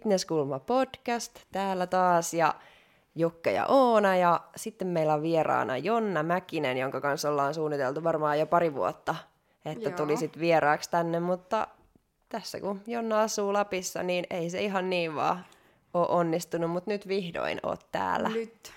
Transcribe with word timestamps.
Fitnesskulma 0.00 0.58
podcast 0.58 1.38
täällä 1.52 1.86
taas 1.86 2.34
ja 2.34 2.54
Jukka 3.14 3.50
ja 3.50 3.66
Oona 3.66 4.16
ja 4.16 4.40
sitten 4.56 4.88
meillä 4.88 5.14
on 5.14 5.22
vieraana 5.22 5.76
Jonna 5.76 6.22
Mäkinen, 6.22 6.76
jonka 6.76 7.00
kanssa 7.00 7.30
ollaan 7.30 7.54
suunniteltu 7.54 8.04
varmaan 8.04 8.38
jo 8.38 8.46
pari 8.46 8.74
vuotta, 8.74 9.14
että 9.64 9.88
Joo. 9.88 9.96
tulisit 9.96 10.38
vieraaksi 10.38 10.90
tänne, 10.90 11.20
mutta 11.20 11.68
tässä 12.28 12.60
kun 12.60 12.80
Jonna 12.86 13.22
asuu 13.22 13.52
Lapissa, 13.52 14.02
niin 14.02 14.24
ei 14.30 14.50
se 14.50 14.62
ihan 14.62 14.90
niin 14.90 15.14
vaan 15.14 15.44
ole 15.94 16.08
onnistunut, 16.08 16.70
mutta 16.70 16.90
nyt 16.90 17.08
vihdoin 17.08 17.60
oot 17.62 17.86
täällä. 17.92 18.28
Nyt 18.28 18.72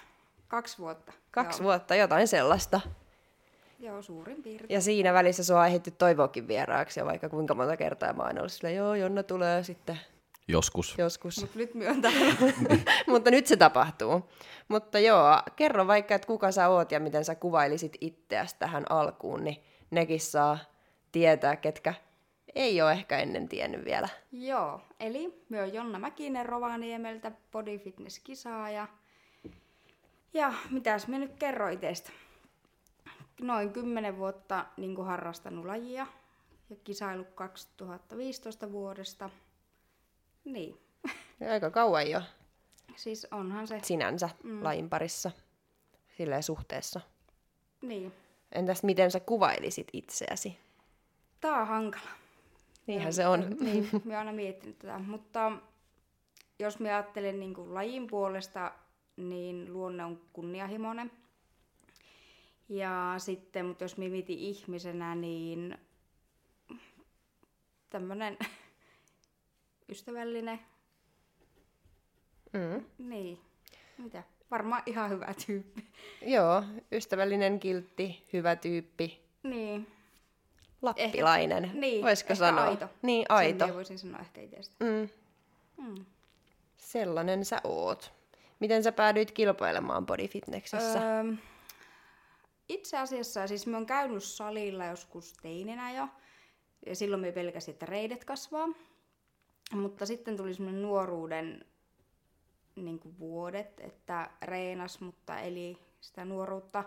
kaksi 0.47 0.77
vuotta. 0.77 1.13
Kaksi 1.31 1.61
Joo. 1.61 1.63
vuotta, 1.63 1.95
jotain 1.95 2.27
sellaista. 2.27 2.81
Joo, 3.79 4.01
suurin 4.01 4.43
piirtein. 4.43 4.75
Ja 4.75 4.81
siinä 4.81 5.13
välissä 5.13 5.43
sua 5.43 5.61
on 5.61 5.67
ehditty 5.67 5.91
toivoakin 5.91 6.47
vieraaksi, 6.47 6.99
ja 6.99 7.05
vaikka 7.05 7.29
kuinka 7.29 7.55
monta 7.55 7.77
kertaa 7.77 8.13
mä 8.13 8.23
oon 8.23 8.37
ollut 8.37 8.51
silleen, 8.51 8.75
joo, 8.75 8.95
Jonna 8.95 9.23
tulee 9.23 9.63
sitten 9.63 9.99
Joskus. 10.47 10.95
joskus. 10.97 11.41
Mut 11.41 11.55
nyt 11.55 11.73
myöntää. 11.73 12.11
Mutta 13.07 13.31
nyt 13.31 13.47
se 13.47 13.57
tapahtuu. 13.57 14.29
Mutta 14.67 14.99
joo, 14.99 15.41
kerro 15.55 15.87
vaikka, 15.87 16.15
että 16.15 16.27
kuka 16.27 16.51
sä 16.51 16.69
oot 16.69 16.91
ja 16.91 16.99
miten 16.99 17.25
sä 17.25 17.35
kuvailisit 17.35 17.97
itseäsi 18.01 18.55
tähän 18.59 18.85
alkuun, 18.89 19.43
niin 19.43 19.63
nekin 19.91 20.19
saa 20.19 20.57
tietää, 21.11 21.55
ketkä 21.55 21.93
ei 22.55 22.81
ole 22.81 22.91
ehkä 22.91 23.17
ennen 23.17 23.49
tiennyt 23.49 23.85
vielä. 23.85 24.09
Joo, 24.31 24.81
eli 24.99 25.43
myö 25.49 25.65
Jonna 25.65 25.99
Mäkinen 25.99 26.45
Rovaniemeltä, 26.45 27.31
body 27.51 27.77
fitness 27.77 28.19
kisaaja. 28.19 28.87
Ja 30.33 30.53
mitäs 30.69 31.07
me 31.07 31.19
nyt 31.19 31.33
kerro 31.33 31.69
itestä? 31.69 32.11
Noin 33.41 33.73
10 33.73 34.17
vuotta 34.17 34.65
niin 34.77 35.05
harrastanut 35.05 35.65
lajia 35.65 36.07
ja 36.69 36.75
kisailu 36.83 37.23
2015 37.35 38.71
vuodesta. 38.71 39.29
Niin, 40.45 40.77
Aika 41.51 41.69
kauan 41.69 42.09
jo 42.09 42.21
siis 42.95 43.27
onhan 43.31 43.67
se. 43.67 43.79
sinänsä 43.83 44.29
mm. 44.43 44.63
lajin 44.63 44.89
parissa 44.89 45.31
silleen 46.17 46.43
suhteessa. 46.43 47.01
Niin, 47.81 48.13
Entäs 48.51 48.83
miten 48.83 49.11
sä 49.11 49.19
kuvailisit 49.19 49.87
itseäsi? 49.93 50.57
tää 51.41 51.61
on 51.61 51.67
hankala. 51.67 52.09
Niinhän 52.87 53.13
se 53.13 53.27
on. 53.27 53.57
Niin, 53.59 53.89
mä 53.91 54.13
oon 54.13 54.19
aina 54.19 54.31
miettinyt 54.31 54.79
tätä. 54.79 54.99
Mutta 54.99 55.51
jos 56.59 56.79
mä 56.79 56.87
ajattelen 56.87 57.39
niin 57.39 57.53
kuin 57.53 57.73
lajin 57.73 58.07
puolesta, 58.07 58.71
niin 59.17 59.73
luonne 59.73 60.05
on 60.05 60.21
kunnianhimoinen. 60.33 61.11
Ja 62.69 63.15
sitten, 63.17 63.65
mutta 63.65 63.83
jos 63.83 63.97
mä 63.97 64.05
mietin 64.05 64.39
ihmisenä, 64.39 65.15
niin 65.15 65.77
tämmönen 67.89 68.37
ystävällinen. 69.89 70.59
Mm. 72.53 72.85
Niin, 72.97 73.39
mitä? 73.97 74.23
Varmaan 74.51 74.83
ihan 74.85 75.09
hyvä 75.09 75.33
tyyppi. 75.45 75.83
Joo, 76.21 76.63
ystävällinen, 76.91 77.59
kiltti, 77.59 78.27
hyvä 78.33 78.55
tyyppi, 78.55 79.21
Niin, 79.43 79.87
lappilainen, 80.81 81.71
niin 81.73 82.03
voisiko 82.05 82.25
ehkä 82.33 82.35
sanoa? 82.35 82.63
aito. 82.63 82.89
Niin, 83.01 83.25
sen 83.29 83.35
aito. 83.37 83.67
mä 83.67 83.73
voisin 83.73 83.99
sanoa 83.99 84.19
ehkä 84.19 84.41
itsestä. 84.41 84.75
Mm. 84.85 85.09
Mm. 85.77 86.05
Sellainen 86.77 87.45
sä 87.45 87.61
oot. 87.63 88.13
Miten 88.59 88.83
sä 88.83 88.91
päädyit 88.91 89.31
kilpailemaan 89.31 90.05
bodyfitnessissä? 90.05 90.99
Öö, 91.19 91.33
itse 92.69 92.97
asiassa, 92.97 93.47
siis 93.47 93.67
mä 93.67 93.77
oon 93.77 93.85
käynyt 93.85 94.23
salilla 94.23 94.85
joskus 94.85 95.33
teininä 95.41 95.91
jo, 95.91 96.07
ja 96.85 96.95
silloin 96.95 97.21
me 97.21 97.31
pelkäsin, 97.31 97.71
että 97.73 97.85
reidet 97.85 98.25
kasvaa. 98.25 98.67
Mutta 99.71 100.05
sitten 100.05 100.37
tuli 100.37 100.53
semmoinen 100.53 100.81
nuoruuden 100.81 101.65
niin 102.75 102.99
kuin 102.99 103.19
vuodet, 103.19 103.79
että 103.79 104.29
reenas, 104.41 104.99
mutta 105.01 105.39
eli 105.39 105.77
sitä 106.01 106.25
nuoruutta. 106.25 106.83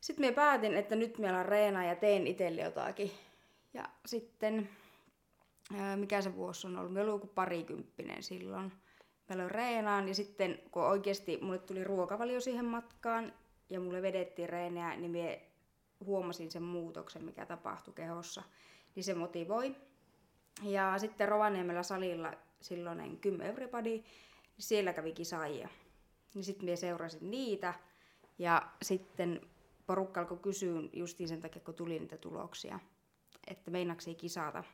Sitten 0.00 0.26
mä 0.26 0.32
päätin, 0.32 0.74
että 0.74 0.96
nyt 0.96 1.18
meillä 1.18 1.38
on 1.38 1.46
reena 1.46 1.84
ja 1.84 1.96
teen 1.96 2.26
itselle 2.26 2.60
jotakin. 2.60 3.10
Ja 3.74 3.84
sitten, 4.06 4.68
mikä 5.96 6.22
se 6.22 6.36
vuosi 6.36 6.66
on 6.66 6.76
ollut, 6.76 6.92
mä 6.92 7.00
olin 7.00 7.10
joku 7.10 7.26
parikymppinen 7.26 8.22
silloin. 8.22 8.72
Mä 9.28 9.34
aloin 9.34 9.50
reenaan 9.50 10.08
ja 10.08 10.14
sitten 10.14 10.58
kun 10.70 10.82
oikeasti 10.82 11.38
mulle 11.42 11.58
tuli 11.58 11.84
ruokavalio 11.84 12.40
siihen 12.40 12.64
matkaan 12.64 13.32
ja 13.70 13.80
mulle 13.80 14.02
vedettiin 14.02 14.48
reenejä, 14.48 14.96
niin 14.96 15.10
mä 15.10 15.48
huomasin 16.04 16.50
sen 16.50 16.62
muutoksen, 16.62 17.24
mikä 17.24 17.46
tapahtui 17.46 17.94
kehossa. 17.94 18.42
Niin 18.94 19.04
se 19.04 19.14
motivoi. 19.14 19.76
Ja 20.62 20.98
sitten 20.98 21.28
Rovaniemellä 21.28 21.82
salilla 21.82 22.32
silloinen 22.60 23.16
Kym 23.16 23.40
Everybody, 23.40 23.90
niin 23.90 24.04
siellä 24.58 24.92
kävi 24.92 25.12
kisaajia. 25.12 25.68
Niin 26.34 26.44
sitten 26.44 26.64
minä 26.64 26.76
seurasin 26.76 27.30
niitä 27.30 27.74
ja 28.38 28.68
sitten 28.82 29.40
porukka 29.86 30.20
alkoi 30.20 30.38
kysyä 30.38 30.80
justiin 30.92 31.28
sen 31.28 31.40
takia, 31.40 31.62
kun 31.62 31.74
tuli 31.74 31.98
niitä 31.98 32.16
tuloksia, 32.16 32.80
että 33.46 33.70
meinaksi 33.70 34.14
kisata. 34.14 34.64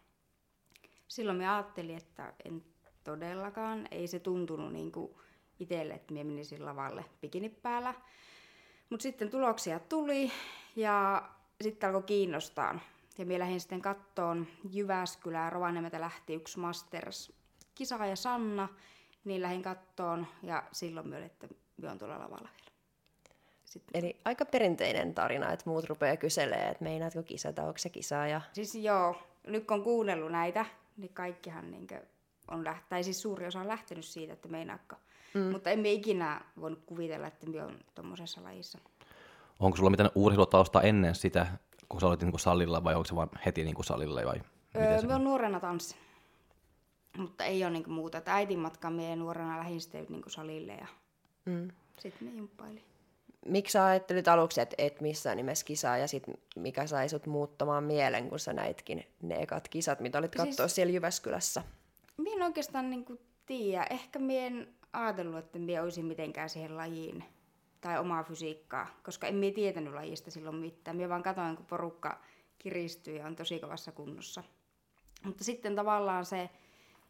Silloin 1.08 1.38
me 1.38 1.48
ajattelin, 1.48 1.96
että 1.96 2.32
en 2.44 2.64
todellakaan, 3.04 3.88
ei 3.90 4.06
se 4.06 4.18
tuntunut 4.18 4.72
niin 4.72 4.92
kuin 4.92 5.14
itselle, 5.60 5.94
että 5.94 6.12
minä 6.12 6.24
menisin 6.24 6.64
lavalle 6.64 7.04
bikini 7.20 7.48
päällä. 7.48 7.94
Mutta 8.90 9.02
sitten 9.02 9.30
tuloksia 9.30 9.78
tuli 9.78 10.32
ja 10.76 11.22
sitten 11.60 11.88
alkoi 11.88 12.02
kiinnostaa. 12.02 12.78
Ja 13.18 13.26
minä 13.26 13.38
lähdin 13.38 13.60
sitten 13.60 13.82
kattoon 13.82 14.46
Jyväskylää, 14.72 15.50
Rovaniemeltä 15.50 16.00
lähti 16.00 16.34
yksi 16.34 16.58
Masters 16.58 17.32
kisaaja 17.74 18.16
Sanna, 18.16 18.68
niin 19.24 19.42
lähdin 19.42 19.62
kattoon 19.62 20.26
ja 20.42 20.62
silloin 20.72 21.14
olin, 21.14 21.24
että 21.24 21.48
minä 21.76 21.88
olen 21.88 21.98
tuolla 21.98 22.18
lavalla 22.18 22.48
vielä. 22.60 22.70
Sitten, 23.64 24.04
Eli 24.04 24.16
aika 24.24 24.44
perinteinen 24.44 25.14
tarina, 25.14 25.52
että 25.52 25.70
muut 25.70 25.84
rupeaa 25.84 26.16
kyselemään, 26.16 26.70
että 26.70 26.84
meinaatko 26.84 27.22
kisata, 27.22 27.62
onko 27.62 27.78
se 27.78 27.88
kisaaja. 27.88 28.40
siis 28.52 28.74
joo, 28.74 29.16
nyt 29.46 29.66
kun 29.66 29.76
on 29.76 29.82
kuunnellut 29.84 30.32
näitä, 30.32 30.66
niin 30.96 31.14
kaikkihan 31.14 31.70
niinkö 31.70 32.02
on 32.48 32.66
läht- 32.66 32.84
tai 32.88 33.04
siis 33.04 33.22
suuri 33.22 33.46
osa 33.46 33.60
on 33.60 33.68
lähtenyt 33.68 34.04
siitä, 34.04 34.32
että 34.32 34.48
meinaakka. 34.48 34.96
Mm. 35.34 35.40
Mutta 35.40 35.70
emme 35.70 35.92
ikinä 35.92 36.40
voinut 36.60 36.82
kuvitella, 36.86 37.26
että 37.26 37.46
minä 37.46 37.64
olen 37.64 37.84
tuommoisessa 37.94 38.42
lajissa. 38.42 38.78
Onko 39.60 39.76
sulla 39.76 39.90
mitään 39.90 40.10
urheilutausta 40.14 40.82
ennen 40.82 41.14
sitä, 41.14 41.46
kun 41.88 42.00
sä 42.00 42.06
olit 42.06 42.22
niin 42.22 42.38
salilla, 42.38 42.84
vai 42.84 42.94
onko 42.94 43.04
se 43.04 43.14
vaan 43.16 43.30
heti 43.46 43.64
niin 43.64 43.84
salilla, 43.84 44.20
vai 44.24 44.40
miten 44.74 44.92
Öö, 44.92 45.00
se 45.00 45.06
olen 45.06 45.24
nuorena 45.24 45.60
tanssin. 45.60 45.98
Mutta 47.18 47.44
ei 47.44 47.64
ole 47.64 47.70
niinku 47.72 47.90
muuta. 47.90 48.18
Että 48.18 48.34
äitin 48.34 48.58
matkaan 48.58 48.94
minä 48.94 49.16
nuorena 49.16 49.58
lähdin 49.58 49.80
sitten 49.80 50.06
niinku 50.08 50.30
salille 50.30 50.72
ja 50.72 50.86
Mm. 51.44 51.68
sitten 51.98 52.28
me 52.28 52.34
jumppailin. 52.34 52.82
Miksi 53.46 53.72
sä 53.72 53.86
ajattelit 53.86 54.28
aluksi, 54.28 54.60
että 54.60 54.74
et 54.78 55.00
missään 55.00 55.36
nimessä 55.36 55.64
kisaa, 55.66 55.96
ja 55.98 56.08
sit 56.08 56.22
mikä 56.56 56.86
sai 56.86 57.08
sut 57.08 57.26
muuttamaan 57.26 57.84
mielen, 57.84 58.28
kun 58.28 58.38
sä 58.38 58.52
näitkin 58.52 59.04
ne 59.22 59.42
ekat 59.42 59.68
kisat, 59.68 60.00
mitä 60.00 60.18
olit 60.18 60.32
Siis- 60.32 60.44
katsoa 60.46 60.68
siellä 60.68 60.92
Jyväskylässä? 60.92 61.62
Minä 62.16 62.36
en 62.36 62.42
oikeastaan 62.42 62.90
niinku 62.90 63.18
tiedä. 63.46 63.86
Ehkä 63.90 64.18
minä 64.18 64.46
en 64.46 64.68
ajatellut, 64.92 65.38
että 65.38 65.58
minä 65.58 65.82
olisin 65.82 66.04
mitenkään 66.04 66.48
siihen 66.50 66.76
lajiin 66.76 67.24
tai 67.84 67.98
omaa 67.98 68.24
fysiikkaa, 68.24 68.86
koska 69.02 69.26
en 69.26 69.34
minä 69.34 69.54
tietänyt 69.54 69.94
lajista 69.94 70.30
silloin 70.30 70.56
mitään. 70.56 70.96
Minä 70.96 71.08
vaan 71.08 71.22
katsoin, 71.22 71.56
kun 71.56 71.66
porukka 71.66 72.20
kiristyy 72.58 73.16
ja 73.16 73.26
on 73.26 73.36
tosi 73.36 73.60
kovassa 73.60 73.92
kunnossa. 73.92 74.42
Mutta 75.24 75.44
sitten 75.44 75.76
tavallaan 75.76 76.24
se 76.24 76.50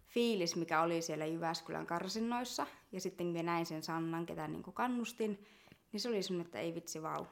fiilis, 0.06 0.56
mikä 0.56 0.82
oli 0.82 1.02
siellä 1.02 1.26
Jyväskylän 1.26 1.86
karsinnoissa, 1.86 2.66
ja 2.92 3.00
sitten 3.00 3.26
minä 3.26 3.42
näin 3.42 3.66
sen 3.66 3.82
Sannan, 3.82 4.26
ketä 4.26 4.48
niin 4.48 4.62
kannustin, 4.62 5.44
niin 5.92 6.00
se 6.00 6.08
oli 6.08 6.22
semmoinen, 6.22 6.46
että 6.46 6.58
ei 6.58 6.74
vitsi 6.74 7.02
vau. 7.02 7.26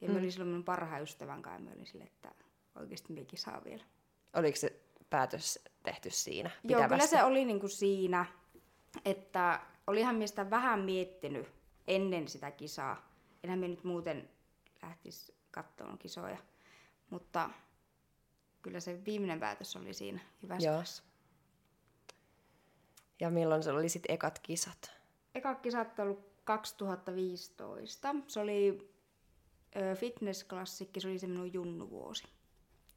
Ja 0.00 0.08
mm. 0.08 0.16
olin 0.16 0.32
silloin 0.32 0.48
minun 0.48 0.64
parhaan 0.64 1.02
ystävän 1.02 1.42
kanssa, 1.42 1.62
mä 1.62 1.70
olin 1.70 1.86
sille, 1.86 2.04
että 2.04 2.32
oikeasti 2.74 3.12
minäkin 3.12 3.38
saa 3.38 3.64
vielä. 3.64 3.84
Oliko 4.36 4.56
se 4.56 4.80
päätös 5.10 5.58
tehty 5.82 6.10
siinä 6.10 6.50
Joo, 6.50 6.62
kyllä 6.62 6.84
pitävästi? 6.84 7.10
se 7.10 7.24
oli 7.24 7.44
niinku 7.44 7.68
siinä, 7.68 8.26
että 9.04 9.60
olihan 9.86 10.14
minä 10.14 10.26
sitä 10.26 10.50
vähän 10.50 10.80
miettinyt 10.80 11.57
ennen 11.88 12.28
sitä 12.28 12.50
kisaa. 12.50 13.12
Enhän 13.44 13.58
minä 13.58 13.68
nyt 13.68 13.84
muuten 13.84 14.30
lähtisi 14.82 15.34
katsomaan 15.50 15.98
kisoja. 15.98 16.38
Mutta 17.10 17.50
kyllä 18.62 18.80
se 18.80 19.04
viimeinen 19.04 19.40
päätös 19.40 19.76
oli 19.76 19.94
siinä 19.94 20.20
Jyväskylässä. 20.42 21.02
Ja 23.20 23.30
milloin 23.30 23.62
se 23.62 23.70
oli 23.70 23.88
sit 23.88 24.02
ekat 24.08 24.38
kisat? 24.38 24.90
Eka 25.34 25.54
kisat 25.54 25.98
on 25.98 26.04
ollut 26.04 26.28
2015. 26.44 28.14
Se 28.26 28.40
oli 28.40 28.92
ö, 29.76 29.94
fitnessklassikki, 29.94 31.00
se 31.00 31.08
oli 31.08 31.18
se 31.18 31.26
minun 31.26 31.52
junnuvuosi. 31.52 32.24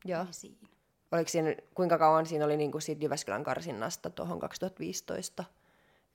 Joo. 0.06 0.24
Niin 0.24 0.34
siinä. 0.34 0.68
Oliko 1.12 1.30
siinä, 1.30 1.56
kuinka 1.76 1.98
kauan 1.98 2.26
siinä 2.26 2.46
oli 2.46 2.58
niin 2.58 2.72
kuin 2.72 2.82
siitä 2.82 3.06
Jyväskylän 3.06 3.44
karsinnasta 3.44 4.10
tuohon 4.10 4.40
2015? 4.40 5.44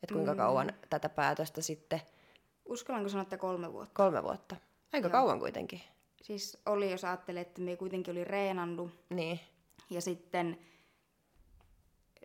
Että 0.02 0.14
kuinka 0.14 0.32
mm. 0.32 0.38
kauan 0.38 0.72
tätä 0.90 1.08
päätöstä 1.08 1.62
sitten? 1.62 2.00
Uskallanko 2.66 3.08
sanoa, 3.08 3.22
että 3.22 3.36
kolme 3.36 3.72
vuotta? 3.72 3.94
Kolme 3.94 4.22
vuotta. 4.22 4.56
Aika 4.92 5.08
Joo. 5.08 5.12
kauan 5.12 5.38
kuitenkin. 5.38 5.80
Siis 6.22 6.58
oli, 6.66 6.90
jos 6.90 7.04
ajattelee, 7.04 7.42
että 7.42 7.60
me 7.60 7.76
kuitenkin 7.76 8.12
oli 8.12 8.24
reenannut 8.24 8.90
Niin. 9.10 9.40
ja 9.90 10.00
sitten 10.00 10.58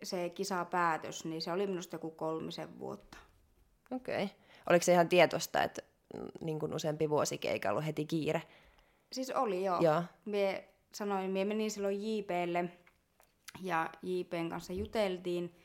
se 0.02 0.28
kisapäätös, 0.28 1.24
niin 1.24 1.42
se 1.42 1.52
oli 1.52 1.66
minusta 1.66 1.94
joku 1.94 2.10
kolmisen 2.10 2.78
vuotta. 2.78 3.18
Okei. 3.90 4.24
Okay. 4.24 4.36
Oliko 4.70 4.82
se 4.84 4.92
ihan 4.92 5.08
tietoista, 5.08 5.62
että 5.62 5.82
niin 6.40 6.58
kuin 6.58 6.74
useampi 6.74 7.10
vuosi 7.10 7.40
eikä 7.44 7.70
ollut 7.70 7.86
heti 7.86 8.04
kiire? 8.04 8.42
Siis 9.12 9.30
oli 9.30 9.64
joo. 9.64 9.80
Joo. 9.80 10.02
Mie 10.24 10.68
sanoin, 10.94 11.30
mie 11.30 11.44
menin 11.44 11.70
silloin 11.70 12.02
JPlle 12.02 12.70
ja 13.62 13.90
JPn 14.02 14.48
kanssa 14.50 14.72
juteltiin. 14.72 15.56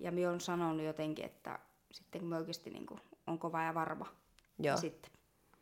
Ja 0.00 0.12
minä 0.12 0.28
olen 0.28 0.40
sanonut 0.40 0.86
jotenkin, 0.86 1.24
että 1.24 1.58
sitten 1.92 2.20
kun 2.20 2.30
me 2.30 2.36
oikeasti 2.36 2.70
niin 2.70 2.86
kuin, 2.86 3.00
on 3.32 3.38
kova 3.38 3.62
ja 3.62 3.74
varma. 3.74 4.06
Joo. 4.58 4.76
Sitten. 4.76 5.12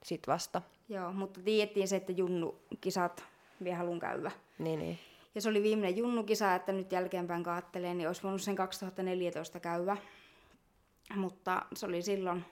Sitten 0.03 0.33
vasta. 0.33 0.63
Joo, 0.89 1.13
mutta 1.13 1.41
tiedettiin 1.41 1.89
se, 1.89 1.97
että 1.97 2.13
Junnu-kisat 2.13 3.25
minä 3.61 3.77
haluan 3.77 3.99
käydä. 3.99 4.31
Niin, 4.59 4.79
niin. 4.79 4.99
Ja 5.35 5.41
se 5.41 5.49
oli 5.49 5.63
viimeinen 5.63 5.97
Junnu-kisa, 5.97 6.55
että 6.55 6.73
nyt 6.73 6.93
jälkeenpäin 6.93 7.43
kaattelee, 7.43 7.95
niin 7.95 8.07
olisi 8.07 8.23
voinut 8.23 8.43
sen 8.43 8.57
2014 8.57 9.61
käydä. 9.61 9.97
Mutta 11.17 11.63
se 11.75 11.87
oli 11.87 12.03
silloin, 12.03 12.45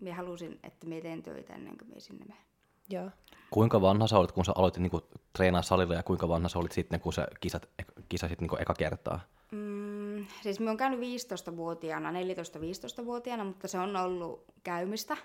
minä 0.00 0.16
halusin, 0.16 0.60
että 0.62 0.86
minä 0.86 1.00
teen 1.00 1.22
töitä 1.22 1.54
ennen 1.54 1.78
kuin 1.78 1.88
minä 1.88 2.00
sinne 2.00 2.24
menen. 2.24 2.42
Joo. 2.90 3.10
Kuinka 3.50 3.80
vanha 3.80 4.06
sä 4.06 4.18
olit, 4.18 4.32
kun 4.32 4.44
sä 4.44 4.52
aloitit 4.54 4.82
niinku 4.82 5.00
treenaa 5.32 5.62
salilla 5.62 5.94
ja 5.94 6.02
kuinka 6.02 6.28
vanha 6.28 6.48
sä 6.48 6.58
olit 6.58 6.72
sitten, 6.72 7.00
kun 7.00 7.12
sä 7.12 7.26
kisat, 7.40 7.68
kisasit 8.08 8.40
niinku 8.40 8.56
eka 8.56 8.74
kertaa? 8.74 9.20
Mm, 9.50 10.01
siis 10.42 10.60
minä 10.60 10.70
olen 10.70 10.78
käynyt 10.78 11.00
15-vuotiaana, 11.00 12.10
14-15-vuotiaana, 12.12 13.44
mutta 13.44 13.68
se 13.68 13.78
on 13.78 13.96
ollut 13.96 14.44
käymistä. 14.62 15.16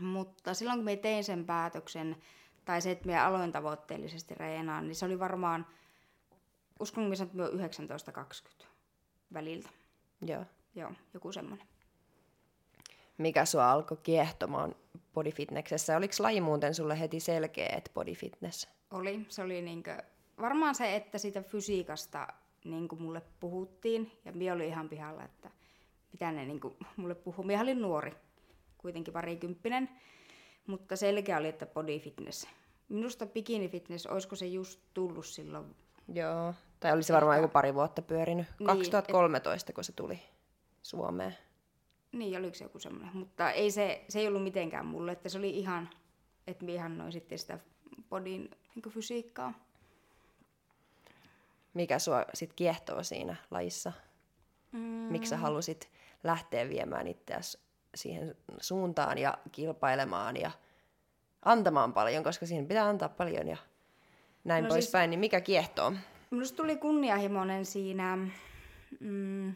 Mutta 0.00 0.54
silloin 0.54 0.78
kun 0.78 0.84
minä 0.84 1.02
tein 1.02 1.24
sen 1.24 1.44
päätöksen, 1.44 2.16
tai 2.64 2.82
se, 2.82 2.90
että 2.90 3.06
minä 3.06 3.26
aloin 3.26 3.52
tavoitteellisesti 3.52 4.34
reenaan, 4.34 4.86
niin 4.86 4.96
se 4.96 5.04
oli 5.04 5.18
varmaan, 5.18 5.66
uskon, 6.80 7.12
että 7.12 7.34
minä 7.34 7.48
19-20 8.62 8.66
väliltä. 9.32 9.68
Joo. 10.26 10.44
Joo, 10.74 10.92
joku 11.14 11.32
semmoinen. 11.32 11.66
Mikä 13.18 13.44
sua 13.44 13.72
alkoi 13.72 13.98
kiehtomaan 14.02 14.74
bodyfitnessessä? 15.14 15.96
Oliko 15.96 16.14
laji 16.18 16.40
muuten 16.40 16.74
sulle 16.74 17.00
heti 17.00 17.20
selkeä, 17.20 17.68
että 17.76 17.90
bodyfitness? 17.94 18.68
Oli, 18.90 19.26
se 19.28 19.42
oli 19.42 19.62
niinkö, 19.62 20.02
varmaan 20.40 20.74
se, 20.74 20.96
että 20.96 21.18
siitä 21.18 21.42
fysiikasta 21.42 22.28
niin 22.64 22.88
kuin 22.88 23.02
mulle 23.02 23.22
puhuttiin, 23.40 24.12
ja 24.24 24.32
minä 24.32 24.52
olin 24.52 24.68
ihan 24.68 24.88
pihalla, 24.88 25.24
että 25.24 25.50
mitä 26.12 26.32
ne 26.32 26.44
niin 26.46 26.60
kuin 26.60 26.76
mulle 26.96 27.14
puhuu. 27.14 27.44
Minä 27.44 27.60
olin 27.60 27.82
nuori, 27.82 28.12
kuitenkin 28.78 29.14
parikymppinen, 29.14 29.88
mutta 30.66 30.96
selkeä 30.96 31.38
oli, 31.38 31.48
että 31.48 31.66
body 31.66 31.98
fitness. 31.98 32.46
Minusta 32.88 33.26
bikini 33.26 33.68
fitness, 33.68 34.06
olisiko 34.06 34.36
se 34.36 34.46
just 34.46 34.80
tullut 34.94 35.26
silloin? 35.26 35.76
Joo. 36.14 36.54
Tai 36.80 36.92
oli 36.92 37.02
se 37.02 37.12
varmaan 37.12 37.38
joku 37.38 37.52
pari 37.52 37.74
vuotta 37.74 38.02
pyörinyt. 38.02 38.46
Niin, 38.58 38.66
2013, 38.66 39.72
kun 39.72 39.84
se 39.84 39.92
tuli 39.92 40.20
Suomeen. 40.82 41.36
Niin, 42.12 42.38
oliko 42.38 42.54
se 42.54 42.64
joku 42.64 42.78
semmoinen. 42.78 43.16
Mutta 43.16 43.50
ei 43.50 43.70
se, 43.70 44.04
se 44.08 44.20
ei 44.20 44.28
ollut 44.28 44.42
mitenkään 44.42 44.86
mulle, 44.86 45.12
että 45.12 45.28
se 45.28 45.38
oli 45.38 45.50
ihan, 45.50 45.90
että 46.46 46.64
minä 46.64 46.74
ihannoin 46.74 47.12
sitten 47.12 47.38
sitä 47.38 47.58
bodin 48.10 48.50
niin 48.74 48.92
fysiikkaa. 48.92 49.54
Mikä 51.74 51.98
sua 51.98 52.24
sit 52.34 52.52
kiehtoo 52.52 53.02
siinä 53.02 53.36
lajissa? 53.50 53.92
Mm. 54.72 54.80
Miksi 54.80 55.30
sä 55.30 55.36
halusit 55.36 55.90
lähteä 56.24 56.68
viemään 56.68 57.06
itseäsi 57.06 57.58
siihen 57.94 58.36
suuntaan 58.60 59.18
ja 59.18 59.38
kilpailemaan 59.52 60.36
ja 60.36 60.50
antamaan 61.42 61.92
paljon, 61.92 62.24
koska 62.24 62.46
siinä 62.46 62.66
pitää 62.68 62.88
antaa 62.88 63.08
paljon 63.08 63.48
ja 63.48 63.56
näin 64.44 64.64
No 64.64 64.70
siis- 64.70 64.84
poispäin, 64.84 65.10
niin 65.10 65.20
mikä 65.20 65.40
kiehtoo? 65.40 65.92
Minusta 66.30 66.56
tuli 66.56 66.76
kunnianhimoinen 66.76 67.64
siinä, 67.64 68.18
mm, 69.00 69.54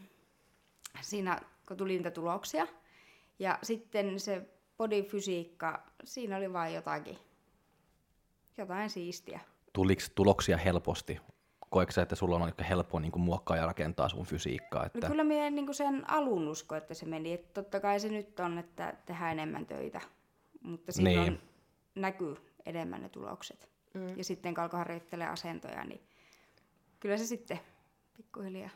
siinä, 1.00 1.41
kun 1.69 1.76
tuli 1.76 1.93
niitä 1.97 2.11
tuloksia. 2.11 2.67
Ja 3.38 3.59
sitten 3.62 4.20
se 4.20 4.43
bodyfysiikka, 4.76 5.82
siinä 6.05 6.37
oli 6.37 6.53
vain 6.53 6.75
jotakin, 6.75 7.19
jotain 8.59 8.91
siistiä. 8.91 9.41
Tuliko 9.73 10.03
tuloksia 10.15 10.56
helposti? 10.56 11.20
Koetko 11.70 11.93
sä, 11.93 12.03
että 12.03 12.15
sulla 12.15 12.37
on 12.37 12.43
aika 12.43 12.65
helppo 12.65 12.99
niin 12.99 13.20
muokkaa 13.20 13.56
ja 13.56 13.67
rakentaa 13.67 14.09
sun 14.09 14.26
fysiikkaa? 14.26 14.82
No 14.82 14.87
Että... 14.87 15.06
kyllä 15.06 15.25
minä 15.25 15.50
niin 15.50 15.75
sen 15.75 16.11
alun 16.11 16.49
usko, 16.49 16.75
että 16.75 16.94
se 16.94 17.06
meni. 17.06 17.32
Että 17.32 17.62
totta 17.62 17.81
kai 17.81 18.00
se 18.00 18.09
nyt 18.09 18.41
on, 18.41 18.59
että 18.59 18.94
tehdään 19.06 19.32
enemmän 19.32 19.67
töitä. 19.67 20.00
Mutta 20.62 20.93
silloin 20.93 21.17
Niin. 21.17 21.41
näkyy 21.94 22.37
enemmän 22.67 23.03
ne 23.03 23.09
tulokset. 23.09 23.69
Mm. 23.94 24.19
Ja 24.19 24.25
sitten 24.25 24.55
kun 24.55 24.62
alkoi 24.62 24.79
harjoittelemaan 24.79 25.32
asentoja, 25.32 25.85
niin 25.85 26.00
kyllä 27.00 27.17
se 27.17 27.26
sitten 27.26 27.61
pikkuhiljaa. 28.17 28.70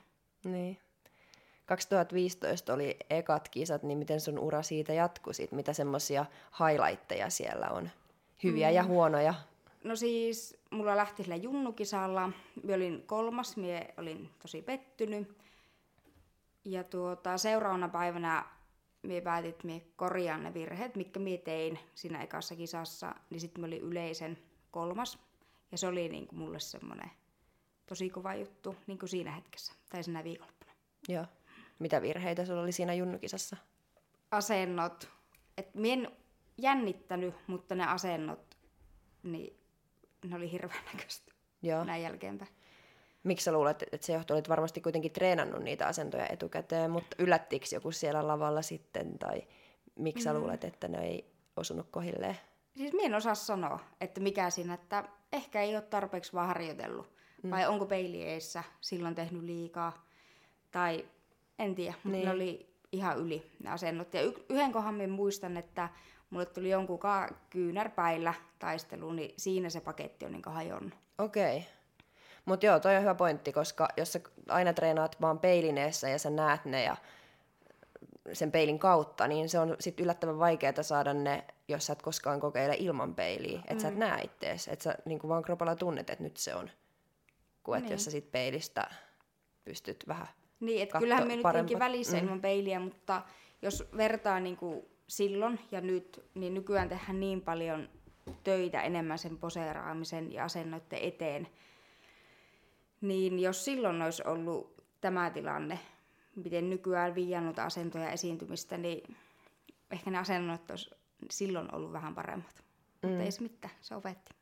Niin. 0.44 0.78
2015 1.66 2.74
oli 2.74 2.96
ekat 3.10 3.48
kisat, 3.48 3.82
niin 3.82 3.98
miten 3.98 4.20
sun 4.20 4.38
ura 4.38 4.62
siitä 4.62 4.92
jatkui 4.92 5.34
sit? 5.34 5.52
Mitä 5.52 5.72
semmoisia 5.72 6.26
highlightteja 6.60 7.30
siellä 7.30 7.68
on? 7.68 7.90
Hyviä 8.44 8.68
mm. 8.68 8.74
ja 8.74 8.84
huonoja? 8.84 9.34
No 9.84 9.96
siis, 9.96 10.62
mulla 10.70 10.96
lähti 10.96 11.22
sillä 11.22 11.36
junnukisalla. 11.36 12.28
Mä 12.62 12.74
olin 12.74 13.02
kolmas, 13.06 13.56
mie 13.56 13.94
olin 13.96 14.30
tosi 14.42 14.62
pettynyt. 14.62 15.38
Ja 16.64 16.84
tuota, 16.84 17.38
seuraavana 17.38 17.88
päivänä 17.88 18.44
mie 19.02 19.20
päätin, 19.20 19.50
että 19.50 19.66
mie 19.66 19.82
korjaan 19.96 20.42
ne 20.42 20.54
virheet, 20.54 20.96
mitkä 20.96 21.20
mie 21.20 21.38
tein 21.38 21.78
siinä 21.94 22.22
ekassa 22.22 22.56
kisassa. 22.56 23.14
Niin 23.30 23.40
sitten 23.40 23.60
mä 23.60 23.66
olin 23.66 23.82
yleisen 23.82 24.38
kolmas. 24.70 25.18
Ja 25.72 25.78
se 25.78 25.86
oli 25.86 26.08
niinku 26.08 26.36
mulle 26.36 26.60
semmoinen 26.60 27.10
tosi 27.86 28.10
kova 28.10 28.34
juttu 28.34 28.76
niinku 28.86 29.06
siinä 29.06 29.30
hetkessä, 29.30 29.72
tai 29.90 30.04
siinä 30.04 30.24
viikonloppuna. 30.24 30.72
Joo. 31.08 31.26
Mitä 31.78 32.02
virheitä 32.02 32.44
sulla 32.44 32.62
oli 32.62 32.72
siinä 32.72 32.94
junnukisassa? 32.94 33.56
Asennot. 34.30 35.10
Et 35.58 35.74
mie 35.74 35.92
en 35.92 36.10
jännittänyt, 36.58 37.34
mutta 37.46 37.74
ne 37.74 37.86
asennot, 37.86 38.56
niin 39.22 39.61
ne 40.28 40.36
oli 40.36 40.52
hirveän 40.52 40.84
näköistä 40.94 41.32
Joo. 41.62 41.84
näin 41.84 42.02
jälkeenpäin. 42.02 42.50
Miksi 43.24 43.44
sä 43.44 43.52
luulet, 43.52 43.82
että 43.92 44.06
se 44.06 44.12
johtuu? 44.12 44.34
Olit 44.34 44.48
varmasti 44.48 44.80
kuitenkin 44.80 45.12
treenannut 45.12 45.62
niitä 45.62 45.86
asentoja 45.86 46.26
etukäteen, 46.28 46.90
mutta 46.90 47.16
yllättikö 47.18 47.66
joku 47.72 47.92
siellä 47.92 48.26
lavalla 48.28 48.62
sitten? 48.62 49.18
Tai 49.18 49.42
miksi 49.98 50.24
sä 50.24 50.34
luulet, 50.34 50.64
että 50.64 50.88
ne 50.88 50.98
ei 51.06 51.32
osunut 51.56 51.86
kohilleen? 51.90 52.36
Siis 52.76 52.92
minä 52.92 53.04
en 53.06 53.14
osaa 53.14 53.34
sanoa, 53.34 53.78
että 54.00 54.20
mikä 54.20 54.50
siinä, 54.50 54.74
että 54.74 55.04
ehkä 55.32 55.62
ei 55.62 55.74
ole 55.76 55.82
tarpeeksi 55.82 56.32
vaan 56.32 56.46
harjoitellut. 56.46 57.12
Mm. 57.42 57.50
Vai 57.50 57.66
onko 57.66 57.86
peili 57.86 58.22
eessä, 58.22 58.64
silloin 58.80 59.14
tehnyt 59.14 59.42
liikaa. 59.42 60.06
Tai 60.70 61.06
en 61.58 61.74
tiedä, 61.74 61.94
mutta 62.04 62.08
Niin. 62.08 62.24
ne 62.24 62.30
oli 62.34 62.74
ihan 62.92 63.18
yli 63.18 63.50
ne 63.64 63.70
asennot. 63.70 64.14
Ja 64.14 64.22
y- 64.22 64.44
yhden 64.48 64.72
kohan 64.72 64.94
minä 64.94 65.12
muistan, 65.12 65.56
että 65.56 65.88
mulle 66.32 66.46
tuli 66.46 66.70
jonkun 66.70 66.98
ka- 66.98 67.28
kyynärpäillä 67.50 68.34
taistelu, 68.58 69.12
niin 69.12 69.34
siinä 69.36 69.70
se 69.70 69.80
paketti 69.80 70.26
on 70.26 70.32
niin 70.32 70.42
hajonnut. 70.46 70.94
Okei. 71.18 71.56
Okay. 71.56 71.68
Mutta 72.44 72.66
joo, 72.66 72.80
toi 72.80 72.96
on 72.96 73.02
hyvä 73.02 73.14
pointti, 73.14 73.52
koska 73.52 73.88
jos 73.96 74.12
sä 74.12 74.20
aina 74.48 74.72
treenaat 74.72 75.20
vaan 75.20 75.38
peilineessä 75.38 76.08
ja 76.08 76.18
sä 76.18 76.30
näet 76.30 76.64
ne 76.64 76.84
ja 76.84 76.96
sen 78.32 78.52
peilin 78.52 78.78
kautta, 78.78 79.28
niin 79.28 79.48
se 79.48 79.58
on 79.58 79.76
sit 79.80 80.00
yllättävän 80.00 80.38
vaikeaa 80.38 80.82
saada 80.82 81.14
ne, 81.14 81.44
jos 81.68 81.86
sä 81.86 81.92
et 81.92 82.02
koskaan 82.02 82.40
kokeile 82.40 82.76
ilman 82.78 83.14
peiliä. 83.14 83.58
Että 83.58 83.74
mm. 83.74 83.80
sä 83.80 83.88
et 83.88 83.96
näe 83.96 84.22
ittees, 84.22 84.68
että 84.68 84.82
sä 84.82 84.94
niinku 85.04 85.28
vaan 85.28 85.42
kropalla 85.42 85.76
tunnet, 85.76 86.10
että 86.10 86.24
nyt 86.24 86.36
se 86.36 86.54
on. 86.54 86.70
Kuin 87.62 87.78
että 87.78 87.88
Niin. 87.88 87.94
jos 87.94 88.04
sä 88.04 88.10
sit 88.10 88.32
peilistä 88.32 88.90
pystyt 89.64 90.04
vähän 90.08 90.28
Niin, 90.60 90.82
että 90.82 90.98
kyllähän 90.98 91.26
me 91.26 91.36
nyt 91.36 91.78
välissä 91.78 92.16
mm. 92.16 92.22
ilman 92.22 92.40
peiliä, 92.40 92.80
mutta 92.80 93.22
jos 93.62 93.88
vertaa 93.96 94.40
niin 94.40 94.56
kuin 94.56 94.86
silloin 95.16 95.60
ja 95.70 95.80
nyt, 95.80 96.24
niin 96.34 96.54
nykyään 96.54 96.88
tehdään 96.88 97.20
niin 97.20 97.40
paljon 97.40 97.88
töitä 98.44 98.82
enemmän 98.82 99.18
sen 99.18 99.38
poseeraamisen 99.38 100.32
ja 100.32 100.44
asennoiden 100.44 100.98
eteen. 101.02 101.48
Niin 103.00 103.38
jos 103.38 103.64
silloin 103.64 104.02
olisi 104.02 104.22
ollut 104.26 104.84
tämä 105.00 105.30
tilanne, 105.30 105.78
miten 106.36 106.70
nykyään 106.70 107.14
viiannut 107.14 107.58
asentoja 107.58 108.10
esiintymistä, 108.10 108.76
niin 108.76 109.16
ehkä 109.90 110.10
ne 110.10 110.18
asennot 110.18 110.70
olisi 110.70 110.90
silloin 111.30 111.74
ollut 111.74 111.92
vähän 111.92 112.14
paremmat. 112.14 112.64
Mm. 113.02 113.08
Mutta 113.08 113.24
ei 113.24 113.32
se 113.32 113.42
mitään, 113.42 113.74
se 113.80 113.94
opetti. 113.94 114.34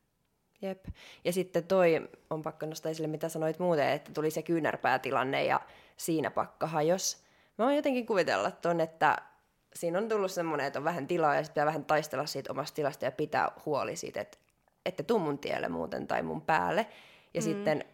Jep. 0.63 0.85
Ja 1.25 1.33
sitten 1.33 1.65
toi 1.65 2.09
on 2.31 2.43
pakko 2.43 2.67
nostaa 2.67 2.91
esille, 2.91 3.09
mitä 3.09 3.29
sanoit 3.29 3.59
muuten, 3.59 3.89
että 3.89 4.13
tuli 4.13 4.31
se 4.31 4.43
kyynärpäätilanne 4.43 5.45
ja 5.45 5.61
siinä 5.97 6.31
pakka 6.31 6.67
hajos. 6.67 7.25
Mä 7.59 7.65
oon 7.65 7.77
jotenkin 7.77 8.07
kuvitella 8.07 8.51
ton, 8.51 8.81
että 8.81 9.30
siinä 9.75 9.99
on 9.99 10.09
tullut 10.09 10.31
semmoinen, 10.31 10.67
että 10.67 10.79
on 10.79 10.85
vähän 10.85 11.07
tilaa 11.07 11.37
ja 11.37 11.43
pitää 11.43 11.67
vähän 11.67 11.85
taistella 11.85 12.27
siitä 12.27 12.53
omasta 12.53 12.75
tilasta 12.75 13.05
ja 13.05 13.13
pitää 13.13 13.53
huoli 13.67 13.97
siitä, 13.97 14.21
että 14.21 14.39
ette 14.87 15.03
tuu 15.03 15.19
mun 15.19 15.39
tielle 15.39 15.69
muuten 15.69 16.07
tai 16.07 16.23
mun 16.23 16.43
päälle. 16.43 16.87
Ja 17.35 17.41
mm. 17.41 17.45
sitten, 17.45 17.85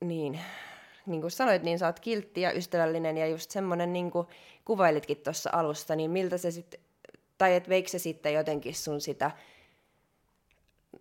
niin, 0.00 0.40
niin 1.06 1.20
kuin 1.20 1.30
sanoit, 1.30 1.62
niin 1.62 1.78
sä 1.78 1.86
oot 1.86 2.00
kiltti 2.00 2.40
ja 2.40 2.52
ystävällinen 2.52 3.16
ja 3.16 3.26
just 3.26 3.50
semmoinen, 3.50 3.92
niin 3.92 4.10
kuin 4.10 4.26
kuvailitkin 4.64 5.16
tuossa 5.16 5.50
alusta, 5.52 5.96
niin 5.96 6.10
miltä 6.10 6.38
se 6.38 6.50
sitten, 6.50 6.80
tai 7.38 7.54
et 7.54 7.68
veikö 7.68 7.88
se 7.88 7.98
sitten 7.98 8.34
jotenkin 8.34 8.74
sun 8.74 9.00
sitä 9.00 9.30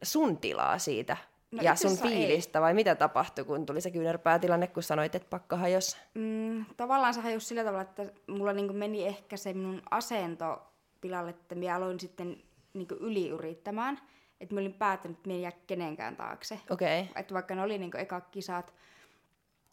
sun 0.03 0.37
tilaa 0.37 0.79
siitä 0.79 1.17
No 1.53 1.63
ja 1.63 1.75
sun 1.75 1.87
asiassa 1.87 2.07
ei. 2.07 2.15
fiilistä, 2.15 2.61
vai 2.61 2.73
mitä 2.73 2.95
tapahtui, 2.95 3.45
kun 3.45 3.65
tuli 3.65 3.81
se 3.81 3.91
kyynärpäätilanne, 3.91 4.67
kun 4.67 4.83
sanoit, 4.83 5.15
että 5.15 5.29
pakka 5.29 5.57
hajosi? 5.57 5.97
Mm, 6.13 6.65
tavallaan 6.77 7.13
se 7.13 7.21
hajosi 7.21 7.47
sillä 7.47 7.63
tavalla, 7.63 7.81
että 7.81 8.05
mulla 8.27 8.53
niinku 8.53 8.73
meni 8.73 9.07
ehkä 9.07 9.37
se 9.37 9.53
minun 9.53 9.81
asento 9.91 10.61
pilalle, 11.01 11.29
että 11.29 11.55
minä 11.55 11.75
aloin 11.75 11.99
sitten 11.99 12.43
niinku 12.73 12.93
yliyrittämään. 12.93 13.99
Että 14.41 14.55
mä 14.55 14.61
olin 14.61 14.73
päättänyt, 14.73 15.17
että 15.17 15.27
minä 15.27 15.35
en 15.35 15.41
jää 15.41 15.51
kenenkään 15.67 16.15
taakse. 16.15 16.59
Okei. 16.69 17.01
Okay. 17.01 17.21
Että 17.21 17.33
vaikka 17.33 17.55
ne 17.55 17.61
oli 17.61 17.77
niinku 17.77 17.97
eka 17.97 18.21
kisat, 18.21 18.73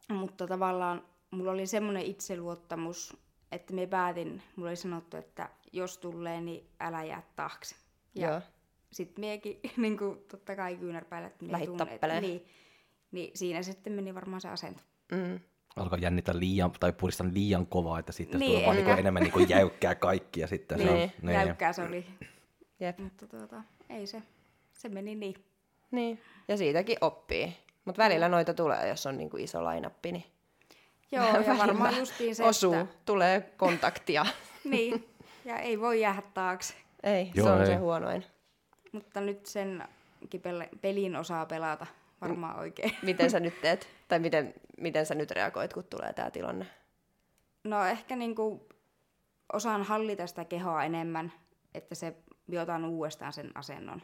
mutta 0.09 0.47
tavallaan 0.47 1.03
mulla 1.31 1.51
oli 1.51 1.67
semmoinen 1.67 2.03
itseluottamus, 2.03 3.17
että 3.53 3.75
me 3.75 3.87
päätin, 3.87 4.43
mulla 4.57 4.71
oli 4.71 4.77
sanottu, 4.77 5.17
että 5.17 5.49
jos 5.73 5.99
tulee, 5.99 6.41
niin 6.41 6.67
älä 6.81 7.05
jää 7.05 7.23
taakse. 7.37 7.77
Ja 8.15 8.29
Joo. 8.29 8.41
Sitten 8.93 9.21
miekin, 9.23 9.61
niin 9.77 9.99
kuin 9.99 10.19
totta 10.31 10.57
kai 10.57 10.77
kyynärpäillä, 10.77 11.27
että 11.29 11.45
mie 11.45 11.67
tappeleen. 11.77 12.23
niin, 12.23 12.47
niin 13.13 13.31
siinä 13.35 13.63
sitten 13.63 13.93
meni 13.93 14.15
varmaan 14.15 14.41
se 14.41 14.49
asento. 14.49 14.83
Mm. 15.13 15.41
Alkaa 15.77 15.99
jännittää 15.99 16.39
liian, 16.39 16.73
tai 16.81 16.93
puristaa 16.93 17.27
liian 17.33 17.67
kovaa, 17.67 17.99
että 17.99 18.13
sitten 18.13 18.41
Niin, 18.41 18.49
niin, 18.49 18.59
tulee 18.59 18.67
vaan 18.67 18.77
niinku 18.77 19.01
enemmän 19.01 19.23
niinku 19.23 19.39
jäykkää 19.39 19.95
kaikkia 19.95 20.47
sitten. 20.47 20.79
Se 20.79 20.85
Niin, 20.85 21.13
on, 21.25 21.33
Jäykkää 21.33 21.73
se 21.73 21.83
oli, 21.83 22.07
Jep. 22.81 22.99
mutta 22.99 23.27
tuota, 23.27 23.63
ei 23.89 24.07
se, 24.07 24.23
se 24.73 24.89
meni 24.89 25.15
niin. 25.15 25.35
Niin. 25.91 26.21
Ja 26.49 26.57
siitäkin 26.57 26.97
oppii. 27.01 27.57
Mutta 27.85 28.03
välillä 28.03 28.29
noita 28.29 28.55
tulee, 28.55 28.89
jos 28.89 29.07
on 29.07 29.19
niinku 29.19 29.37
iso 29.37 29.65
lainappi, 29.65 30.13
niin 30.13 30.25
Joo, 31.13 31.25
ja 31.25 31.59
varmaan 31.59 31.97
justiin 31.99 32.35
se, 32.35 32.45
osuu, 32.45 32.75
että... 32.75 32.95
tulee 33.07 33.41
kontaktia. 33.57 34.27
Niin, 34.65 35.09
ja 35.45 35.59
ei 35.59 35.81
voi 35.81 36.01
jäädä 36.01 36.23
taakse. 36.35 36.75
ei, 37.03 37.31
Joo, 37.35 37.47
se 37.47 37.53
on 37.53 37.61
ei. 37.61 37.67
se 37.67 37.77
huonoin. 37.77 38.25
Mutta 38.93 39.21
nyt 39.21 39.47
sen 39.47 39.85
kipelle, 40.31 40.69
pelin 40.81 41.17
osaa 41.17 41.47
pelata 41.47 41.87
varmaan 42.21 42.59
oikein. 42.59 42.93
Miten 43.03 43.31
sä 43.31 43.41
nyt 43.41 43.61
teet? 43.63 43.89
Tai 44.09 44.19
miten, 44.19 44.55
miten 44.81 45.07
sä 45.07 45.15
nyt 45.15 45.31
reagoit, 45.31 45.73
kun 45.73 45.85
tulee 45.85 46.13
tämä 46.13 46.31
tilanne? 46.31 46.67
No 47.65 47.85
ehkä 47.85 48.17
niinku 48.17 48.69
osaan 49.53 49.83
hallita 49.83 50.27
sitä 50.27 50.45
kehoa 50.45 50.85
enemmän, 50.85 51.33
että 51.75 51.95
se 51.95 52.17
otan 52.63 52.85
uudestaan 52.85 53.33
sen 53.33 53.51
asennon. 53.55 54.03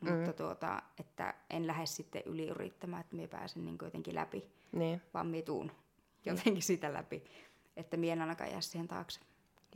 Mm. 0.00 0.12
Mutta 0.12 0.32
tuota, 0.32 0.82
että 1.00 1.34
en 1.50 1.66
lähde 1.66 1.86
sitten 1.86 2.22
yli 2.26 2.46
yrittämään, 2.48 3.00
että 3.00 3.16
minä 3.16 3.28
pääsen 3.28 3.64
niin 3.64 3.78
jotenkin 3.82 4.14
läpi, 4.14 4.44
Niin, 4.72 5.02
vaan 5.14 5.26
minä 5.26 5.42
tuun 5.42 5.72
jotenkin 6.24 6.62
sitä 6.62 6.92
läpi, 6.92 7.24
että 7.76 7.96
minä 7.96 8.12
en 8.12 8.20
ainakaan 8.20 8.50
jää 8.50 8.60
siihen 8.60 8.88
taakse. 8.88 9.20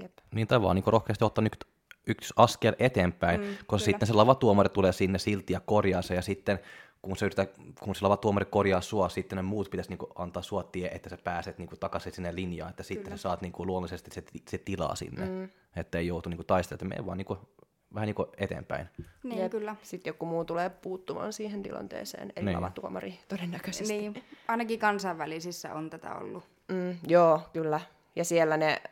jep. 0.03 0.13
Niin 0.35 0.47
tai 0.47 0.63
vaan 0.63 0.75
niin 0.77 0.85
rohkeasti 0.87 1.25
ottaa 1.25 1.43
nyt 1.45 1.68
yksi 2.09 2.35
askel 2.37 2.75
eteenpäin, 2.79 3.41
Mm, 3.41 3.47
koska 3.47 3.67
kyllä. 3.69 3.79
sitten 3.85 4.07
se 4.07 4.13
lavatuomari 4.13 4.69
tulee 4.69 4.93
sinne 4.93 5.19
silti 5.19 5.53
ja 5.53 5.61
korjaa 5.61 6.03
se, 6.03 6.15
ja 6.15 6.23
sitten 6.23 6.59
kun 7.03 7.17
se, 7.17 7.25
yrittää, 7.27 7.47
kun 7.81 7.95
se 7.95 8.03
lavatuomari 8.05 8.47
korjaa 8.51 8.81
sua, 8.81 9.09
sitten 9.09 9.37
ne 9.37 9.43
muut 9.43 9.71
pitäisi 9.71 9.91
niin 9.91 10.09
antaa 10.15 10.43
sua 10.43 10.63
tie, 10.63 10.89
että 10.89 11.11
sä 11.11 11.19
pääset 11.25 11.59
niin 11.59 11.69
takaisin 11.81 12.13
sinne 12.13 12.35
linjaan, 12.35 12.71
että 12.71 12.83
sitten 12.83 13.05
Kyllä. 13.05 13.17
sä 13.17 13.23
saat 13.23 13.41
niin 13.43 13.53
luonnollisesti 13.59 14.11
se, 14.15 14.23
se 14.49 14.59
tilaa 14.59 14.95
sinne, 14.95 15.27
mm. 15.27 15.49
että 15.77 15.99
ei 15.99 16.07
joutu 16.07 16.29
niin 16.29 16.47
taistelemaan, 16.47 16.93
että 16.93 16.97
mene 17.03 17.07
vaan 17.07 17.19
niin 17.19 17.49
vähän 17.95 18.07
niin 18.07 18.29
eteenpäin. 18.39 18.89
Niin, 19.23 19.39
Jep. 19.43 19.51
kyllä. 19.51 19.77
Sitten 19.83 20.11
joku 20.11 20.27
muu 20.27 20.45
tulee 20.45 20.71
puuttumaan 20.71 21.33
siihen 21.33 21.63
tilanteeseen, 21.63 22.33
eli 22.37 22.45
Niin. 22.45 22.57
lavatuomari 22.57 23.19
todennäköisesti. 23.29 23.99
Niin, 23.99 24.25
ainakin 24.49 24.79
kansainvälisissä 24.79 25.75
on 25.75 25.91
tätä 25.91 26.15
ollut. 26.15 26.45
Mm, 26.73 26.97
joo, 27.09 27.41
kyllä. 27.53 27.81
Ja 28.17 28.25
siellä 28.25 28.57
ne 28.57 28.83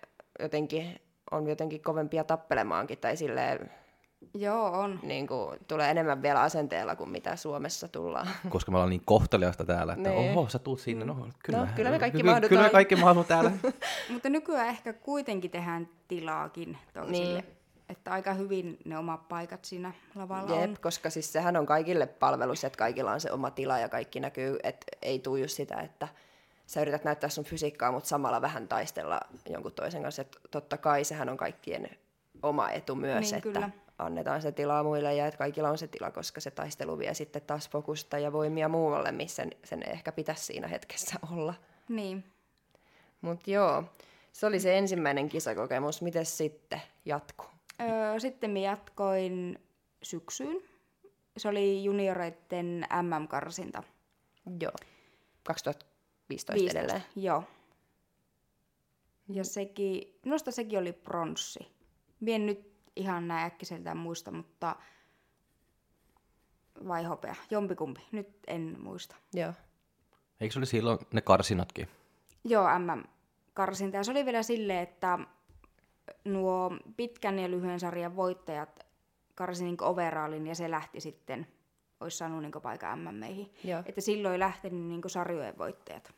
jotenkin 0.41 1.01
on 1.31 1.47
jotenkin 1.47 1.83
kovempia 1.83 2.25
tappelemaankin, 2.25 2.99
tai 2.99 3.17
silleen 3.17 3.71
Joo, 4.35 4.67
on. 4.81 5.01
niin 5.03 5.27
kuin, 5.27 5.59
tulee 5.69 5.91
enemmän 5.91 6.23
vielä 6.23 6.41
asenteella 6.43 6.97
kuin 6.97 7.11
mitä 7.11 7.37
Suomessa 7.37 7.89
tullaan. 7.89 8.29
Koska 8.49 8.71
me 8.71 8.77
ollaan 8.77 8.91
niin 8.91 9.03
kohteliasta 9.05 9.65
täällä, 9.65 9.93
että 9.93 10.09
Niin. 10.11 10.31
oho, 10.39 10.49
sä 10.49 10.59
tuut 10.59 10.81
sinne, 10.81 11.05
no 11.05 11.29
kyllä, 11.43 11.59
No, 11.61 11.67
kyllä 11.77 11.91
me 11.91 11.99
kaikki 11.99 12.19
kyllä, 12.19 12.31
mahdutaan. 12.31 12.49
kyllä 12.49 12.63
me 12.63 12.71
kaikki 12.71 12.97
mahdutaan 12.97 13.45
täällä. 13.45 13.51
Mutta 14.13 14.29
nykyään 14.29 14.69
ehkä 14.69 14.93
kuitenkin 14.93 15.51
tehdään 15.51 15.89
tilaakin 16.09 16.79
toisille. 16.95 17.33
Niin. 17.43 17.45
Että 17.89 18.13
aika 18.13 18.35
hyvin 18.35 18.79
ne 18.85 18.99
omat 18.99 19.29
paikat 19.29 19.65
siinä 19.65 19.93
lavalla 20.15 20.57
Jep, 20.61 20.71
on. 20.71 20.77
koska 20.83 21.11
siis 21.11 21.33
sehän 21.33 21.57
on 21.57 21.67
kaikille 21.67 22.07
palvelus, 22.07 22.65
että 22.65 22.77
kaikilla 22.79 23.13
on 23.13 23.21
se 23.21 23.33
oma 23.33 23.51
tila 23.51 23.79
ja 23.79 23.89
kaikki 23.89 24.21
näkyy, 24.21 24.59
että 24.63 24.87
ei 25.03 25.19
tuu 25.19 25.37
just 25.37 25.57
sitä, 25.57 25.77
että 25.81 26.09
sä 26.67 26.81
yrität 26.83 27.05
näyttää 27.05 27.31
sun 27.31 27.45
fysiikkaa, 27.45 27.93
mutta 27.93 28.09
samalla 28.09 28.43
vähän 28.43 28.69
taistella 28.69 29.21
jonkun 29.51 29.73
toisen 29.73 30.03
kanssa. 30.03 30.23
Et 30.23 30.37
totta 30.51 30.77
kai 30.79 31.05
sehän 31.05 31.29
on 31.29 31.37
kaikkien 31.37 31.91
oma 32.43 32.71
etu 32.71 32.95
myös, 32.95 33.21
Niin, 33.25 33.35
että 33.35 33.53
kyllä. 33.53 33.71
annetaan 33.99 34.43
se 34.43 34.53
tilaa 34.53 34.83
muille 34.83 35.15
ja 35.15 35.27
että 35.27 35.39
kaikilla 35.39 35.71
on 35.71 35.79
se 35.79 35.87
tila, 35.87 36.11
koska 36.11 36.41
se 36.41 36.51
taistelu 36.51 36.99
vie 36.99 37.15
sitten 37.15 37.43
taas 37.43 37.71
fokusta 37.71 38.19
ja 38.19 38.33
voimia 38.33 38.69
muualle, 38.69 39.13
missä 39.13 39.37
sen, 39.37 39.51
sen 39.65 39.83
ehkä 39.83 40.13
pitäisi 40.13 40.45
siinä 40.45 40.69
hetkessä 40.69 41.17
olla. 41.37 41.55
Niin. 41.89 42.25
Mutta 43.21 43.51
joo, 43.51 43.85
se 44.33 44.47
oli 44.47 44.61
se 44.61 44.79
ensimmäinen 44.79 45.29
kisakokemus. 45.29 46.03
Miten 46.03 46.27
sitten 46.27 46.83
jatkuu? 47.05 47.47
Öö, 47.81 48.21
sitten 48.21 48.51
minä 48.51 48.67
jatkoin 48.71 49.59
syksyyn. 50.03 50.63
Se 51.37 51.49
oli 51.49 51.85
junioreiden 51.85 52.87
MM-karsinta. 53.03 53.83
Joo, 54.61 54.73
2015 55.43 55.96
15, 56.29 56.71
edelleen. 56.71 57.03
Joo. 57.17 57.45
Ja 59.29 59.45
sekin, 59.45 60.19
minusta 60.25 60.51
sekin 60.51 60.79
oli 60.79 60.93
pronssi. 60.93 61.67
Mie 62.21 62.35
en 62.35 62.47
nyt 62.47 62.73
ihan 62.97 63.29
näin 63.29 63.47
äkkiseltään 63.47 63.97
muista, 63.97 64.31
mutta 64.31 64.77
vai 66.89 67.05
hopea, 67.05 67.35
jompikumpi, 67.51 68.01
nyt 68.13 68.29
en 68.47 68.77
muista. 68.81 69.17
Joo. 69.35 69.53
Eikö 70.41 70.53
se 70.53 70.59
oli 70.59 70.67
silloin 70.67 70.99
ne 71.13 71.21
karsinatkin? 71.21 71.89
Joo, 72.45 72.67
MM-karsinta. 72.79 73.97
Ja 73.97 74.05
se 74.05 74.11
oli 74.11 74.25
vielä 74.25 74.43
silleen, 74.43 74.83
että 74.83 75.19
nuo 76.25 76.71
pitkän 76.97 77.39
ja 77.39 77.51
lyhyen 77.51 77.81
sarjan 77.81 78.17
voittajat 78.17 78.87
karsi 79.35 79.65
niin 79.65 79.83
overallin 79.83 80.47
ja 80.47 80.55
se 80.55 80.71
lähti 80.71 81.01
sitten, 81.01 81.47
olisi 82.01 82.17
saanut 82.17 82.43
niin 82.43 82.53
paikan 82.63 82.99
MMeihin. 82.99 83.55
Joo. 83.65 83.83
Että 83.87 84.01
silloin 84.01 84.41
lähtenyt 84.41 84.81
niin 84.85 85.03
sarjojen 85.07 85.59
voittajat. 85.59 86.13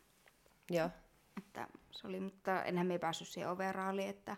Joo. 0.71 0.91
Että 1.39 1.69
se 1.91 2.07
oli, 2.07 2.21
mutta 2.21 2.63
enhän 2.65 2.87
me 2.87 2.99
päässyt 2.99 3.29
siihen 3.29 3.51
overalliin, 3.51 4.09
että 4.11 4.37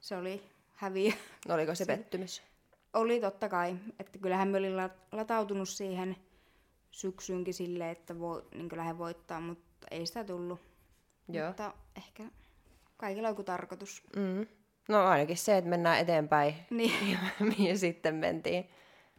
se 0.00 0.16
oli 0.16 0.42
häviö. 0.74 1.12
No, 1.48 1.54
oliko 1.54 1.74
se 1.74 1.86
pettymys? 1.86 2.42
Oli 2.94 3.20
totta 3.20 3.48
kai, 3.48 3.76
että 3.98 4.18
kyllähän 4.18 4.48
me 4.48 4.58
olin 4.58 4.76
la- 4.76 4.90
latautunut 5.12 5.68
siihen 5.68 6.16
syksyynkin 6.90 7.54
silleen, 7.54 7.90
että 7.90 8.18
voi, 8.18 8.44
niin 8.54 8.68
lähden 8.76 8.98
voittaa, 8.98 9.40
mutta 9.40 9.86
ei 9.90 10.06
sitä 10.06 10.24
tullut. 10.24 10.60
Joo. 11.28 11.46
Mutta 11.46 11.74
ehkä 11.96 12.22
kaikilla 12.96 13.28
on 13.28 13.32
joku 13.32 13.42
tarkoitus. 13.42 14.02
Mm. 14.16 14.46
No 14.88 15.06
ainakin 15.06 15.36
se, 15.36 15.56
että 15.56 15.70
mennään 15.70 15.98
eteenpäin, 15.98 16.54
Niin. 16.70 17.18
mihin 17.58 17.78
sitten 17.78 18.14
mentiin. 18.14 18.68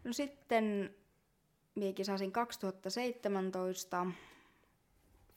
No 0.04 0.14
sitten 0.14 0.96
minä 1.80 1.94
kisasin 1.94 2.32
2017 2.32 4.06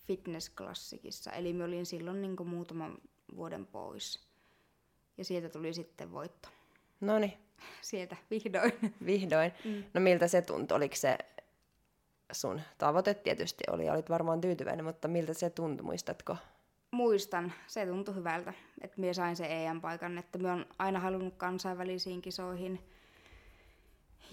fitnessklassikissa, 0.07 1.33
eli 1.33 1.53
mä 1.53 1.65
olin 1.65 1.87
silloin 1.87 2.23
niin 2.23 2.37
muutaman 2.45 2.99
vuoden 3.37 3.67
pois. 3.67 4.29
Ja 5.19 5.25
sieltä 5.25 5.49
tuli 5.49 5.75
sitten 5.75 6.13
voitto. 6.13 6.49
No 7.01 7.19
niin, 7.19 7.33
Sieltä 7.83 8.17
vihdoin. 8.31 8.73
vihdoin. 9.07 9.53
Mm. 9.65 9.85
No 9.95 10.01
miltä 10.01 10.29
se 10.29 10.43
tuntui? 10.43 10.77
Oliko 10.77 10.97
se 10.97 11.19
sun 12.33 12.61
tavoite 12.79 13.15
tietysti 13.15 13.65
oli 13.71 13.87
ja 13.87 13.93
olit 13.93 14.11
varmaan 14.11 14.41
tyytyväinen, 14.41 14.85
mutta 14.85 15.09
miltä 15.09 15.35
se 15.35 15.51
tuntui, 15.51 15.85
muistatko? 15.85 16.37
Muistan, 16.91 17.53
se 17.67 17.87
tuntui 17.87 18.15
hyvältä, 18.15 18.55
että 18.81 19.01
minä 19.01 19.13
sain 19.13 19.37
sen 19.37 19.51
EM-paikan, 19.51 20.19
että 20.19 20.39
minä 20.39 20.53
olen 20.53 20.67
aina 20.79 21.01
halunnut 21.01 21.35
kansainvälisiin 21.37 22.23
kisoihin. 22.23 22.81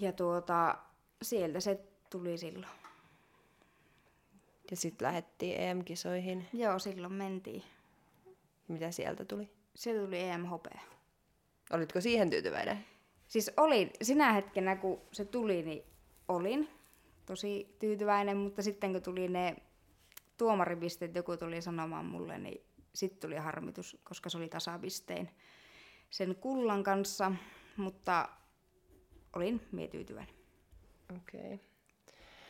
Ja 0.00 0.12
tuota, 0.12 0.78
sieltä 1.22 1.60
se 1.60 1.89
tuli 2.10 2.38
silloin. 2.38 2.72
Ja 4.70 4.76
sitten 4.76 5.06
lähdettiin 5.06 5.60
EM-kisoihin. 5.60 6.48
Joo, 6.52 6.78
silloin 6.78 7.12
mentiin. 7.12 7.62
Mitä 8.68 8.90
sieltä 8.90 9.24
tuli? 9.24 9.50
Sieltä 9.74 10.04
tuli 10.04 10.20
EM-hopea. 10.20 10.80
Olitko 11.72 12.00
siihen 12.00 12.30
tyytyväinen? 12.30 12.84
Siis 13.28 13.50
olin, 13.56 13.90
sinä 14.02 14.32
hetkenä 14.32 14.76
kun 14.76 15.00
se 15.12 15.24
tuli, 15.24 15.62
niin 15.62 15.82
olin 16.28 16.68
tosi 17.26 17.76
tyytyväinen, 17.78 18.36
mutta 18.36 18.62
sitten 18.62 18.92
kun 18.92 19.02
tuli 19.02 19.28
ne 19.28 19.56
tuomaripisteet, 20.36 21.14
joku 21.14 21.36
tuli 21.36 21.62
sanomaan 21.62 22.04
mulle, 22.04 22.38
niin 22.38 22.60
sitten 22.94 23.20
tuli 23.20 23.36
harmitus, 23.36 23.96
koska 24.04 24.30
se 24.30 24.38
oli 24.38 24.48
tasapistein 24.48 25.30
sen 26.10 26.36
kullan 26.36 26.82
kanssa, 26.82 27.32
mutta 27.76 28.28
olin 29.36 29.60
mie 29.72 29.88
tyytyväinen. 29.88 30.34
Okei. 31.16 31.54
Okay. 31.54 31.69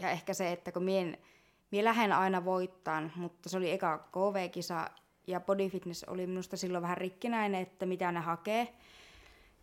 Ja 0.00 0.10
ehkä 0.10 0.34
se, 0.34 0.52
että 0.52 0.72
kun 0.72 0.82
mien, 0.82 1.18
mie 1.70 1.84
lähden 1.84 2.12
aina 2.12 2.44
voittaan, 2.44 3.12
mutta 3.16 3.48
se 3.48 3.56
oli 3.56 3.70
eka 3.70 3.98
KV-kisa 3.98 4.90
ja 5.26 5.40
body 5.40 5.68
fitness 5.68 6.04
oli 6.04 6.26
minusta 6.26 6.56
silloin 6.56 6.82
vähän 6.82 6.96
rikkinäinen, 6.96 7.62
että 7.62 7.86
mitä 7.86 8.12
ne 8.12 8.20
hakee. 8.20 8.74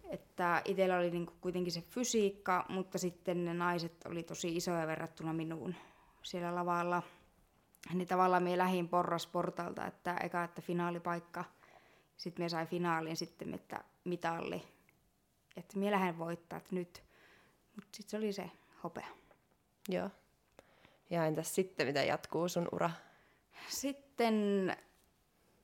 Että 0.09 0.61
itsellä 0.65 0.97
oli 0.97 1.11
niinku 1.11 1.33
kuitenkin 1.41 1.73
se 1.73 1.81
fysiikka, 1.81 2.65
mutta 2.69 2.97
sitten 2.97 3.45
ne 3.45 3.53
naiset 3.53 4.05
oli 4.05 4.23
tosi 4.23 4.55
isoja 4.55 4.87
verrattuna 4.87 5.33
minuun 5.33 5.75
siellä 6.23 6.55
lavalla. 6.55 7.03
Niin 7.93 8.07
tavallaan 8.07 8.43
me 8.43 8.57
lähin 8.57 8.89
porras 8.89 9.27
portalta, 9.27 9.85
että 9.85 10.17
eka 10.17 10.43
että 10.43 10.61
finaalipaikka, 10.61 11.45
sitten 12.17 12.45
me 12.45 12.49
sai 12.49 12.65
finaaliin 12.65 13.17
sitten, 13.17 13.53
että 13.53 13.83
mitalli. 14.03 14.63
Että 15.57 15.79
me 15.79 15.91
lähden 15.91 16.17
voittaa, 16.17 16.57
että 16.57 16.75
nyt. 16.75 17.03
Mutta 17.75 17.89
sitten 17.91 18.09
se 18.09 18.17
oli 18.17 18.33
se 18.33 18.51
hopea. 18.83 19.07
Joo. 19.89 20.09
Ja 21.09 21.25
entäs 21.25 21.55
sitten, 21.55 21.87
mitä 21.87 22.03
jatkuu 22.03 22.47
sun 22.47 22.67
ura? 22.71 22.89
Sitten 23.69 24.75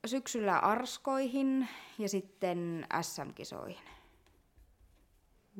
syksyllä 0.06 0.58
Arskoihin 0.58 1.68
ja 1.98 2.08
sitten 2.08 2.86
SM-kisoihin. 3.02 3.88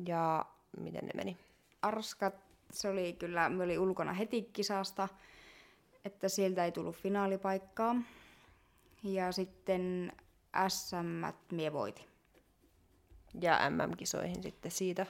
Ja 0.07 0.45
miten 0.77 1.05
ne 1.05 1.11
meni? 1.15 1.37
Arskat, 1.81 2.35
se 2.71 2.89
oli 2.89 3.13
kyllä, 3.13 3.49
me 3.49 3.63
oli 3.63 3.77
ulkona 3.77 4.13
heti 4.13 4.49
kisasta, 4.53 5.07
että 6.05 6.29
sieltä 6.29 6.65
ei 6.65 6.71
tullut 6.71 6.95
finaalipaikkaa. 6.95 7.95
Ja 9.03 9.31
sitten 9.31 10.11
SM 10.67 11.25
mie 11.51 11.73
voitin. 11.73 12.05
Ja 13.41 13.59
MM-kisoihin 13.69 14.43
sitten 14.43 14.71
siitä. 14.71 15.05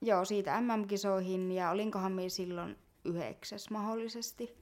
Joo, 0.00 0.24
siitä 0.24 0.60
MM-kisoihin 0.60 1.52
ja 1.52 1.70
olinkohan 1.70 2.12
mie 2.12 2.28
silloin 2.28 2.78
yhdeksäs 3.04 3.70
mahdollisesti. 3.70 4.56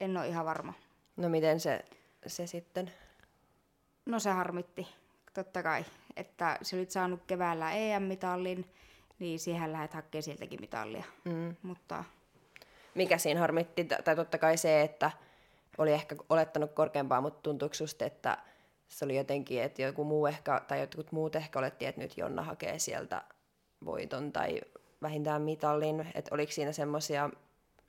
En 0.00 0.16
ole 0.16 0.28
ihan 0.28 0.46
varma. 0.46 0.72
No 1.16 1.28
miten 1.28 1.60
se, 1.60 1.84
se 2.26 2.46
sitten? 2.46 2.92
No 4.06 4.18
se 4.18 4.30
harmitti, 4.30 4.88
totta 5.34 5.62
kai. 5.62 5.84
Että 6.16 6.58
se 6.62 6.76
olit 6.76 6.90
saanut 6.90 7.20
keväällä 7.26 7.72
EM-mitallin, 7.72 8.66
niin 9.18 9.38
siihen 9.38 9.72
lähdet 9.72 9.94
hakemaan 9.94 10.22
sieltäkin 10.22 10.60
mitallia. 10.60 11.04
Mm. 11.24 11.56
Mutta 11.62 12.04
Mikä 12.94 13.18
siinä 13.18 13.40
harmitti? 13.40 13.84
Tai 14.04 14.16
totta 14.16 14.38
kai 14.38 14.56
se, 14.56 14.82
että 14.82 15.10
oli 15.78 15.92
ehkä 15.92 16.16
olettanut 16.28 16.72
korkeampaa, 16.72 17.20
mutta 17.20 17.42
tuntuuko 17.42 17.74
susta, 17.74 18.04
että 18.04 18.38
se 18.88 19.04
oli 19.04 19.16
jotenkin, 19.16 19.62
että 19.62 19.82
joku 19.82 20.04
muu 20.04 20.26
ehkä, 20.26 20.60
tai 20.68 20.80
jotkut 20.80 21.12
muut 21.12 21.36
ehkä 21.36 21.58
oletti, 21.58 21.86
että 21.86 22.00
nyt 22.00 22.16
Jonna 22.18 22.42
hakee 22.42 22.78
sieltä 22.78 23.24
voiton 23.84 24.32
tai 24.32 24.60
vähintään 25.02 25.42
mitallin, 25.42 26.06
että 26.14 26.34
oliko 26.34 26.52
siinä 26.52 26.72
semmoisia, 26.72 27.30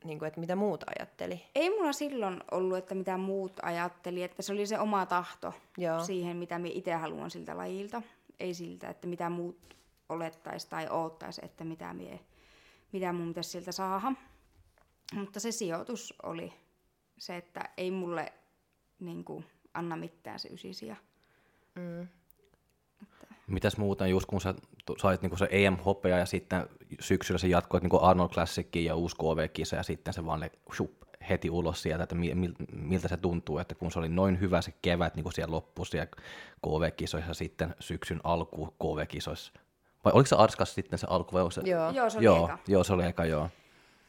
niin 0.03 0.19
kuin, 0.19 0.27
että 0.27 0.39
mitä 0.39 0.55
muut 0.55 0.83
ajatteli? 0.83 1.45
ei 1.55 1.69
mulla 1.69 1.93
silloin 1.93 2.43
ollut, 2.51 2.77
että 2.77 2.95
mitä 2.95 3.17
muut 3.17 3.53
ajatteli, 3.61 4.23
että 4.23 4.41
se 4.41 4.53
oli 4.53 4.67
se 4.67 4.79
oma 4.79 5.05
tahto 5.05 5.53
Joo. 5.77 6.03
siihen, 6.03 6.37
mitä 6.37 6.59
minä 6.59 6.75
itse 6.75 6.93
haluan 6.93 7.31
siltä 7.31 7.57
lajilta. 7.57 8.01
Ei 8.39 8.53
siltä, 8.53 8.89
että 8.89 9.07
mitä 9.07 9.29
muut 9.29 9.75
olettaisi 10.09 10.69
tai 10.69 10.87
oottaisi, 10.89 11.41
että 11.45 11.63
mitä, 11.63 11.93
mie, 11.93 12.19
mitä 12.91 13.13
mun 13.13 13.27
pitäisi 13.27 13.49
sieltä 13.49 13.71
saada. 13.71 14.11
Mutta 15.13 15.39
se 15.39 15.51
sijoitus 15.51 16.13
oli 16.23 16.53
se, 17.17 17.37
että 17.37 17.69
ei 17.77 17.91
mulle 17.91 18.33
niin 18.99 19.23
kuin, 19.23 19.45
anna 19.73 19.97
mitään 19.97 20.39
se 20.39 20.49
ysisiä. 20.49 20.95
Mm. 21.75 22.07
Mitäs 23.49 23.77
muuta, 23.77 24.07
just 24.07 24.25
kun 24.25 24.41
sä 24.41 24.53
sait 24.97 25.21
niinku 25.21 25.37
se 25.37 25.47
EM-hopea 25.51 26.17
ja 26.17 26.25
sitten 26.25 26.69
syksyllä 26.99 27.37
se 27.37 27.47
jatkoi 27.47 27.79
niinku 27.79 27.99
Arnold 28.01 28.29
Classicin 28.29 28.85
ja 28.85 28.95
uusi 28.95 29.15
KV-kisa 29.15 29.75
ja 29.75 29.83
sitten 29.83 30.13
se 30.13 30.25
vaan 30.25 30.49
shup, 30.75 30.91
heti 31.29 31.49
ulos 31.49 31.81
sieltä, 31.81 32.03
että 32.03 32.15
mi- 32.15 32.33
mil- 32.33 32.65
miltä 32.75 33.07
se 33.07 33.17
tuntuu, 33.17 33.57
että 33.57 33.75
kun 33.75 33.91
se 33.91 33.99
oli 33.99 34.09
noin 34.09 34.39
hyvä 34.39 34.61
se 34.61 34.73
kevät 34.81 35.15
niin 35.15 35.23
kuin 35.23 35.33
siellä 35.33 35.51
loppuisi 35.55 35.89
siellä 35.91 36.07
KV-kisoissa 36.61 37.33
sitten 37.33 37.75
syksyn 37.79 38.19
alku 38.23 38.65
KV-kisoissa. 38.65 39.53
Vai 40.05 40.13
oliko 40.13 40.27
se 40.27 40.35
Arskas 40.35 40.75
sitten 40.75 40.99
se 40.99 41.07
alku 41.09 41.35
vai 41.35 41.51
se? 41.51 41.61
Joo. 41.65 41.91
Joo, 41.91 42.09
se 42.09 42.17
oli 42.17 42.25
joo, 42.25 42.45
eka. 42.45 42.57
joo, 42.67 42.83
se 42.83 42.93
oli 42.93 43.05
eka, 43.05 43.25
joo. 43.25 43.49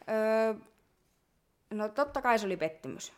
Öö, 0.08 0.54
no 1.70 1.88
totta 1.88 2.22
kai 2.22 2.38
se 2.38 2.46
oli 2.46 2.56
pettymys. 2.56 3.12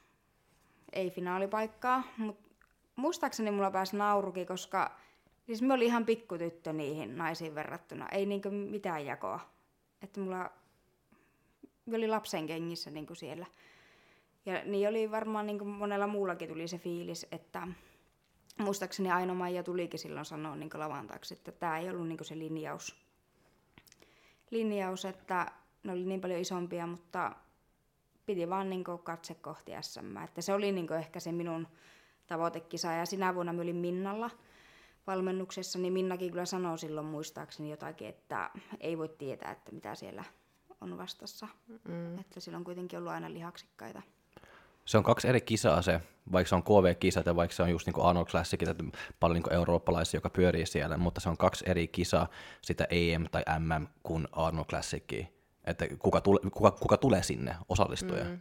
Ei 0.92 1.10
finaalipaikkaa, 1.10 2.02
mutta 2.16 2.48
muistaakseni 2.96 3.50
mulla 3.50 3.70
pääsi 3.70 3.96
naurukin, 3.96 4.46
koska 4.46 4.90
siis 5.46 5.62
me 5.62 5.74
oli 5.74 5.84
ihan 5.84 6.06
pikkutyttö 6.06 6.72
niihin 6.72 7.16
naisiin 7.16 7.54
verrattuna. 7.54 8.08
Ei 8.08 8.26
niinku 8.26 8.50
mitään 8.50 9.06
jakoa. 9.06 9.40
Että 10.02 10.20
mulla 10.20 10.50
oli 11.92 12.08
lapsen 12.08 12.46
kengissä 12.46 12.90
niinku 12.90 13.14
siellä. 13.14 13.46
Ja 14.46 14.64
niin 14.64 14.88
oli 14.88 15.10
varmaan 15.10 15.46
niinku 15.46 15.64
monella 15.64 16.06
muullakin 16.06 16.48
tuli 16.48 16.68
se 16.68 16.78
fiilis, 16.78 17.26
että 17.32 17.68
muistaakseni 18.58 19.10
Aino 19.10 19.34
Maija 19.34 19.62
tulikin 19.62 20.00
silloin 20.00 20.26
sanoa 20.26 20.56
niinku 20.56 20.78
lavan 20.78 21.06
taakse, 21.06 21.34
että 21.34 21.52
tämä 21.52 21.78
ei 21.78 21.90
ollut 21.90 22.08
niinku 22.08 22.24
se 22.24 22.38
linjaus 22.38 23.02
linjaus, 24.52 25.04
että 25.04 25.52
ne 25.82 25.92
oli 25.92 26.04
niin 26.04 26.20
paljon 26.20 26.40
isompia, 26.40 26.86
mutta 26.86 27.32
piti 28.26 28.48
vaan 28.50 28.70
niin 28.70 28.84
katse 29.02 29.34
kohti 29.34 29.72
SM. 29.80 30.16
Että 30.16 30.42
se 30.42 30.54
oli 30.54 30.72
niin 30.72 30.92
ehkä 30.92 31.20
se 31.20 31.32
minun 31.32 31.68
tavoitekisa. 32.26 32.92
Ja 32.92 33.06
sinä 33.06 33.34
vuonna 33.34 33.52
mä 33.52 33.62
olin 33.62 33.76
Minnalla 33.76 34.30
valmennuksessa, 35.06 35.78
niin 35.78 35.92
Minnakin 35.92 36.30
kyllä 36.30 36.46
sanoi 36.46 36.78
silloin 36.78 37.06
muistaakseni 37.06 37.70
jotakin, 37.70 38.08
että 38.08 38.50
ei 38.80 38.98
voi 38.98 39.08
tietää, 39.08 39.52
että 39.52 39.72
mitä 39.72 39.94
siellä 39.94 40.24
on 40.80 40.98
vastassa. 40.98 41.48
Mm. 41.88 42.18
Että 42.18 42.40
sillä 42.40 42.58
on 42.58 42.64
kuitenkin 42.64 42.98
ollut 42.98 43.12
aina 43.12 43.32
lihaksikkaita. 43.32 44.02
Se 44.84 44.98
on 44.98 45.04
kaksi 45.04 45.28
eri 45.28 45.40
kisaa 45.40 45.82
se, 45.82 46.00
vaikka 46.32 46.48
se 46.48 46.54
on 46.54 46.62
KV-kisat 46.62 47.26
ja 47.26 47.36
vaikka 47.36 47.56
se 47.56 47.62
on 47.62 47.70
just 47.70 47.86
niin 47.86 47.94
kuin 47.94 48.06
Arnold 48.06 48.26
Classicit, 48.26 48.68
että 48.68 48.84
paljon 49.20 49.34
niin 49.34 49.42
kuin 49.42 49.54
eurooppalaisia, 49.54 50.18
joka 50.18 50.30
pyörii 50.30 50.66
siellä, 50.66 50.96
mutta 50.96 51.20
se 51.20 51.28
on 51.28 51.36
kaksi 51.36 51.64
eri 51.68 51.88
kisaa, 51.88 52.28
sitä 52.62 52.86
EM 52.90 53.24
tai 53.30 53.42
MM 53.58 53.86
kuin 54.02 54.28
Arnold 54.32 54.64
Classicia. 54.64 55.26
Että 55.64 55.88
kuka, 55.98 56.20
tule, 56.20 56.40
kuka, 56.52 56.70
kuka 56.70 56.96
tulee 56.96 57.22
sinne 57.22 57.56
osallistuja. 57.68 58.24
Mm. 58.24 58.38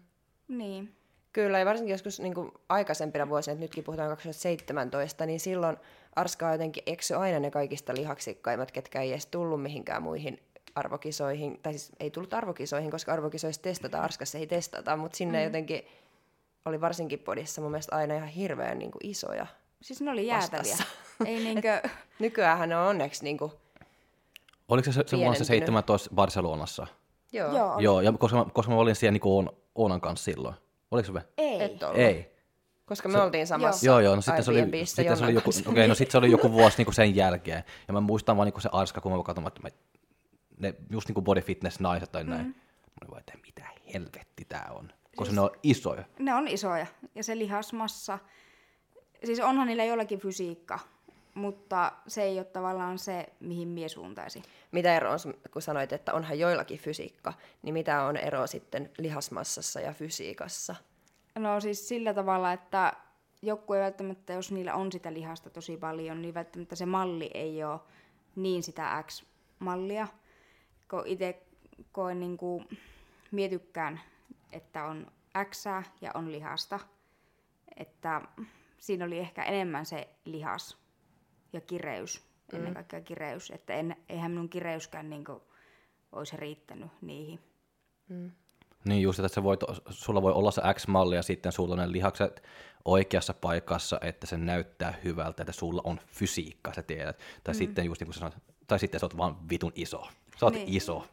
Niin. 0.47 0.95
Kyllä, 1.33 1.59
ja 1.59 1.65
varsinkin 1.65 1.91
joskus 1.91 2.19
niin 2.19 2.33
kuin 2.33 2.51
aikaisempina 2.69 3.29
vuosina, 3.29 3.53
että 3.53 3.63
nytkin 3.63 3.83
puhutaan 3.83 4.09
2017, 4.09 5.25
niin 5.25 5.39
silloin 5.39 5.77
Arska 6.15 6.45
on 6.45 6.51
jotenkin 6.51 6.83
eksy 6.85 7.13
aina 7.15 7.39
ne 7.39 7.51
kaikista 7.51 7.95
lihaksikkaimmat, 7.95 8.71
ketkä 8.71 9.01
ei 9.01 9.11
edes 9.11 9.25
tullut 9.25 9.61
mihinkään 9.61 10.03
muihin 10.03 10.39
arvokisoihin, 10.75 11.59
tai 11.63 11.73
siis 11.73 11.91
ei 11.99 12.11
tullut 12.11 12.33
arvokisoihin, 12.33 12.91
koska 12.91 13.13
arvokisoissa 13.13 13.61
testataan, 13.61 14.03
Arskassa 14.03 14.37
ei 14.37 14.47
testata, 14.47 14.97
mutta 14.97 15.17
sinne 15.17 15.37
mm. 15.37 15.43
jotenkin 15.43 15.85
oli 16.65 16.81
varsinkin 16.81 17.19
podissa 17.19 17.61
mun 17.61 17.71
mielestä 17.71 17.95
aina 17.95 18.15
ihan 18.15 18.27
hirveän 18.27 18.79
niin 18.79 18.91
kuin 18.91 19.05
isoja. 19.05 19.47
Siis 19.81 20.01
ne 20.01 20.11
oli 20.11 20.27
jäätäviä. 20.27 20.59
Vastassa. 20.59 20.83
Ei 21.25 21.35
niinkö... 21.35 21.81
Nykyään 22.19 22.69
ne 22.69 22.77
on 22.77 22.87
onneksi 22.87 23.23
niin 23.23 23.37
kuin, 23.37 23.51
Oliko 24.67 24.85
se, 24.85 24.91
se, 24.91 25.03
se 25.07 25.17
vuonna 25.17 25.33
se 25.33 25.43
Pienentynyt. 25.43 25.67
17 25.67 26.09
Barcelonassa? 26.15 26.87
joo, 27.31 27.55
Joo, 27.55 27.73
oli. 27.73 27.83
Joo, 27.83 28.01
ja 28.01 28.11
koska 28.11 28.37
mä, 28.37 28.45
koska 28.53 28.71
mä 28.71 28.77
olin 28.77 28.95
siellä 28.95 29.11
niin 29.11 29.21
kuin 29.21 29.49
Oonan 29.75 30.01
kanssa 30.01 30.23
silloin. 30.23 30.55
Oliko 30.91 31.13
se? 31.13 31.21
Ei. 31.37 31.63
et 31.63 31.83
ollut. 31.83 31.97
Ei. 31.97 32.31
Koska 32.85 33.09
me 33.09 33.21
oltiin 33.21 33.47
samassa 33.47 33.85
Joo, 33.85 33.99
joo, 33.99 34.15
no 34.15 34.21
sitten 34.21 34.43
se 34.43 34.51
oli, 34.51 34.85
sitten 34.85 35.17
se 35.17 35.23
oli 35.23 35.33
joku, 35.33 35.51
kanssa. 35.51 35.69
okay, 35.69 35.87
no 35.87 35.95
sitten 35.95 36.11
se 36.11 36.17
oli 36.17 36.31
joku 36.31 36.51
vuosi 36.51 36.77
niin 36.77 36.85
kuin 36.85 36.95
sen 36.95 37.15
jälkeen. 37.15 37.63
Ja 37.87 37.93
mä 37.93 38.01
muistan 38.01 38.37
vaan 38.37 38.45
niin 38.45 38.61
se 38.61 38.69
Arska, 38.71 39.01
kun 39.01 39.11
mä 39.11 39.23
katsoin, 39.23 39.47
että 39.47 39.61
mä, 39.61 39.69
ne 40.57 40.75
just 40.89 41.07
niin 41.07 41.13
kuin 41.13 41.23
body 41.23 41.41
fitness 41.41 41.79
naiset 41.79 42.11
tai 42.11 42.23
näin. 42.23 42.45
Mm. 42.45 42.47
Mä 42.47 42.97
olin 43.01 43.11
vaan, 43.11 43.19
että 43.19 43.33
mitä 43.45 43.67
helvetti 43.93 44.45
tää 44.45 44.69
on. 44.71 44.93
Koska 45.15 45.25
siis... 45.25 45.35
ne 45.35 45.41
on 45.41 45.49
isoja. 45.63 46.03
Ne 46.19 46.33
on 46.33 46.47
isoja. 46.47 46.85
Ja 47.15 47.23
se 47.23 47.37
lihasmassa, 47.37 48.19
siis 49.25 49.39
onhan 49.39 49.67
niillä 49.67 49.83
jollakin 49.83 50.19
fysiikka, 50.19 50.79
mutta 51.33 51.91
se 52.07 52.23
ei 52.23 52.37
ole 52.37 52.45
tavallaan 52.45 52.97
se, 52.97 53.27
mihin 53.39 53.67
mie 53.67 53.89
suuntaisin. 53.89 54.43
Mitä 54.71 54.95
ero 54.95 55.11
on, 55.11 55.19
kun 55.53 55.61
sanoit, 55.61 55.93
että 55.93 56.13
onhan 56.13 56.39
joillakin 56.39 56.79
fysiikka, 56.79 57.33
niin 57.61 57.73
mitä 57.73 58.03
on 58.03 58.17
ero 58.17 58.47
sitten 58.47 58.91
lihasmassassa 58.97 59.79
ja 59.79 59.93
fysiikassa? 59.93 60.75
No 61.35 61.59
siis 61.59 61.87
sillä 61.87 62.13
tavalla, 62.13 62.53
että 62.53 62.93
joku 63.41 63.73
ei 63.73 63.81
välttämättä, 63.81 64.33
jos 64.33 64.51
niillä 64.51 64.73
on 64.73 64.91
sitä 64.91 65.13
lihasta 65.13 65.49
tosi 65.49 65.77
paljon, 65.77 66.21
niin 66.21 66.33
välttämättä 66.33 66.75
se 66.75 66.85
malli 66.85 67.31
ei 67.33 67.63
ole 67.63 67.79
niin 68.35 68.63
sitä 68.63 69.03
X-mallia. 69.07 70.07
Kun 70.89 71.07
itse 71.07 71.41
koen 71.91 72.19
niin 72.19 72.37
kuin, 72.37 72.67
mietykään, 73.31 74.01
että 74.51 74.85
on 74.85 75.11
X 75.49 75.65
ja 76.01 76.11
on 76.13 76.31
lihasta. 76.31 76.79
Että 77.77 78.21
siinä 78.77 79.05
oli 79.05 79.19
ehkä 79.19 79.43
enemmän 79.43 79.85
se 79.85 80.09
lihas 80.25 80.80
ja 81.53 81.61
kireys, 81.61 82.21
ennen 82.53 82.73
kaikkea 82.73 83.01
kireys. 83.01 83.51
Että 83.51 83.73
en, 83.73 83.95
eihän 84.09 84.31
minun 84.31 84.49
kireyskään 84.49 85.09
niin 85.09 85.25
kuin, 85.25 85.41
olisi 86.11 86.37
riittänyt 86.37 86.91
niihin. 87.01 87.39
Niin 88.85 89.01
just, 89.01 89.19
että 89.19 89.27
se 89.27 89.43
voi, 89.43 89.57
sulla 89.89 90.21
voi 90.21 90.31
olla 90.33 90.51
se 90.51 90.61
X-malli 90.73 91.15
ja 91.15 91.23
sitten 91.23 91.51
sulla 91.51 91.73
on 91.73 91.79
ne 91.79 91.91
lihakset 91.91 92.43
oikeassa 92.85 93.33
paikassa, 93.33 93.99
että 94.01 94.27
se 94.27 94.37
näyttää 94.37 94.93
hyvältä, 95.03 95.43
että 95.43 95.51
sulla 95.51 95.81
on 95.83 95.99
fysiikka, 96.07 96.73
sä 96.73 96.81
tiedät. 96.83 97.19
Tai 97.43 97.53
mm. 97.53 97.57
sitten 97.57 97.85
just 97.85 98.01
niin 98.01 98.07
kuin 98.07 98.13
sanoit, 98.13 98.35
tai 98.67 98.79
sitten 98.79 98.99
sä 98.99 99.05
oot 99.05 99.17
vaan 99.17 99.49
vitun 99.49 99.71
iso. 99.75 100.07
Sä 100.39 100.45
oot 100.45 100.53
Niin. 100.53 100.67
iso. 100.67 101.07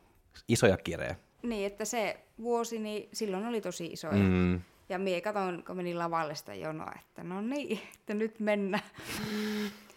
Iso 0.48 0.66
ja 0.66 0.76
kireä. 0.76 1.16
Niin, 1.42 1.66
että 1.66 1.84
se 1.84 2.20
vuosi, 2.42 2.78
niin 2.78 3.08
silloin 3.12 3.46
oli 3.46 3.60
tosi 3.60 3.86
isoja. 3.86 4.22
Mm. 4.22 4.60
Ja 4.88 4.98
mie 4.98 5.20
katoin, 5.20 5.64
kun 5.64 5.76
menin 5.76 5.98
lavalle 5.98 6.34
sitä 6.34 6.54
jonoa, 6.54 6.92
että 6.98 7.24
no 7.24 7.40
niin, 7.40 7.80
että 7.98 8.14
nyt 8.14 8.40
mennään. 8.40 8.84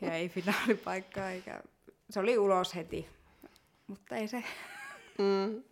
ja 0.00 0.14
ei 0.14 0.28
finaalipaikkaa 0.28 1.30
eikä 1.30 1.62
se 2.10 2.20
oli 2.20 2.38
ulos 2.38 2.74
heti. 2.74 3.08
Mutta 3.86 4.16
ei 4.16 4.28
se... 4.28 4.44
Mm. 5.18 5.62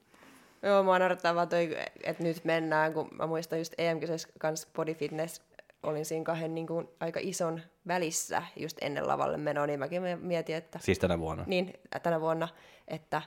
Joo, 0.63 0.83
mua 0.83 0.99
naurattaa 0.99 1.35
vaan 1.35 1.49
toi, 1.49 1.77
että 2.03 2.23
nyt 2.23 2.45
mennään, 2.45 2.93
kun 2.93 3.09
mä 3.19 3.27
muistan 3.27 3.59
just 3.59 3.75
em 3.79 4.01
kanssa 4.39 4.69
body 4.77 4.95
fitness, 4.95 5.43
olin 5.83 6.05
siinä 6.05 6.25
kahden 6.25 6.55
niin 6.55 6.67
kuin, 6.67 6.89
aika 7.01 7.21
ison 7.23 7.61
välissä 7.87 8.43
just 8.57 8.77
ennen 8.81 9.09
lavalle 9.09 9.37
menoa, 9.37 9.67
niin 9.67 9.79
mäkin 9.79 10.03
mietin, 10.21 10.57
että... 10.57 10.79
Siis 10.83 10.99
tänä 10.99 11.19
vuonna? 11.19 11.45
Niin, 11.47 11.73
tänä 12.03 12.21
vuonna, 12.21 12.49
että 12.89 13.23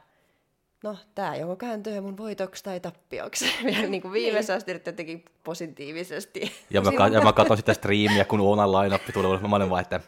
no, 0.84 0.98
tämä 1.15 1.36
joko 1.36 1.56
kääntyy 1.56 2.02
mun 2.02 2.17
voitoksi 2.17 2.63
tai 2.63 2.80
tappioksi. 2.80 3.46
Vielä 3.65 3.88
niin 3.88 4.02
kuin 4.02 4.12
viimeisessä 4.12 4.54
asti 4.54 4.72
jotenkin 4.72 5.26
positiivisesti. 5.43 6.52
Ja 6.70 6.82
mä, 6.82 6.91
ka- 6.91 7.08
ja 7.08 7.22
mä 7.22 7.34
katson 7.34 7.58
sitä 7.58 7.74
striimiä, 7.74 8.26
kun 8.26 8.39
Oonan 8.39 8.72
line 8.72 9.00
tulee, 9.13 9.39
mä 9.39 9.56
olen 9.56 9.70
vaan, 9.70 9.82
että 9.82 10.00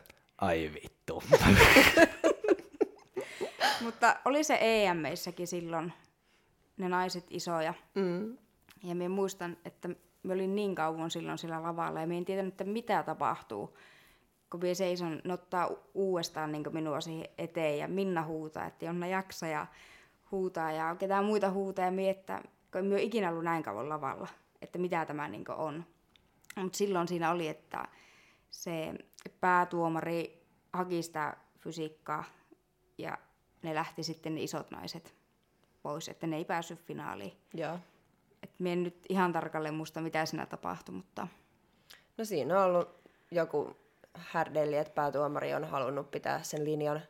ai 0.41 0.71
vittu. 0.73 1.23
Mutta 3.83 4.15
oli 4.25 4.43
se 4.43 4.57
EM-meissäkin 4.61 5.47
silloin 5.47 5.93
ne 6.77 6.89
naiset 6.89 7.25
isoja. 7.29 7.73
Mm. 7.95 8.37
Ja 8.83 8.95
minä 8.95 9.09
muistan, 9.09 9.57
että 9.65 9.89
me 10.23 10.33
olin 10.33 10.55
niin 10.55 10.75
kauan 10.75 11.11
silloin 11.11 11.37
sillä 11.37 11.63
lavalla 11.63 12.01
ja 12.01 12.07
minä 12.07 12.17
en 12.17 12.25
tiennyt, 12.25 12.53
että 12.53 12.63
mitä 12.63 13.03
tapahtuu. 13.03 13.77
Kun 14.49 14.59
minä 14.59 14.73
seison, 14.73 15.21
ne 15.23 15.33
ottaa 15.33 15.69
uudestaan 15.93 16.51
niin 16.51 16.63
minua 16.71 17.01
siihen 17.01 17.29
eteen 17.37 17.77
ja 17.77 17.87
Minna 17.87 18.23
huutaa, 18.23 18.65
että 18.65 18.85
Jonna 18.85 19.07
jaksa 19.07 19.47
ja 19.47 19.67
huutaa 20.31 20.71
ja 20.71 20.95
ketään 20.95 21.25
muita 21.25 21.51
huutaa 21.51 21.85
ja 21.85 21.91
minä, 21.91 22.11
että 22.11 22.41
kun 22.71 22.93
en 22.93 22.99
ikinä 22.99 23.29
ollut 23.29 23.43
näin 23.43 23.63
kauan 23.63 23.89
lavalla, 23.89 24.27
että 24.61 24.79
mitä 24.79 25.05
tämä 25.05 25.27
niin 25.27 25.51
on. 25.51 25.85
Mutta 26.55 26.77
silloin 26.77 27.07
siinä 27.07 27.31
oli, 27.31 27.47
että 27.47 27.87
se 28.49 28.93
päätuomari 29.41 30.43
haki 30.73 31.01
sitä 31.01 31.37
fysiikkaa 31.59 32.23
ja 32.97 33.17
ne 33.61 33.75
lähti 33.75 34.03
sitten 34.03 34.35
ne 34.35 34.41
isot 34.41 34.71
naiset 34.71 35.15
pois, 35.83 36.09
että 36.09 36.27
ne 36.27 36.35
ei 36.35 36.45
päässyt 36.45 36.79
finaaliin. 36.79 37.33
Joo. 37.53 37.79
Et 38.43 38.59
mä 38.59 38.69
en 38.69 38.83
nyt 38.83 39.05
ihan 39.09 39.33
tarkalleen 39.33 39.73
muista, 39.73 40.01
mitä 40.01 40.25
siinä 40.25 40.45
tapahtui, 40.45 40.95
mutta... 40.95 41.27
No 42.17 42.25
siinä 42.25 42.59
on 42.59 42.65
ollut 42.65 42.89
joku 43.31 43.77
härdelli, 44.13 44.77
että 44.77 44.93
päätuomari 44.93 45.53
on 45.53 45.63
halunnut 45.63 46.11
pitää 46.11 46.43
sen 46.43 46.65
linjan 46.65 47.01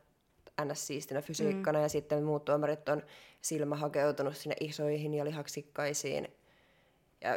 ns. 0.65 0.87
siistinä 0.87 1.21
fysiikkana, 1.21 1.79
mm. 1.79 1.83
ja 1.83 1.89
sitten 1.89 2.23
muut 2.23 2.45
tuomarit 2.45 2.89
on 2.89 3.03
silmä 3.41 3.75
hakeutunut 3.75 4.37
sinne 4.37 4.55
isoihin 4.59 5.13
ja 5.13 5.25
lihaksikkaisiin, 5.25 6.27
ja 7.21 7.31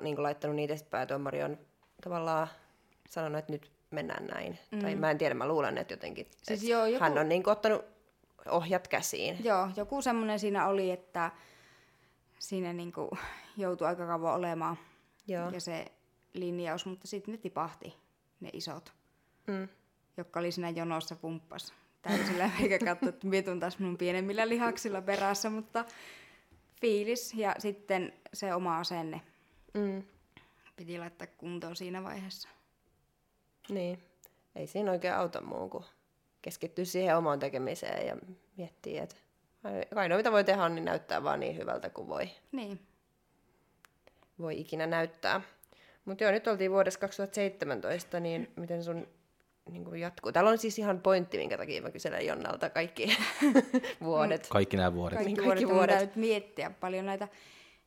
niin 0.00 0.14
kuin 0.14 0.22
laittanut 0.22 0.56
niitä, 0.56 0.74
että 0.74 0.90
päätuomari 0.90 1.42
on 1.42 1.58
tavallaan 2.04 2.48
sanonut, 3.08 3.38
että 3.38 3.52
nyt 3.52 3.70
mennään 3.92 4.26
näin. 4.26 4.58
Mm. 4.70 4.78
Tai 4.78 4.94
mä 4.94 5.10
en 5.10 5.18
tiedä, 5.18 5.34
mä 5.34 5.48
luulen, 5.48 5.78
että 5.78 5.92
jotenkin 5.92 6.26
siis 6.42 6.60
että 6.60 6.72
joo, 6.72 6.86
joku... 6.86 7.04
hän 7.04 7.18
on 7.18 7.28
niin 7.28 7.42
kuin 7.42 7.52
ottanut 7.52 7.84
ohjat 8.48 8.88
käsiin. 8.88 9.44
Joo, 9.44 9.68
joku 9.76 10.02
semmoinen 10.02 10.38
siinä 10.38 10.68
oli, 10.68 10.90
että 10.90 11.30
siinä 12.38 12.72
niin 12.72 12.92
kuin 12.92 13.10
joutui 13.56 13.86
aika 13.86 14.06
kauan 14.06 14.34
olemaan 14.34 14.78
Joo. 15.28 15.50
ja 15.50 15.60
se 15.60 15.86
linjaus, 16.34 16.86
mutta 16.86 17.06
sitten 17.06 17.32
ne 17.32 17.38
tipahti, 17.38 17.96
ne 18.40 18.50
isot, 18.52 18.92
mm. 19.46 19.68
jotka 20.16 20.40
oli 20.40 20.52
siinä 20.52 20.70
jonossa 20.70 21.16
pumppas 21.16 21.74
täysillä, 22.02 22.50
eikä 22.62 22.78
katso, 22.78 23.08
että 23.08 23.26
mietun 23.26 23.60
taas 23.60 23.78
minun 23.78 23.98
pienemmillä 23.98 24.48
lihaksilla 24.48 25.02
perässä, 25.02 25.50
mutta 25.50 25.84
fiilis 26.80 27.34
ja 27.34 27.54
sitten 27.58 28.12
se 28.32 28.54
oma 28.54 28.78
asenne 28.78 29.20
mm. 29.74 30.02
piti 30.76 30.98
laittaa 30.98 31.26
kuntoon 31.26 31.76
siinä 31.76 32.02
vaiheessa. 32.02 32.48
Niin, 33.68 34.02
ei 34.56 34.66
siinä 34.66 34.90
oikein 34.90 35.14
auta 35.14 35.40
muu 35.40 35.68
kuin 35.68 35.84
keskittyä 36.42 36.84
siihen 36.84 37.16
omaan 37.16 37.38
tekemiseen 37.38 38.06
ja 38.06 38.16
miettiä, 38.56 39.02
että 39.02 39.16
ainoa 39.94 40.16
mitä 40.16 40.32
voi 40.32 40.44
tehdä 40.44 40.64
on 40.64 40.74
niin 40.74 40.84
näyttää 40.84 41.22
vaan 41.22 41.40
niin 41.40 41.56
hyvältä 41.56 41.90
kuin 41.90 42.08
voi. 42.08 42.30
Niin. 42.52 42.80
Voi 44.38 44.60
ikinä 44.60 44.86
näyttää. 44.86 45.40
Mutta 46.04 46.24
joo, 46.24 46.32
nyt 46.32 46.46
oltiin 46.46 46.70
vuodessa 46.70 47.00
2017, 47.00 48.20
niin 48.20 48.52
miten 48.60 48.84
sun 48.84 49.08
niin 49.70 49.84
kuin 49.84 50.00
jatkuu? 50.00 50.32
Täällä 50.32 50.50
on 50.50 50.58
siis 50.58 50.78
ihan 50.78 51.00
pointti, 51.00 51.38
minkä 51.38 51.56
takia 51.56 51.82
mä 51.82 51.90
kyselen 51.90 52.26
Jonnalta 52.26 52.70
kaikki 52.70 53.16
vuodet. 54.04 54.46
Kaikki 54.50 54.76
nämä 54.76 54.94
vuodet. 54.94 55.16
Kaikki, 55.16 55.34
niin, 55.34 55.48
kaikki 55.48 55.68
vuodet. 55.68 55.96
vuodet. 55.96 56.16
miettiä 56.16 56.70
paljon 56.70 57.06
näitä. 57.06 57.28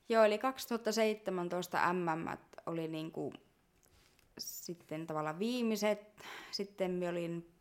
Joo, 0.10 0.24
eli 0.24 0.38
2017 0.38 1.94
MM 1.94 2.38
oli 2.66 2.88
niin 2.88 3.12
kuin 3.12 3.34
sitten 4.38 5.08
tavallaan 5.08 5.40
viimeiset. 5.40 6.00
Sitten 6.52 6.92
mä 6.92 7.10
olin 7.10 7.52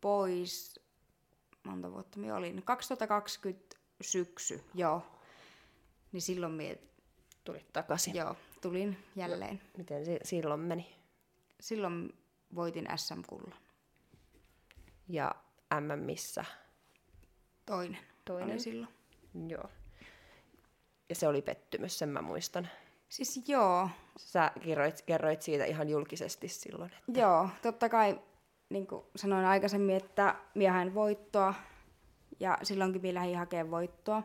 pois, 0.00 0.80
monta 1.64 1.92
vuotta 1.92 2.18
minä 2.18 2.36
olin, 2.36 2.62
2020 2.62 3.76
syksy, 4.00 4.64
joo. 4.74 5.02
Niin 6.12 6.22
silloin 6.22 6.52
minä 6.52 6.74
tulit 7.44 7.72
takaisin. 7.72 8.14
Joo, 8.14 8.36
tulin 8.60 8.96
jälleen. 9.16 9.60
Miten 9.76 10.04
se 10.04 10.18
silloin 10.22 10.60
meni? 10.60 10.96
Silloin 11.60 12.14
voitin 12.54 12.88
SM-kullan. 12.96 13.58
Ja 15.08 15.34
M 15.80 15.98
missä? 16.04 16.44
Toinen. 17.66 18.00
Toinen. 18.24 18.50
Oli 18.50 18.60
silloin. 18.60 18.92
Joo. 19.48 19.70
Ja 21.08 21.14
se 21.14 21.28
oli 21.28 21.42
pettymys, 21.42 21.98
sen 21.98 22.08
mä 22.08 22.22
muistan. 22.22 22.68
Siis 23.10 23.48
joo. 23.48 23.88
Sä 24.16 24.50
kerroit, 24.64 25.02
kerroit 25.02 25.42
siitä 25.42 25.64
ihan 25.64 25.88
julkisesti 25.88 26.48
silloin. 26.48 26.92
Että... 26.98 27.20
Joo, 27.20 27.48
totta 27.62 27.88
kai 27.88 28.20
niin 28.68 28.86
kuin 28.86 29.04
sanoin 29.16 29.44
aikaisemmin, 29.44 29.96
että 29.96 30.34
minä 30.54 30.72
haen 30.72 30.94
voittoa 30.94 31.54
ja 32.40 32.58
silloinkin 32.62 33.02
minä 33.02 33.20
lähdin 33.20 33.38
hakemaan 33.38 33.70
voittoa. 33.70 34.22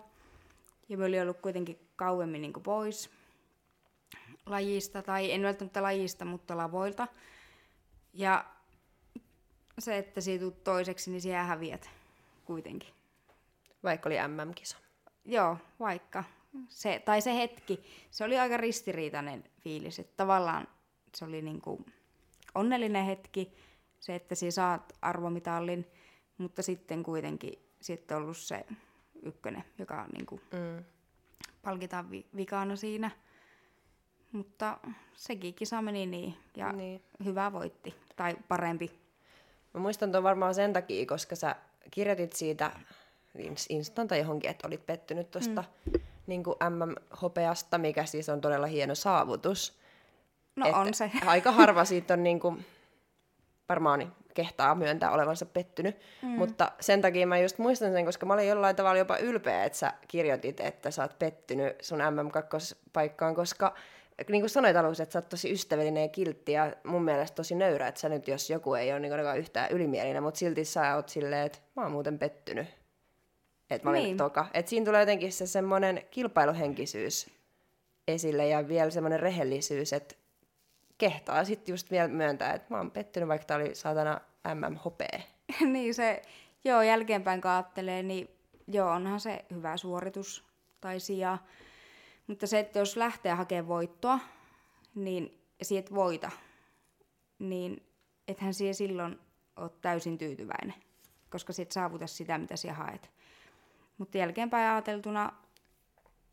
Ja 0.89 0.97
minä 0.97 1.07
olin 1.07 1.21
ollut 1.21 1.41
kuitenkin 1.41 1.79
kauemmin 1.95 2.41
niin 2.41 2.53
kuin 2.53 2.63
pois 2.63 3.09
lajista, 4.45 5.01
tai 5.01 5.31
en 5.31 5.43
välttämättä 5.43 5.83
lajista, 5.83 6.25
mutta 6.25 6.57
lavoilta. 6.57 7.07
Ja 8.13 8.45
se, 9.79 9.97
että 9.97 10.21
siitä 10.21 10.41
tulet 10.41 10.63
toiseksi, 10.63 11.11
niin 11.11 11.21
siellä 11.21 11.43
häviät 11.43 11.89
kuitenkin. 12.45 12.89
Vaikka 13.83 14.09
oli 14.09 14.15
MM-kisa. 14.27 14.77
Joo, 15.25 15.57
vaikka. 15.79 16.23
Se, 16.67 17.01
tai 17.05 17.21
se 17.21 17.35
hetki, 17.35 17.83
se 18.11 18.23
oli 18.23 18.39
aika 18.39 18.57
ristiriitainen 18.57 19.43
fiilis. 19.59 19.99
Että 19.99 20.13
tavallaan 20.17 20.67
se 21.15 21.25
oli 21.25 21.41
niin 21.41 21.61
kuin 21.61 21.85
onnellinen 22.55 23.05
hetki, 23.05 23.53
se, 23.99 24.15
että 24.15 24.35
sinä 24.35 24.51
saat 24.51 24.93
arvomitallin, 25.01 25.91
mutta 26.37 26.61
sitten 26.61 27.03
kuitenkin 27.03 27.53
sitten 27.81 28.17
ollut 28.17 28.37
se 28.37 28.65
ykkönen, 29.23 29.63
joka 29.79 30.05
niin 30.13 30.25
kuin 30.25 30.41
mm. 30.51 30.83
palkitaan 31.61 32.11
vi- 32.11 32.27
vikana 32.35 32.75
siinä. 32.75 33.11
Mutta 34.31 34.77
sekin 35.13 35.53
kisa 35.53 35.81
meni 35.81 36.05
niin, 36.05 36.37
ja 36.55 36.71
niin. 36.71 37.03
hyvä 37.25 37.51
voitti, 37.51 37.95
tai 38.15 38.35
parempi. 38.47 38.91
Mä 39.73 39.79
muistan 39.79 40.11
tuon 40.11 40.23
varmaan 40.23 40.55
sen 40.55 40.73
takia, 40.73 41.05
koska 41.05 41.35
sä 41.35 41.55
kirjoitit 41.91 42.33
siitä 42.33 42.71
Instan 43.69 44.07
tai 44.07 44.19
johonkin, 44.19 44.49
että 44.49 44.67
olit 44.67 44.85
pettynyt 44.85 45.31
tuosta 45.31 45.63
mm. 45.85 46.01
Niin 46.27 46.43
MM-hopeasta, 46.69 47.77
mikä 47.77 48.05
siis 48.05 48.29
on 48.29 48.41
todella 48.41 48.67
hieno 48.67 48.95
saavutus. 48.95 49.79
No 50.55 50.65
että 50.65 50.77
on 50.77 50.93
se. 50.93 51.11
Aika 51.25 51.51
harva 51.51 51.85
siitä 51.85 52.13
on 52.13 52.23
niin 52.23 52.39
kuin, 52.39 52.65
varmaan 53.69 54.15
kehtaa 54.33 54.75
myöntää 54.75 55.11
olevansa 55.11 55.45
pettynyt. 55.45 55.97
Mm. 56.21 56.27
Mutta 56.27 56.71
sen 56.79 57.01
takia 57.01 57.27
mä 57.27 57.39
just 57.39 57.57
muistan 57.57 57.93
sen, 57.93 58.05
koska 58.05 58.25
mä 58.25 58.33
olin 58.33 58.47
jollain 58.47 58.75
tavalla 58.75 58.97
jopa 58.97 59.17
ylpeä, 59.17 59.63
että 59.63 59.77
sä 59.77 59.93
kirjoitit, 60.07 60.59
että 60.59 60.91
sä 60.91 61.01
oot 61.01 61.19
pettynyt 61.19 61.75
sun 61.81 61.99
MM2-paikkaan, 61.99 63.35
koska 63.35 63.75
niin 64.29 64.41
kuin 64.41 64.49
sanoit 64.49 64.75
alussa, 64.75 65.03
että 65.03 65.13
sä 65.13 65.19
oot 65.19 65.29
tosi 65.29 65.51
ystävällinen 65.51 66.03
ja 66.03 66.09
kiltti 66.09 66.51
ja 66.51 66.73
mun 66.83 67.03
mielestä 67.03 67.35
tosi 67.35 67.55
nöyrä, 67.55 67.87
että 67.87 68.01
sä 68.01 68.09
nyt, 68.09 68.27
jos 68.27 68.49
joku 68.49 68.73
ei 68.73 68.91
ole 68.91 68.99
niin 68.99 69.37
yhtään 69.37 69.71
ylimielinen, 69.71 70.23
mutta 70.23 70.37
silti 70.37 70.65
sä 70.65 70.95
oot 70.95 71.09
silleen, 71.09 71.45
että 71.45 71.59
mä 71.75 71.83
oon 71.83 71.91
muuten 71.91 72.19
pettynyt. 72.19 72.67
Että 73.69 73.87
mä 73.87 73.89
olin 73.89 74.03
niin. 74.03 74.17
toka. 74.17 74.47
Että 74.53 74.69
siinä 74.69 74.85
tulee 74.85 74.99
jotenkin 74.99 75.33
se 75.33 75.47
semmoinen 75.47 76.01
kilpailuhenkisyys 76.11 77.29
esille 78.07 78.47
ja 78.47 78.67
vielä 78.67 78.89
semmoinen 78.89 79.19
rehellisyys, 79.19 79.93
että 79.93 80.15
kehtaa 80.97 81.45
sitten 81.45 81.73
just 81.73 81.91
vielä 81.91 82.07
myöntää, 82.07 82.53
että 82.53 82.67
mä 82.69 82.77
oon 82.77 82.91
pettynyt, 82.91 83.29
vaikka 83.29 83.47
tää 83.47 83.57
oli 83.57 83.75
saatana 83.75 84.21
MMHP. 84.53 85.01
niin 85.73 85.93
se, 85.93 86.21
joo, 86.63 86.81
jälkeenpäin 86.81 87.41
kaattelee, 87.41 88.03
niin 88.03 88.29
joo, 88.67 88.91
onhan 88.91 89.19
se 89.19 89.45
hyvä 89.51 89.77
suoritus 89.77 90.43
tai 90.81 90.99
sija. 90.99 91.37
Mutta 92.27 92.47
se, 92.47 92.59
että 92.59 92.79
jos 92.79 92.97
lähtee 92.97 93.33
hakemaan 93.33 93.67
voittoa, 93.67 94.19
niin 94.95 95.41
siet 95.61 95.93
voita, 95.93 96.31
niin 97.39 97.83
ethän 98.27 98.53
siihen 98.53 98.75
silloin 98.75 99.19
ole 99.55 99.71
täysin 99.81 100.17
tyytyväinen, 100.17 100.75
koska 101.29 101.53
sit 101.53 101.71
saavuta 101.71 102.07
sitä, 102.07 102.37
mitä 102.37 102.55
sinä 102.55 102.73
haet. 102.73 103.14
Mutta 103.97 104.17
jälkeenpäin 104.17 104.71
ajateltuna 104.71 105.33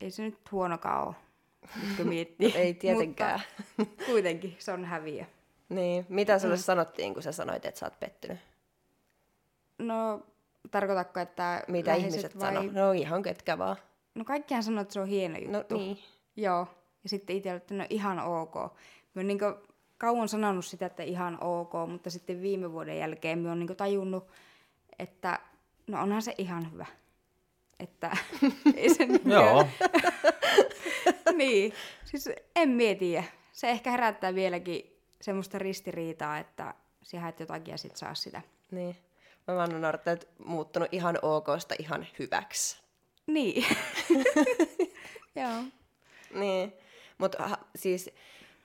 ei 0.01 0.11
se 0.11 0.23
nyt 0.23 0.51
huonokaan 0.51 1.07
ole 1.07 1.15
kun 1.97 2.07
miettii. 2.13 2.53
Ei 2.55 2.73
tietenkään. 2.73 3.41
Mutta 3.77 4.05
kuitenkin 4.11 4.55
se 4.59 4.71
on 4.71 4.85
häviö. 4.85 5.25
Niin. 5.69 6.05
Mitä 6.09 6.39
sulle 6.39 6.55
mm. 6.55 6.61
sanottiin, 6.61 7.13
kun 7.13 7.23
sä 7.23 7.31
sanoit, 7.31 7.65
että 7.65 7.79
sä 7.79 7.85
oot 7.85 7.99
pettynyt? 7.99 8.39
No, 9.77 10.21
tarkoitatko, 10.71 11.19
että 11.19 11.63
Mitä 11.67 11.93
ihmiset 11.93 12.39
vai... 12.39 12.53
sanoo? 12.53 12.71
No 12.71 12.91
ihan 12.91 13.23
ketkä 13.23 13.57
vaan. 13.57 13.75
No 14.15 14.25
kaikkihan 14.25 14.63
sanoo, 14.63 14.81
että 14.81 14.93
se 14.93 14.99
on 14.99 15.07
hieno 15.07 15.37
juttu. 15.37 15.75
No 15.75 15.79
niin. 15.79 15.99
Joo. 16.35 16.67
Ja 17.03 17.09
sitten 17.09 17.35
itse 17.35 17.51
että 17.51 17.73
no 17.73 17.85
ihan 17.89 18.19
ok. 18.19 18.55
Mä 18.55 19.19
oon 19.19 19.27
niin 19.27 19.39
kauan 19.97 20.29
sanonut 20.29 20.65
sitä, 20.65 20.85
että 20.85 21.03
ihan 21.03 21.37
ok, 21.41 21.73
mutta 21.87 22.09
sitten 22.09 22.41
viime 22.41 22.71
vuoden 22.71 22.97
jälkeen 22.97 23.39
mä 23.39 23.49
oon 23.49 23.59
niin 23.59 23.75
tajunnut, 23.75 24.27
että 24.99 25.39
no 25.87 26.01
onhan 26.01 26.21
se 26.21 26.35
ihan 26.37 26.71
hyvä. 26.71 26.85
Että 27.79 28.17
ei 28.75 28.93
se 28.93 29.05
niin 29.05 29.29
Joo, 29.31 29.67
niin, 31.37 31.73
siis 32.05 32.29
en 32.55 32.69
mietiä. 32.69 33.23
Se 33.51 33.69
ehkä 33.69 33.91
herättää 33.91 34.35
vieläkin 34.35 34.97
semmoista 35.21 35.59
ristiriitaa, 35.59 36.37
että 36.37 36.73
sä 37.03 37.27
et 37.27 37.39
jotakin 37.39 37.71
ja 37.71 37.77
sit 37.77 37.95
saa 37.95 38.15
sitä. 38.15 38.41
Niin. 38.71 38.95
Mä 39.47 39.55
vaan 39.55 39.75
on 39.75 39.85
että 39.85 40.27
muuttunut 40.45 40.89
ihan 40.91 41.19
okosta 41.21 41.75
ihan 41.79 42.07
hyväksi. 42.19 42.77
Niin. 43.27 43.65
Joo. 45.35 45.63
Niin. 46.33 46.73
Mutta 47.17 47.57
siis 47.75 48.09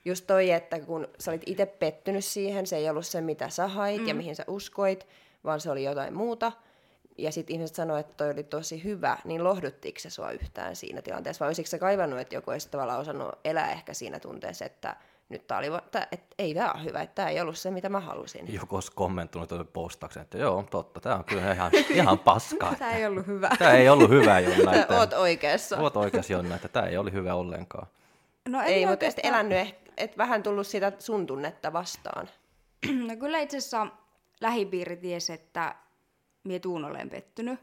just 0.05 0.27
toi, 0.27 0.51
että 0.51 0.79
kun 0.79 1.07
sä 1.19 1.31
olit 1.31 1.43
itse 1.45 1.65
pettynyt 1.65 2.25
siihen, 2.25 2.67
se 2.67 2.77
ei 2.77 2.89
ollut 2.89 3.05
se, 3.05 3.21
mitä 3.21 3.49
sä 3.49 3.67
hait 3.67 4.01
mm. 4.01 4.07
ja 4.07 4.15
mihin 4.15 4.35
sä 4.35 4.43
uskoit, 4.47 5.07
vaan 5.43 5.61
se 5.61 5.71
oli 5.71 5.83
jotain 5.83 6.13
muuta. 6.13 6.51
Ja 7.23 7.31
sitten 7.31 7.53
ihmiset 7.53 7.75
sanoivat, 7.75 8.05
että 8.05 8.17
toi 8.23 8.31
oli 8.31 8.43
tosi 8.43 8.83
hyvä, 8.83 9.17
niin 9.25 9.43
lohduttiko 9.43 9.99
se 9.99 10.09
sua 10.09 10.31
yhtään 10.31 10.75
siinä 10.75 11.01
tilanteessa? 11.01 11.43
Vai 11.45 11.49
olisiko 11.49 11.67
se 11.67 11.79
kaivannut, 11.79 12.19
että 12.19 12.35
joku 12.35 12.51
olisi 12.51 12.69
tavallaan 12.69 12.99
osannut 12.99 13.31
elää 13.45 13.71
ehkä 13.71 13.93
siinä 13.93 14.19
tunteessa, 14.19 14.65
että 14.65 14.95
nyt 15.29 15.47
tää 15.47 15.57
oli, 15.57 15.67
että, 15.77 16.07
että 16.11 16.35
ei 16.39 16.53
tämä 16.53 16.71
ole 16.71 16.83
hyvä, 16.83 17.01
että 17.01 17.15
tämä 17.15 17.29
ei 17.29 17.41
ollut 17.41 17.57
se, 17.57 17.71
mitä 17.71 17.89
mä 17.89 17.99
halusin. 17.99 18.53
joku 18.53 18.75
olisi 18.75 18.91
kommentoinut 18.91 19.73
postauksen, 19.73 20.21
että 20.21 20.37
joo, 20.37 20.65
totta, 20.71 20.99
tämä 20.99 21.15
on 21.15 21.23
kyllä 21.23 21.53
ihan, 21.53 21.71
ihan 21.89 22.19
paskaa. 22.19 22.75
Tämä 22.75 22.91
ei 22.91 23.05
ollut 23.05 23.27
hyvä. 23.27 23.49
Tämä 23.59 23.71
ei 23.71 23.89
ollut 23.89 24.09
hyvä, 24.09 24.39
Jonna. 24.39 24.71
Että 24.71 24.81
Että, 24.81 24.97
oot 24.97 25.13
oikeassa. 25.13 25.77
oot 25.77 25.97
oikeassa, 25.97 26.33
Jonna, 26.33 26.55
että 26.55 26.67
tämä 26.67 26.85
ei 26.85 26.97
ollut 26.97 27.13
hyvä 27.13 27.33
ollenkaan. 27.35 27.87
No 28.49 28.61
Ei, 28.61 28.85
mutta 28.85 29.05
et 29.05 29.19
elänyt, 29.23 29.57
ehkä- 29.57 29.91
et 29.97 30.17
vähän 30.17 30.43
tullut 30.43 30.67
sitä 30.67 30.91
sun 30.99 31.27
tunnetta 31.27 31.73
vastaan. 31.73 32.29
No 33.07 33.15
kyllä 33.19 33.39
itse 33.39 33.57
asiassa 33.57 33.87
lähipiiri 34.41 34.97
tiesi, 34.97 35.33
että 35.33 35.75
mie 36.43 36.59
tuun 36.59 36.85
olen 36.85 37.09
pettynyt. 37.09 37.59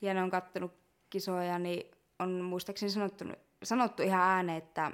Ja 0.00 0.14
ne 0.14 0.22
on 0.22 0.30
kattonut 0.30 0.72
kisoja, 1.10 1.58
niin 1.58 1.90
on 2.18 2.30
muistaakseni 2.30 2.90
sanottu, 2.90 3.24
sanottu 3.62 4.02
ihan 4.02 4.20
ääneen, 4.20 4.58
että, 4.58 4.92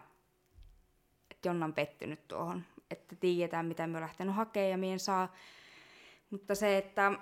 että 1.30 1.48
Jonna 1.48 1.66
on 1.66 1.74
pettynyt 1.74 2.28
tuohon. 2.28 2.64
Että 2.90 3.16
tiedetään, 3.16 3.66
mitä 3.66 3.86
me 3.86 3.96
on 3.96 4.02
lähtenyt 4.02 4.34
hakemaan 4.34 4.70
ja 4.70 4.78
mien 4.78 5.00
saa. 5.00 5.34
Mutta 6.30 6.54
se, 6.54 6.78
että 6.78 7.12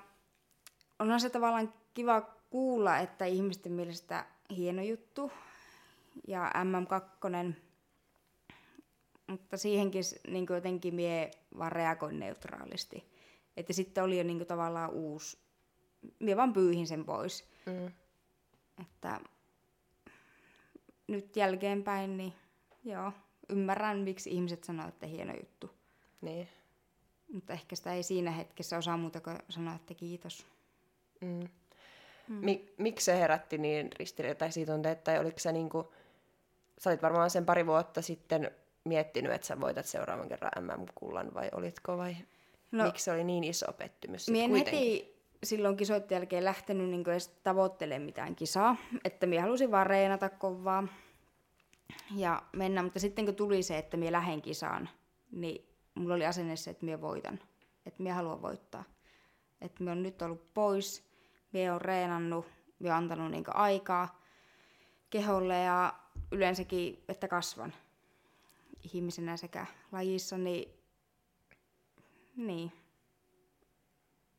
onhan 0.98 1.20
se 1.20 1.30
tavallaan 1.30 1.74
kiva 1.94 2.20
kuulla, 2.50 2.98
että 2.98 3.24
ihmisten 3.24 3.72
mielestä 3.72 4.26
hieno 4.56 4.82
juttu. 4.82 5.32
Ja 6.28 6.52
MM2 6.54 7.54
mutta 9.28 9.56
siihenkin 9.56 10.02
niin 10.28 10.46
jotenkin 10.50 10.94
mie 10.94 11.30
vaan 11.58 11.72
reagoin 11.72 12.18
neutraalisti. 12.18 13.04
Että 13.56 13.72
sitten 13.72 14.04
oli 14.04 14.18
jo 14.18 14.24
niin 14.24 14.46
tavallaan 14.46 14.90
uusi, 14.90 15.38
mie 16.18 16.36
vaan 16.36 16.52
pyyhin 16.52 16.86
sen 16.86 17.04
pois. 17.04 17.48
Mm. 17.66 17.92
Että 18.80 19.20
nyt 21.06 21.36
jälkeenpäin, 21.36 22.16
niin 22.16 22.32
joo, 22.84 23.12
ymmärrän, 23.48 23.98
miksi 23.98 24.30
ihmiset 24.30 24.64
sanoo, 24.64 24.88
että 24.88 25.06
hieno 25.06 25.34
juttu. 25.40 25.70
Niin. 26.20 26.48
Mutta 27.32 27.52
ehkä 27.52 27.76
sitä 27.76 27.94
ei 27.94 28.02
siinä 28.02 28.30
hetkessä 28.30 28.78
osaa 28.78 28.96
muuta 28.96 29.20
kuin 29.20 29.38
sanoa, 29.48 29.74
että 29.74 29.94
kiitos. 29.94 30.46
Mm. 31.20 31.48
Mi- 32.28 32.74
miksi 32.78 33.04
se 33.04 33.18
herätti 33.18 33.58
niin 33.58 33.90
ristiriitaisia 33.98 34.66
tunteita? 34.66 35.02
Tai 35.02 35.18
oliko 35.18 35.38
se 35.38 35.52
niinku, 35.52 35.92
sä 36.78 36.90
olit 36.90 37.02
varmaan 37.02 37.30
sen 37.30 37.46
pari 37.46 37.66
vuotta 37.66 38.02
sitten 38.02 38.50
miettinyt, 38.84 39.32
että 39.32 39.46
sä 39.46 39.60
voitat 39.60 39.86
seuraavan 39.86 40.28
kerran 40.28 40.64
MM-kullan, 40.64 41.34
vai 41.34 41.48
olitko 41.52 41.98
vai 41.98 42.16
no, 42.72 42.84
miksi 42.84 43.04
se 43.04 43.12
oli 43.12 43.24
niin 43.24 43.44
iso 43.44 43.72
pettymys 43.72 44.28
Mie 44.28 44.44
en 44.44 44.50
kuitenkin? 44.50 44.80
heti 44.80 45.17
silloin 45.42 45.76
kisoitten 45.76 46.16
jälkeen 46.16 46.44
lähtenyt 46.44 46.88
niin 46.88 47.10
edes 47.10 47.28
tavoittelemaan 47.28 48.06
mitään 48.06 48.36
kisaa. 48.36 48.76
Että 49.04 49.26
minä 49.26 49.42
halusin 49.42 49.70
vaan 49.70 49.86
reenata 49.86 50.28
kovaa 50.28 50.88
ja 52.16 52.42
mennä. 52.52 52.82
Mutta 52.82 53.00
sitten 53.00 53.24
kun 53.24 53.34
tuli 53.34 53.62
se, 53.62 53.78
että 53.78 53.96
minä 53.96 54.12
lähden 54.12 54.42
kisaan, 54.42 54.88
niin 55.30 55.68
mulla 55.94 56.14
oli 56.14 56.26
asenne 56.26 56.56
se, 56.56 56.70
että 56.70 56.84
minä 56.84 57.00
voitan. 57.00 57.40
Että 57.86 58.02
minä 58.02 58.14
haluan 58.14 58.42
voittaa. 58.42 58.84
Että 59.60 59.80
minä 59.80 59.92
on 59.92 60.02
nyt 60.02 60.22
ollut 60.22 60.54
pois, 60.54 61.08
minä 61.52 61.72
olen 61.72 61.80
reenannut, 61.80 62.46
minä 62.78 62.94
olen 62.94 63.02
antanut 63.02 63.30
niin 63.30 63.44
aikaa 63.56 64.20
keholle 65.10 65.58
ja 65.62 65.94
yleensäkin, 66.32 67.04
että 67.08 67.28
kasvan 67.28 67.74
ihmisenä 68.94 69.36
sekä 69.36 69.66
lajissa, 69.92 70.38
niin, 70.38 70.74
niin 72.36 72.72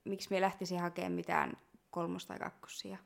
miksi 0.10 0.28
me 0.32 0.42
lähtisin 0.42 0.80
hakemaan 0.80 1.12
mitään 1.12 1.58
kolmosta 1.92 2.28
tai 2.28 2.40
kakkosia. 2.40 2.98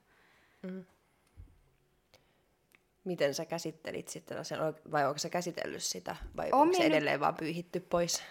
Miten 3.04 3.34
sä 3.34 3.46
käsittelit 3.46 4.08
sitten 4.08 4.46
sen, 4.46 4.60
vai 4.92 5.08
onko 5.08 5.18
sä 5.18 5.30
käsitellyt 5.30 5.84
sitä, 5.84 6.16
vai 6.38 6.50
Oon 6.52 6.62
onko 6.62 6.74
se 6.74 6.80
minä 6.80 6.90
nyt- 6.90 6.98
edelleen 6.98 7.20
vaan 7.20 7.36
pyyhitty 7.36 7.80
pois? 7.80 8.24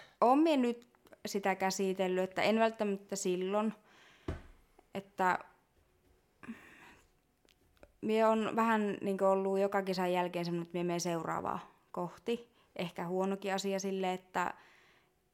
Minä 0.43 0.61
nyt 0.61 0.87
sitä 1.25 1.55
käsitellyt, 1.55 2.23
että 2.23 2.41
en 2.41 2.59
välttämättä 2.59 3.15
silloin, 3.15 3.73
että 4.93 5.39
minä 8.01 8.29
on 8.29 8.55
vähän 8.55 8.97
niin 9.01 9.23
ollut 9.23 9.59
joka 9.59 9.81
kesän 9.81 10.13
jälkeen 10.13 10.45
semmoinen, 10.45 10.65
että 10.65 10.77
minä 10.77 10.87
menen 10.87 11.01
seuraavaa 11.01 11.59
kohti. 11.91 12.53
Ehkä 12.75 13.07
huonokin 13.07 13.53
asia 13.53 13.79
sille, 13.79 14.13
että 14.13 14.53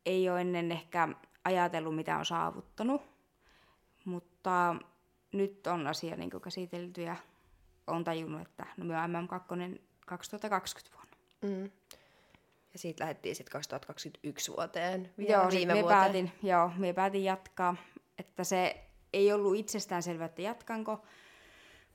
ei 0.05 0.29
ole 0.29 0.41
ennen 0.41 0.71
ehkä 0.71 1.07
ajatellut, 1.43 1.95
mitä 1.95 2.17
on 2.17 2.25
saavuttanut. 2.25 3.01
Mutta 4.39 4.75
nyt 5.31 5.67
on 5.67 5.87
asia 5.87 6.15
niin 6.15 6.29
käsitelty 6.43 7.01
ja 7.01 7.15
olen 7.87 8.03
tajunnut, 8.03 8.41
että 8.41 8.65
no 8.77 8.85
me 8.85 8.97
on 8.97 9.09
MM2 9.09 9.79
2020 10.05 10.97
vuonna. 10.97 11.17
Mm. 11.41 11.71
Ja 12.73 12.79
siitä 12.79 13.03
lähdettiin 13.03 13.35
sitten 13.35 13.51
2021 13.51 14.51
vuoteen, 14.51 15.13
vielä 15.17 15.31
Joo, 15.31 15.51
viime 15.51 15.73
me 15.73 15.81
vuoteen. 15.81 15.99
päätin, 15.99 16.31
joo, 16.43 16.71
me 16.77 16.93
päätin 16.93 17.23
jatkaa. 17.23 17.75
Että 18.17 18.43
se 18.43 18.85
ei 19.13 19.33
ollut 19.33 19.55
itsestään 19.55 20.03
selvä, 20.03 20.25
että 20.25 20.41
jatkanko, 20.41 21.05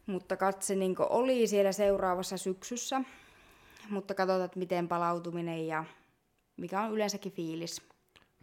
mutta 0.07 0.37
katse 0.37 0.75
niin 0.75 0.97
oli 0.99 1.47
siellä 1.47 1.73
seuraavassa 1.73 2.37
syksyssä. 2.37 3.01
Mutta 3.91 4.15
katsotaan, 4.15 4.45
että 4.45 4.59
miten 4.59 4.89
palautuminen 4.89 5.67
ja 5.67 5.85
mikä 6.57 6.81
on 6.81 6.93
yleensäkin 6.93 7.33
fiilis. 7.33 7.83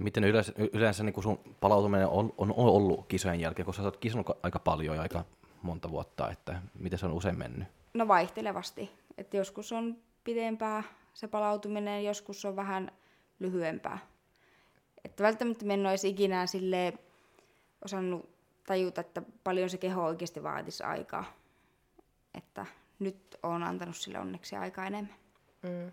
Miten 0.04 0.24
yleensä, 0.24 0.54
yleensä 0.74 1.04
niin 1.04 1.24
sun 1.24 1.40
palautuminen 1.60 2.08
on, 2.08 2.34
on 2.38 2.54
ollut 2.56 3.08
kisojen 3.08 3.40
jälkeen, 3.40 3.66
koska 3.66 3.82
sä 3.82 3.88
oot 3.88 3.98
kisannut 3.98 4.38
aika 4.44 4.60
paljon 4.60 4.96
ja 4.96 5.02
aika 5.02 5.26
monta 5.62 5.90
vuotta, 5.92 6.30
että 6.30 6.62
miten 6.80 7.00
se 7.00 7.06
on 7.06 7.12
usein 7.12 7.38
mennyt? 7.38 7.68
No 7.94 8.08
vaihtelevasti. 8.08 8.92
Että 9.18 9.38
joskus 9.38 9.72
on 9.72 9.98
pidempää 10.24 10.84
se 11.14 11.28
palautuminen, 11.28 12.06
joskus 12.06 12.46
on 12.46 12.56
vähän 12.56 12.92
lyhyempää. 13.40 13.98
Että 15.06 15.24
välttämättä 15.24 15.66
me 15.66 15.74
en 15.74 15.86
olisi 15.86 16.10
ikinä 16.10 16.48
sille 16.48 16.94
osannut 17.86 18.30
tajuta, 18.68 19.02
että 19.02 19.22
paljon 19.44 19.70
se 19.70 19.78
keho 19.78 20.04
oikeasti 20.04 20.44
vaatisi 20.44 20.84
aikaa. 20.84 21.24
Että 22.34 22.66
nyt 23.00 23.38
on 23.44 23.64
antanut 23.64 23.96
sille 23.96 24.20
onneksi 24.20 24.56
aikaa 24.56 24.88
enemmän. 24.88 25.16
Mm. 25.64 25.92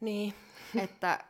Niin, 0.00 0.34
että 0.76 1.24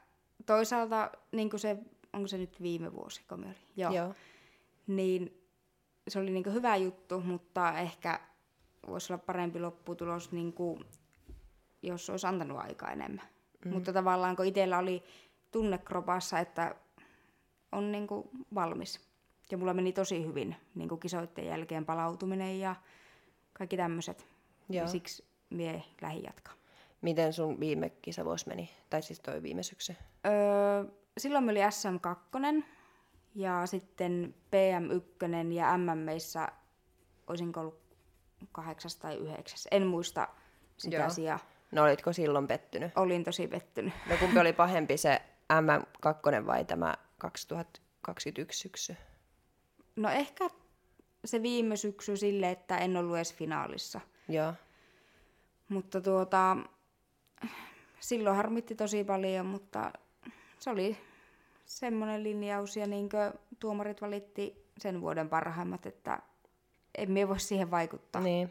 toisaalta, 0.46 1.10
niin 1.32 1.50
kuin 1.50 1.60
se, 1.60 1.78
onko 2.12 2.28
se 2.28 2.38
nyt 2.38 2.62
viime 2.62 2.92
vuosi, 2.92 3.22
kun 3.28 3.44
oli? 3.44 3.54
Joo. 3.76 3.92
joo. 3.92 4.14
niin 4.86 5.42
se 6.08 6.18
oli 6.18 6.30
niin 6.30 6.54
hyvä 6.54 6.76
juttu, 6.76 7.20
mutta 7.20 7.78
ehkä 7.78 8.20
voisi 8.86 9.12
olla 9.12 9.22
parempi 9.26 9.60
lopputulos, 9.60 10.32
niin 10.32 10.52
kuin, 10.52 10.84
jos 11.82 12.10
olisi 12.10 12.26
antanut 12.26 12.58
aikaa 12.58 12.90
enemmän. 12.90 13.26
Mm. 13.64 13.72
Mutta 13.72 13.92
tavallaan 13.92 14.36
kun 14.36 14.46
itsellä 14.46 14.78
oli 14.78 15.02
tunne 15.50 15.78
kropassa, 15.78 16.38
että 16.38 16.74
on 17.72 17.92
niin 17.92 18.06
kuin 18.06 18.28
valmis. 18.54 19.00
Ja 19.50 19.58
mulla 19.58 19.74
meni 19.74 19.92
tosi 19.92 20.26
hyvin 20.26 20.56
niin 20.74 20.88
kuin 20.88 21.00
kisoitten 21.00 21.46
jälkeen 21.46 21.86
palautuminen 21.86 22.60
ja 22.60 22.76
kaikki 23.52 23.76
tämmöiset. 23.76 24.26
Siksi 24.86 25.24
mie 25.50 25.82
lähdin 26.00 26.22
jatkaa. 26.22 26.54
Miten 27.02 27.32
sun 27.32 27.60
viime 27.60 27.90
kisavuosi 27.90 28.48
meni? 28.48 28.70
Tai 28.90 29.02
siis 29.02 29.20
toi 29.20 29.42
viime 29.42 29.62
syksy? 29.62 29.96
Öö, 30.26 30.84
silloin 31.18 31.50
oli 31.50 31.60
SM2 31.60 32.64
ja 33.34 33.66
sitten 33.66 34.34
PM1 34.46 35.52
ja 35.52 35.78
MMissä 35.78 36.48
olisinko 37.26 37.60
ollut 37.60 37.82
kahdeksas 38.52 38.96
tai 38.96 39.16
yhdeksäs. 39.16 39.68
En 39.70 39.86
muista 39.86 40.28
sitä 40.76 40.96
Joo. 40.96 41.10
sijaa. 41.10 41.38
No 41.72 41.82
olitko 41.82 42.12
silloin 42.12 42.48
pettynyt? 42.48 42.92
Olin 42.96 43.24
tosi 43.24 43.48
pettynyt. 43.48 43.94
No 44.10 44.16
kumpi 44.16 44.38
oli 44.38 44.52
pahempi, 44.52 44.96
se 44.96 45.22
M2 45.52 46.46
vai 46.46 46.64
tämä 46.64 46.94
2021 47.18 48.60
syksy? 48.60 48.96
No 49.96 50.10
ehkä 50.10 50.50
se 51.24 51.42
viime 51.42 51.76
syksy 51.76 52.16
sille, 52.16 52.50
että 52.50 52.78
en 52.78 52.96
ollut 52.96 53.16
edes 53.16 53.34
finaalissa. 53.34 54.00
Joo. 54.28 54.54
Mutta 55.68 56.00
tuota, 56.00 56.56
silloin 58.00 58.36
harmitti 58.36 58.74
tosi 58.74 59.04
paljon, 59.04 59.46
mutta 59.46 59.92
se 60.58 60.70
oli 60.70 60.96
semmoinen 61.66 62.22
linjaus 62.22 62.76
ja 62.76 62.86
niin 62.86 63.08
tuomarit 63.58 64.02
valitti 64.02 64.64
sen 64.78 65.00
vuoden 65.00 65.28
parhaimmat, 65.28 65.86
että 65.86 66.18
emme 66.98 67.28
voi 67.28 67.40
siihen 67.40 67.70
vaikuttaa. 67.70 68.22
Niin. 68.22 68.50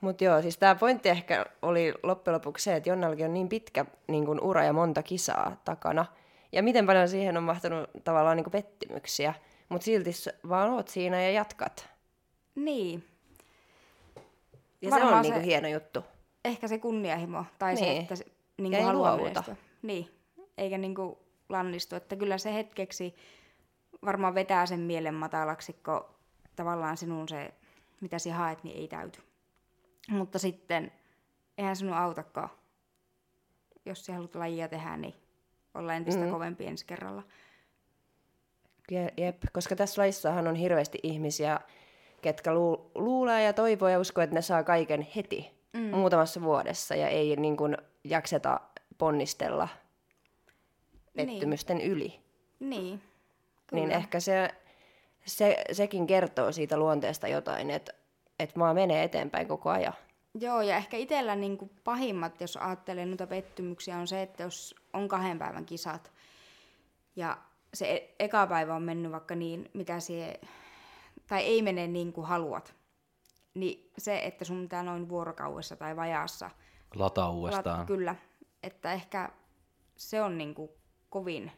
Mutta 0.00 0.24
joo, 0.24 0.42
siis 0.42 0.58
tämä 0.58 0.74
pointti 0.74 1.08
ehkä 1.08 1.46
oli 1.62 1.94
loppujen 2.02 2.34
lopuksi 2.34 2.64
se, 2.64 2.76
että 2.76 2.90
Jonnallakin 2.90 3.26
on 3.26 3.34
niin 3.34 3.48
pitkä 3.48 3.84
niin 4.08 4.26
kun 4.26 4.40
ura 4.40 4.64
ja 4.64 4.72
monta 4.72 5.02
kisaa 5.02 5.56
takana. 5.64 6.06
Ja 6.52 6.62
miten 6.62 6.86
paljon 6.86 7.08
siihen 7.08 7.36
on 7.36 7.42
mahtunut 7.42 7.90
tavallaan 8.04 8.36
niin 8.36 8.50
pettymyksiä. 8.50 9.34
Mutta 9.68 9.84
silti 9.84 10.10
vaan 10.48 10.70
oot 10.70 10.88
siinä 10.88 11.22
ja 11.22 11.30
jatkat. 11.30 11.88
Niin. 12.54 13.04
Ja 14.82 14.90
Varmaan 14.90 15.10
se 15.10 15.16
on 15.16 15.24
se, 15.24 15.30
niin 15.30 15.42
hieno 15.42 15.68
juttu. 15.68 16.04
Ehkä 16.44 16.68
se 16.68 16.78
kunnianhimo. 16.78 17.44
Tai 17.58 17.74
niin. 17.74 17.84
se, 17.84 17.96
että 17.96 18.16
se, 18.16 18.24
niin 18.58 18.72
kuin 18.72 18.84
haluaa 18.84 19.16
menestyä. 19.16 19.56
Niin. 19.82 20.10
Eikä 20.58 20.78
niin 20.78 20.94
kuin 20.94 21.16
lannistu. 21.48 21.96
Että 21.96 22.16
kyllä 22.16 22.38
se 22.38 22.54
hetkeksi 22.54 23.14
varmaan 24.04 24.34
vetää 24.34 24.66
sen 24.66 24.80
mielen 24.80 25.14
matalaksi, 25.14 25.72
kun 25.72 26.04
tavallaan 26.56 26.96
sinun 26.96 27.28
se, 27.28 27.54
mitä 28.00 28.18
sinä 28.18 28.34
haet, 28.34 28.64
niin 28.64 28.76
ei 28.76 28.88
täyty. 28.88 29.20
Mutta 30.08 30.38
sitten 30.38 30.92
eihän 31.58 31.76
sinun 31.76 31.96
autakaan. 31.96 32.50
Jos 33.86 34.04
sinä 34.04 34.16
haluat 34.16 34.34
lajia 34.34 34.68
tehdä, 34.68 34.96
niin 34.96 35.14
olla 35.74 35.94
entistä 35.94 36.24
mm. 36.24 36.30
kovempi 36.30 36.66
ensi 36.66 36.86
kerralla. 36.86 37.22
Jep, 39.16 39.42
koska 39.52 39.76
tässä 39.76 40.02
lajissahan 40.02 40.48
on 40.48 40.54
hirveästi 40.54 40.98
ihmisiä, 41.02 41.60
ketkä 42.22 42.54
lu- 42.54 42.90
luulee 42.94 43.42
ja 43.42 43.52
toivoo 43.52 43.88
ja 43.88 44.00
uskoo, 44.00 44.24
että 44.24 44.34
ne 44.34 44.42
saa 44.42 44.62
kaiken 44.62 45.06
heti 45.16 45.57
mm. 45.78 45.96
muutamassa 45.96 46.42
vuodessa 46.42 46.94
ja 46.94 47.08
ei 47.08 47.36
niin 47.36 47.56
kuin, 47.56 47.76
jakseta 48.04 48.60
ponnistella 48.98 49.68
pettymysten 51.16 51.78
niin. 51.78 51.90
yli. 51.90 52.20
Niin, 52.60 53.02
Kyllä. 53.66 53.82
Niin 53.82 53.90
ehkä 53.90 54.20
se, 54.20 54.54
se, 55.26 55.64
sekin 55.72 56.06
kertoo 56.06 56.52
siitä 56.52 56.76
luonteesta 56.76 57.28
jotain, 57.28 57.70
että 57.70 57.92
että 58.38 58.58
maa 58.58 58.74
menee 58.74 59.02
eteenpäin 59.02 59.48
koko 59.48 59.70
ajan. 59.70 59.92
Joo, 60.40 60.60
ja 60.60 60.76
ehkä 60.76 60.96
itsellä 60.96 61.36
niin 61.36 61.58
kuin 61.58 61.70
pahimmat, 61.84 62.40
jos 62.40 62.56
ajattelee 62.56 63.06
noita 63.06 63.26
pettymyksiä, 63.26 63.98
on 63.98 64.08
se, 64.08 64.22
että 64.22 64.42
jos 64.42 64.74
on 64.92 65.08
kahden 65.08 65.38
päivän 65.38 65.66
kisat, 65.66 66.12
ja 67.16 67.38
se 67.74 67.92
e- 67.92 68.24
eka 68.24 68.46
päivä 68.46 68.74
on 68.74 68.82
mennyt 68.82 69.12
vaikka 69.12 69.34
niin, 69.34 69.70
mitä 69.74 70.00
sie, 70.00 70.40
tai 71.26 71.42
ei 71.42 71.62
mene 71.62 71.86
niin 71.86 72.12
kuin 72.12 72.26
haluat, 72.26 72.74
niin 73.60 73.90
se, 73.98 74.20
että 74.24 74.44
sun 74.44 74.62
pitää 74.62 74.82
noin 74.82 75.08
vuorokaudessa 75.08 75.76
tai 75.76 75.96
vajaassa 75.96 76.50
lataa 76.94 77.30
uudestaan. 77.30 77.78
Lat, 77.78 77.86
kyllä, 77.86 78.14
että 78.62 78.92
ehkä 78.92 79.28
se 79.96 80.22
on 80.22 80.38
niin 80.38 80.54
kuin 80.54 80.70
kovin 81.10 81.52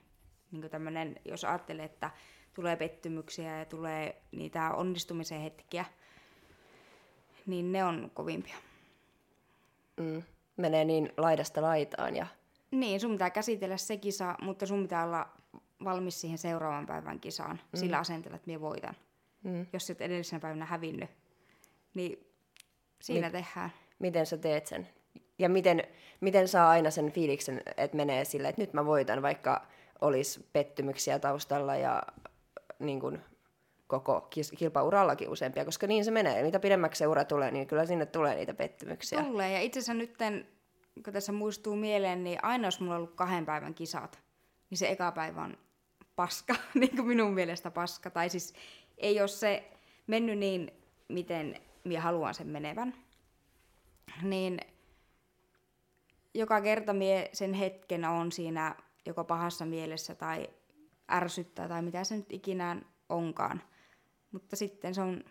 niin 0.50 0.60
kuin 0.60 0.70
tämmönen, 0.70 1.16
jos 1.24 1.44
ajattelee, 1.44 1.84
että 1.84 2.10
tulee 2.54 2.76
pettymyksiä 2.76 3.58
ja 3.58 3.64
tulee 3.64 4.22
niitä 4.32 4.70
onnistumisen 4.70 5.40
hetkiä, 5.40 5.84
niin 7.46 7.72
ne 7.72 7.84
on 7.84 8.10
kovimpia. 8.14 8.56
Mm. 9.96 10.22
Menee 10.56 10.84
niin 10.84 11.12
laidasta 11.16 11.62
laitaan. 11.62 12.16
Ja... 12.16 12.26
Niin, 12.70 13.00
sun 13.00 13.12
pitää 13.12 13.30
käsitellä 13.30 13.76
se 13.76 13.96
kisa, 13.96 14.34
mutta 14.42 14.66
sun 14.66 14.82
pitää 14.82 15.04
olla 15.04 15.28
valmis 15.84 16.20
siihen 16.20 16.38
seuraavan 16.38 16.86
päivän 16.86 17.20
kisaan 17.20 17.60
mm. 17.72 17.78
sillä 17.78 17.98
asenteella, 17.98 18.36
että 18.36 18.46
minä 18.46 18.60
voitan. 18.60 18.94
Mm. 19.42 19.66
Jos 19.72 19.90
et 19.90 20.00
edellisenä 20.00 20.40
päivänä 20.40 20.64
hävinnyt, 20.64 21.10
niin 21.94 22.26
siinä 23.00 23.26
Mi- 23.26 23.33
tehdään. 23.33 23.72
Miten 23.98 24.26
sä 24.26 24.37
teet 24.37 24.66
sen? 24.66 24.88
Ja 25.38 25.48
miten, 25.48 25.83
miten 26.20 26.48
saa 26.48 26.70
aina 26.70 26.90
sen 26.90 27.12
fiiliksen, 27.12 27.62
että 27.76 27.96
menee 27.96 28.24
sille, 28.24 28.48
että 28.48 28.62
nyt 28.62 28.72
mä 28.72 28.87
voitan, 28.87 29.22
vaikka 29.22 29.66
olisi 30.00 30.48
pettymyksiä 30.53 31.18
taustalla 31.18 31.76
ja 31.76 32.03
niin 32.79 33.00
kuin, 33.00 33.20
koko 33.87 34.29
kilpaurallakin 34.57 35.29
useampia, 35.29 35.64
koska 35.64 35.87
niin 35.87 36.05
se 36.05 36.11
menee. 36.11 36.42
Mitä 36.42 36.61
pidemmäksi 36.61 36.98
se 36.98 37.07
ura 37.07 37.24
tulee, 37.24 37.50
niin 37.50 37.66
kyllä 37.66 37.87
sinne 37.87 38.07
tulee 38.07 38.35
niitä 38.35 38.55
pettymyksiä. 38.55 39.22
Tulee, 39.22 39.53
ja 39.53 39.61
itse 39.61 39.79
asiassa 39.79 39.94
nyt, 39.94 40.16
kun 41.05 41.12
tässä 41.12 41.33
muistuu 41.33 41.76
mieleen, 41.76 42.24
niin 42.24 42.38
aina 42.42 42.66
jos 42.66 42.81
mulla 42.81 42.94
on 42.94 42.96
ollut 42.96 43.14
kahden 43.14 43.46
päivän 43.46 43.74
kisat, 43.74 44.18
niin 44.70 44.79
se 44.79 44.88
eka 44.88 45.12
päivä 45.12 45.42
on 45.42 45.59
paska, 46.16 46.55
niin 46.74 46.96
kuin 46.96 47.07
minun 47.07 47.35
mielestä 47.35 47.70
paska. 47.70 48.11
Tai 48.11 48.29
siis 48.29 48.55
ei 48.98 49.20
ole 49.20 49.29
se 49.29 49.70
mennyt 50.07 50.38
niin, 50.38 50.72
miten 51.09 51.57
minä 51.84 52.00
haluan 52.00 52.34
sen 52.34 52.46
menevän. 52.46 52.94
Niin 54.22 54.60
joka 56.34 56.60
kerta 56.60 56.92
mie 56.92 57.30
sen 57.32 57.54
hetken 57.54 58.04
on 58.04 58.32
siinä 58.32 58.76
joko 59.06 59.24
pahassa 59.24 59.66
mielessä 59.66 60.14
tai 60.14 60.48
ärsyttää 61.10 61.68
tai 61.68 61.82
mitä 61.82 62.04
se 62.04 62.16
nyt 62.16 62.32
ikinä 62.32 62.82
onkaan. 63.08 63.62
Mutta 64.32 64.56
sitten 64.56 64.94
se 64.94 65.00
on, 65.00 65.24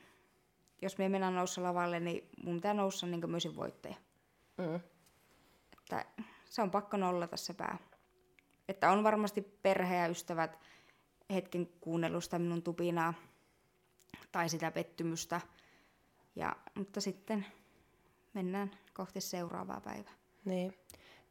jos 0.82 0.98
me 0.98 1.10
mennään 1.10 1.36
noussa 1.36 1.64
lavalle, 1.64 2.00
niin 2.00 2.30
mun 2.44 2.56
pitää 2.56 2.74
noussa 2.74 3.08
niin 3.08 3.30
myös 3.30 3.56
voittaja. 3.56 3.96
Mm. 4.58 4.80
Että 5.74 6.06
se 6.46 6.62
on 6.62 6.72
pakko 6.72 6.98
nollata 6.98 7.38
se 7.38 7.54
pää. 7.54 7.78
Että 8.68 8.92
on 8.92 9.04
varmasti 9.04 9.42
perhe 9.42 9.96
ja 9.96 10.08
ystävät 10.08 10.60
hetken 11.34 11.68
kuunnellusta 11.82 12.40
minun 12.40 12.64
tupinaa 12.64 13.14
tai 14.32 14.50
sitä 14.50 14.72
pettymystä. 14.72 15.42
Ja, 16.40 16.56
mutta 16.76 17.02
sitten 17.02 17.46
mennään 18.34 18.72
kohti 18.94 19.22
seuraavaa 19.22 19.82
päivää. 19.82 20.14
Niin. 20.46 20.74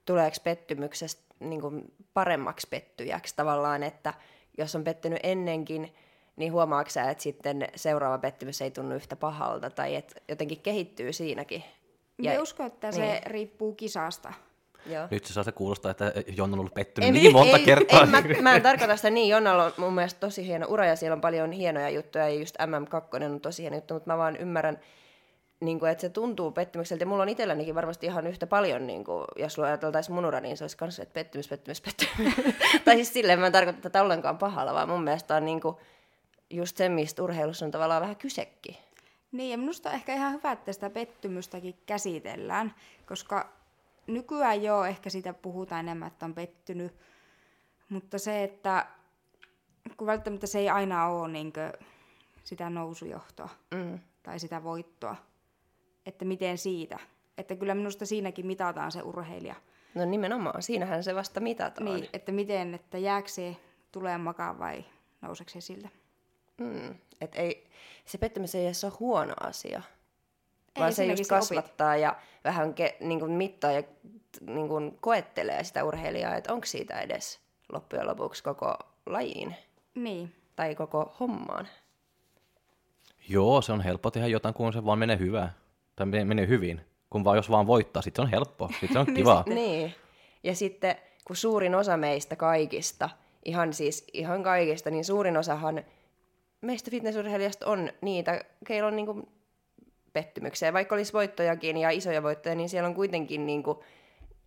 Tuleeko 0.05 0.37
pettymyksestä 0.45 1.35
niin 1.41 1.61
kuin 1.61 1.93
paremmaksi 2.15 2.67
pettyjäksi 2.71 3.37
tavallaan, 3.37 3.83
että 3.83 4.15
jos 4.59 4.75
on 4.75 4.85
pettynyt 4.85 5.19
ennenkin, 5.23 5.95
niin 6.37 6.53
huomaatko 6.53 6.91
sä, 6.91 7.11
että 7.11 7.23
sitten 7.23 7.69
seuraava 7.77 8.19
pettymys 8.19 8.63
ei 8.63 8.71
tunnu 8.71 8.95
yhtä 8.95 9.17
pahalta 9.17 9.71
tai 9.71 9.95
että 9.95 10.21
jotenkin 10.29 10.61
kehittyy 10.61 11.13
siinäkin? 11.13 11.65
Ja, 12.23 12.33
Mä 12.33 12.43
uskon, 12.43 12.67
että 12.67 12.93
se 12.93 13.01
niin. 13.01 13.27
riippuu 13.27 13.75
kisasta. 13.75 14.33
Joo. 14.87 15.09
Nyt 15.11 15.25
se 15.25 15.33
saa 15.33 15.45
se 15.45 15.53
kuulostaa, 15.53 15.91
että 15.91 16.13
Jonna 16.37 16.55
on 16.55 16.61
ollut 16.61 16.75
pettynyt 16.75 17.07
ei, 17.07 17.13
niin 17.13 17.33
monta 17.33 17.57
ei, 17.57 17.65
kertaa. 17.65 18.01
Ei, 18.01 18.07
mä, 18.07 18.23
mä 18.43 18.55
en 18.55 18.63
tarkoita 18.63 18.97
sitä 18.97 19.11
niin. 19.11 19.29
Jonnalla 19.29 19.65
on 19.65 19.73
mun 19.77 19.95
mielestä 19.95 20.21
tosi 20.21 20.47
hieno 20.47 20.67
ura 20.69 20.87
ja 20.87 20.97
siellä 20.97 21.15
on 21.15 21.21
paljon 21.21 21.53
hienoja 21.53 21.91
juttuja 21.91 22.29
ja 22.29 22.35
just 22.35 22.57
MM2 22.57 23.25
on 23.25 23.41
tosi 23.41 23.63
hieno 23.63 23.77
juttu, 23.77 23.95
mutta 23.95 24.11
mä 24.11 24.19
vaan 24.19 24.37
ymmärrän, 24.37 24.79
niin 25.61 25.79
kuin, 25.79 25.91
että 25.91 26.03
se 26.03 26.09
tuntuu 26.09 26.51
pettymykseltä. 26.51 27.03
Ja 27.03 27.07
mulla 27.07 27.23
on 27.23 27.29
itsellänikin 27.29 27.75
varmasti 27.75 28.07
ihan 28.07 28.27
yhtä 28.27 28.47
paljon, 28.47 28.87
niin 28.87 29.05
kuin, 29.05 29.25
jos 29.37 29.59
ajateltaisiin 29.59 30.15
mun 30.15 30.25
ura, 30.25 30.41
niin 30.41 30.57
se 30.57 30.65
olisi 30.65 30.77
kanssa, 30.77 31.03
että 31.03 31.13
pettymys, 31.13 31.49
pettymys, 31.49 31.81
pettymys. 31.81 32.35
tai 32.85 32.95
siis 32.95 33.13
silleen 33.13 33.41
mä 33.41 33.47
en 33.47 33.53
tarkoita 33.53 33.81
tätä 33.81 34.03
ollenkaan 34.03 34.39
pahalla, 34.39 34.75
vaan 34.75 34.89
mun 34.89 35.05
mielestä 35.05 35.37
on 35.37 35.45
niin 35.45 35.61
kuin, 35.61 35.77
just 36.51 36.77
se, 36.77 36.89
mistä 36.89 37.23
urheilussa 37.23 37.65
on 37.65 37.71
tavallaan 37.71 38.03
vähän 38.03 38.17
kysekin. 38.17 38.77
Niin, 39.33 39.51
ja 39.51 39.59
minusta 39.59 39.89
on 39.89 39.95
ehkä 39.95 40.15
ihan 40.15 40.33
hyvä, 40.33 40.53
että 40.53 40.73
sitä 40.73 40.91
pettymystäkin 40.91 41.75
käsitellään, 41.87 42.75
koska 43.07 43.58
nykyään 44.09 44.63
jo 44.63 44.85
ehkä 44.85 45.11
sitä 45.11 45.33
puhutaan 45.33 45.81
enemmän, 45.81 46.09
että 46.09 46.27
on 46.27 46.35
pettynyt, 46.35 46.95
mutta 47.89 48.19
se, 48.19 48.45
että 48.45 48.87
kun 49.97 50.07
välttämättä 50.07 50.47
se 50.47 50.59
ei 50.59 50.69
aina 50.69 51.07
ole 51.07 51.29
niin 51.29 51.53
sitä 52.45 52.71
nousujohtoa 52.71 53.49
mm. 53.75 53.99
tai 54.23 54.39
sitä 54.39 54.63
voittoa, 54.63 55.17
että 56.07 56.25
miten 56.25 56.59
siitä. 56.59 56.99
Että 57.39 57.57
kyllä 57.57 57.75
minusta 57.75 58.07
siinäkin 58.07 58.47
mitataan 58.47 58.93
se 58.93 59.03
urheilija. 59.03 59.55
No 59.95 60.05
nimenomaan, 60.05 60.63
siinähän 60.63 61.05
se 61.05 61.15
vasta 61.15 61.41
mitataan. 61.41 61.85
Niin, 61.85 62.09
että 62.13 62.33
miten, 62.33 62.75
että 62.75 62.99
jääkö 62.99 63.29
se 63.29 63.57
tulee 63.93 64.19
makaan 64.19 64.59
vai 64.59 64.85
nouseeko 65.21 65.51
se 65.51 65.61
siltä. 65.61 65.89
Mm. 66.59 66.95
Et 67.21 67.35
ei, 67.35 67.71
se 68.05 68.19
pettymys 68.19 68.55
ei 68.55 68.67
edes 68.67 68.85
ole 68.85 68.93
huono 69.01 69.35
asia, 69.41 69.83
vaan 70.79 70.93
se 70.93 71.05
just 71.05 71.27
kasvattaa 71.27 71.91
opit. 71.91 72.03
ja 72.03 72.17
vähän 72.45 72.75
ke, 72.75 72.97
niin 73.01 73.21
kuin 73.21 73.33
mittaa 73.33 73.73
ja 73.73 73.83
niin 74.41 74.69
kuin 74.69 74.99
koettelee 75.01 75.65
sitä 75.65 75.85
urheilijaa, 75.85 76.35
että 76.35 76.53
onko 76.53 76.67
siitä 76.67 77.01
edes 77.01 77.41
loppujen 77.73 78.07
lopuksi 78.07 78.43
koko 78.43 78.75
lajiin. 79.07 79.57
Niin. 79.95 80.35
Tai 80.57 80.75
koko 80.75 81.17
hommaan. 81.21 81.69
Joo, 83.29 83.63
se 83.63 83.73
on 83.73 83.81
helppo 83.81 84.11
tehdä 84.11 84.27
jotain, 84.27 84.55
kun 84.55 84.73
se 84.73 84.85
vaan 84.85 84.99
menee 84.99 85.19
hyvää. 85.19 85.53
Tai 85.97 86.07
menee 86.07 86.49
hyvin. 86.49 86.81
Kun 87.11 87.25
vaan, 87.25 87.37
jos 87.37 87.51
vaan 87.51 87.67
voittaa, 87.67 88.03
sitten 88.03 88.23
se 88.23 88.27
on 88.27 88.31
helppo. 88.31 88.69
Sitten 88.69 88.93
se 88.93 88.99
on 88.99 89.15
kiva. 89.17 89.45
niin, 89.47 89.55
niin. 89.55 89.95
Ja 90.45 90.55
sitten, 90.55 90.97
kun 91.25 91.37
suurin 91.37 91.75
osa 91.75 91.97
meistä 91.97 92.37
kaikista, 92.37 93.11
ihan 93.45 93.73
siis 93.73 94.05
ihan 94.13 94.43
kaikista, 94.43 94.91
niin 94.91 95.05
suurin 95.05 95.37
osahan 95.37 95.85
meistä 96.61 96.91
fitnessurheilijasta 96.91 97.67
on 97.67 97.91
niitä, 98.01 98.45
keillä 98.67 98.87
on 98.87 98.97
niinku 98.97 99.29
pettymyksiä. 100.23 100.73
Vaikka 100.73 100.95
olisi 100.95 101.13
voittojakin 101.13 101.77
ja 101.77 101.91
isoja 101.91 102.23
voittoja, 102.23 102.55
niin 102.55 102.69
siellä 102.69 102.89
on 102.89 102.95
kuitenkin 102.95 103.47
niinku 103.47 103.85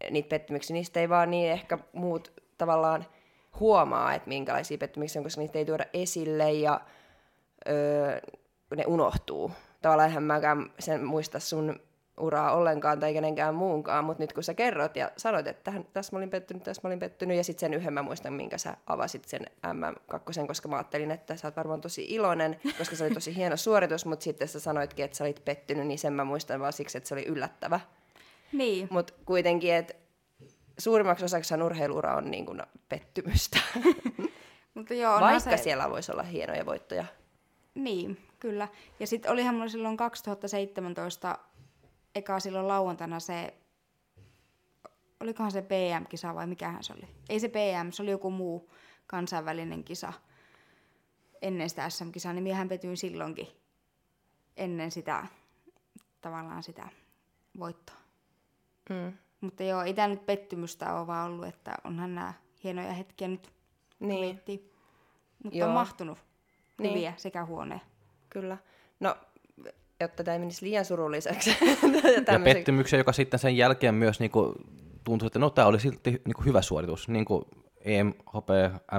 niitä 0.09 0.29
pettymyksiä. 0.29 0.73
Niistä 0.73 0.99
ei 0.99 1.09
vaan 1.09 1.31
niin 1.31 1.51
ehkä 1.51 1.77
muut 1.93 2.33
tavallaan 2.57 3.05
huomaa, 3.59 4.13
että 4.13 4.27
minkälaisia 4.27 4.77
pettymyksiä 4.77 5.19
on, 5.19 5.23
koska 5.23 5.41
niitä 5.41 5.59
ei 5.59 5.65
tuoda 5.65 5.85
esille 5.93 6.51
ja 6.51 6.81
öö, 7.67 8.19
ne 8.75 8.83
unohtuu. 8.87 9.51
Tavallaan 9.81 10.09
eihän 10.09 10.23
mäkään 10.23 10.71
sen 10.79 11.03
muista 11.03 11.39
sun 11.39 11.79
uraa 12.21 12.51
ollenkaan 12.51 12.99
tai 12.99 13.13
kenenkään 13.13 13.55
muunkaan, 13.55 14.05
mutta 14.05 14.23
nyt 14.23 14.33
kun 14.33 14.43
sä 14.43 14.53
kerrot 14.53 14.95
ja 14.95 15.11
sanoit, 15.17 15.47
että 15.47 15.63
tähän, 15.63 15.85
tässä 15.93 16.15
mä 16.15 16.17
olin 16.17 16.29
pettynyt, 16.29 16.63
tässä 16.63 16.81
mä 16.83 16.87
olin 16.87 16.99
pettynyt, 16.99 17.37
ja 17.37 17.43
sitten 17.43 17.59
sen 17.59 17.73
yhden 17.73 17.93
mä 17.93 18.01
muistan, 18.01 18.33
minkä 18.33 18.57
sä 18.57 18.77
avasit 18.87 19.25
sen 19.25 19.41
MM2, 19.67 20.47
koska 20.47 20.67
mä 20.67 20.75
ajattelin, 20.75 21.11
että 21.11 21.35
sä 21.35 21.47
oot 21.47 21.55
varmaan 21.55 21.81
tosi 21.81 22.05
iloinen, 22.09 22.59
koska 22.77 22.95
se 22.95 23.03
oli 23.03 23.13
tosi 23.13 23.35
hieno 23.35 23.57
suoritus, 23.57 24.05
mutta 24.05 24.23
sitten 24.23 24.47
sä 24.47 24.59
sanoitkin, 24.59 25.05
että 25.05 25.17
sä 25.17 25.23
olit 25.23 25.45
pettynyt, 25.45 25.87
niin 25.87 25.99
sen 25.99 26.13
mä 26.13 26.23
muistan 26.23 26.61
vaan 26.61 26.73
siksi, 26.73 26.97
että 26.97 27.07
se 27.07 27.13
oli 27.13 27.25
yllättävä. 27.25 27.79
Niin. 28.51 28.87
Mutta 28.91 29.13
kuitenkin, 29.25 29.73
että 29.73 29.93
suurimmaksi 30.77 31.25
osaksi 31.25 31.53
urheiluura 31.55 32.15
on 32.15 32.31
niin 32.31 32.45
kuin 32.45 32.61
pettymystä. 32.89 33.59
Mutta 34.73 34.93
joo, 34.93 35.19
Vaikka 35.19 35.57
se... 35.57 35.57
siellä 35.57 35.89
voisi 35.89 36.11
olla 36.11 36.23
hienoja 36.23 36.65
voittoja. 36.65 37.05
Niin, 37.75 38.17
kyllä. 38.39 38.67
Ja 38.99 39.07
sitten 39.07 39.31
olihan 39.31 39.55
mulla 39.55 39.69
silloin 39.69 39.97
2017 39.97 41.37
eka 42.15 42.39
silloin 42.39 42.67
lauantaina 42.67 43.19
se, 43.19 43.53
olikohan 45.19 45.51
se 45.51 45.61
PM-kisa 45.61 46.35
vai 46.35 46.47
mikähän 46.47 46.83
se 46.83 46.93
oli? 46.93 47.07
Ei 47.29 47.39
se 47.39 47.47
PM, 47.49 47.91
se 47.91 48.03
oli 48.03 48.11
joku 48.11 48.31
muu 48.31 48.71
kansainvälinen 49.07 49.83
kisa 49.83 50.13
ennen 51.41 51.69
sitä 51.69 51.89
SM-kisaa, 51.89 52.33
niin 52.33 52.43
miehän 52.43 52.69
petyin 52.69 52.97
silloinkin 52.97 53.47
ennen 54.57 54.91
sitä, 54.91 55.27
tavallaan 56.21 56.63
sitä 56.63 56.89
voittoa. 57.59 57.95
Mm. 58.89 59.13
Mutta 59.41 59.63
joo, 59.63 59.81
ei 59.81 59.93
tämä 59.93 60.07
nyt 60.07 60.25
pettymystä 60.25 60.93
ole 60.93 61.07
vaan 61.07 61.31
ollut, 61.31 61.47
että 61.47 61.75
onhan 61.83 62.15
nämä 62.15 62.33
hienoja 62.63 62.93
hetkiä 62.93 63.27
nyt 63.27 63.51
niin. 63.99 64.19
miettii. 64.19 64.71
Mutta 65.43 65.57
joo. 65.57 65.67
on 65.67 65.73
mahtunut 65.73 66.17
niin. 66.77 66.93
hyviä 66.93 67.13
sekä 67.17 67.45
huoneen. 67.45 67.81
Kyllä. 68.29 68.57
Jotta 70.01 70.23
tämä 70.23 70.33
ei 70.35 70.39
menisi 70.39 70.65
liian 70.65 70.85
surulliseksi. 70.85 71.57
ja 72.31 72.39
pettymyksen, 72.43 72.97
joka 72.97 73.13
sitten 73.13 73.39
sen 73.39 73.57
jälkeen 73.57 73.95
myös 73.95 74.19
niin 74.19 74.31
kuin, 74.31 74.55
tuntui, 75.03 75.27
että 75.27 75.39
no 75.39 75.49
tämä 75.49 75.67
oli 75.67 75.79
silti 75.79 76.11
niin 76.11 76.35
kuin 76.35 76.45
hyvä 76.45 76.61
suoritus, 76.61 77.07
niin 77.07 77.25
kuin 77.25 77.45
EM, 77.85 78.13
HP, 78.13 78.49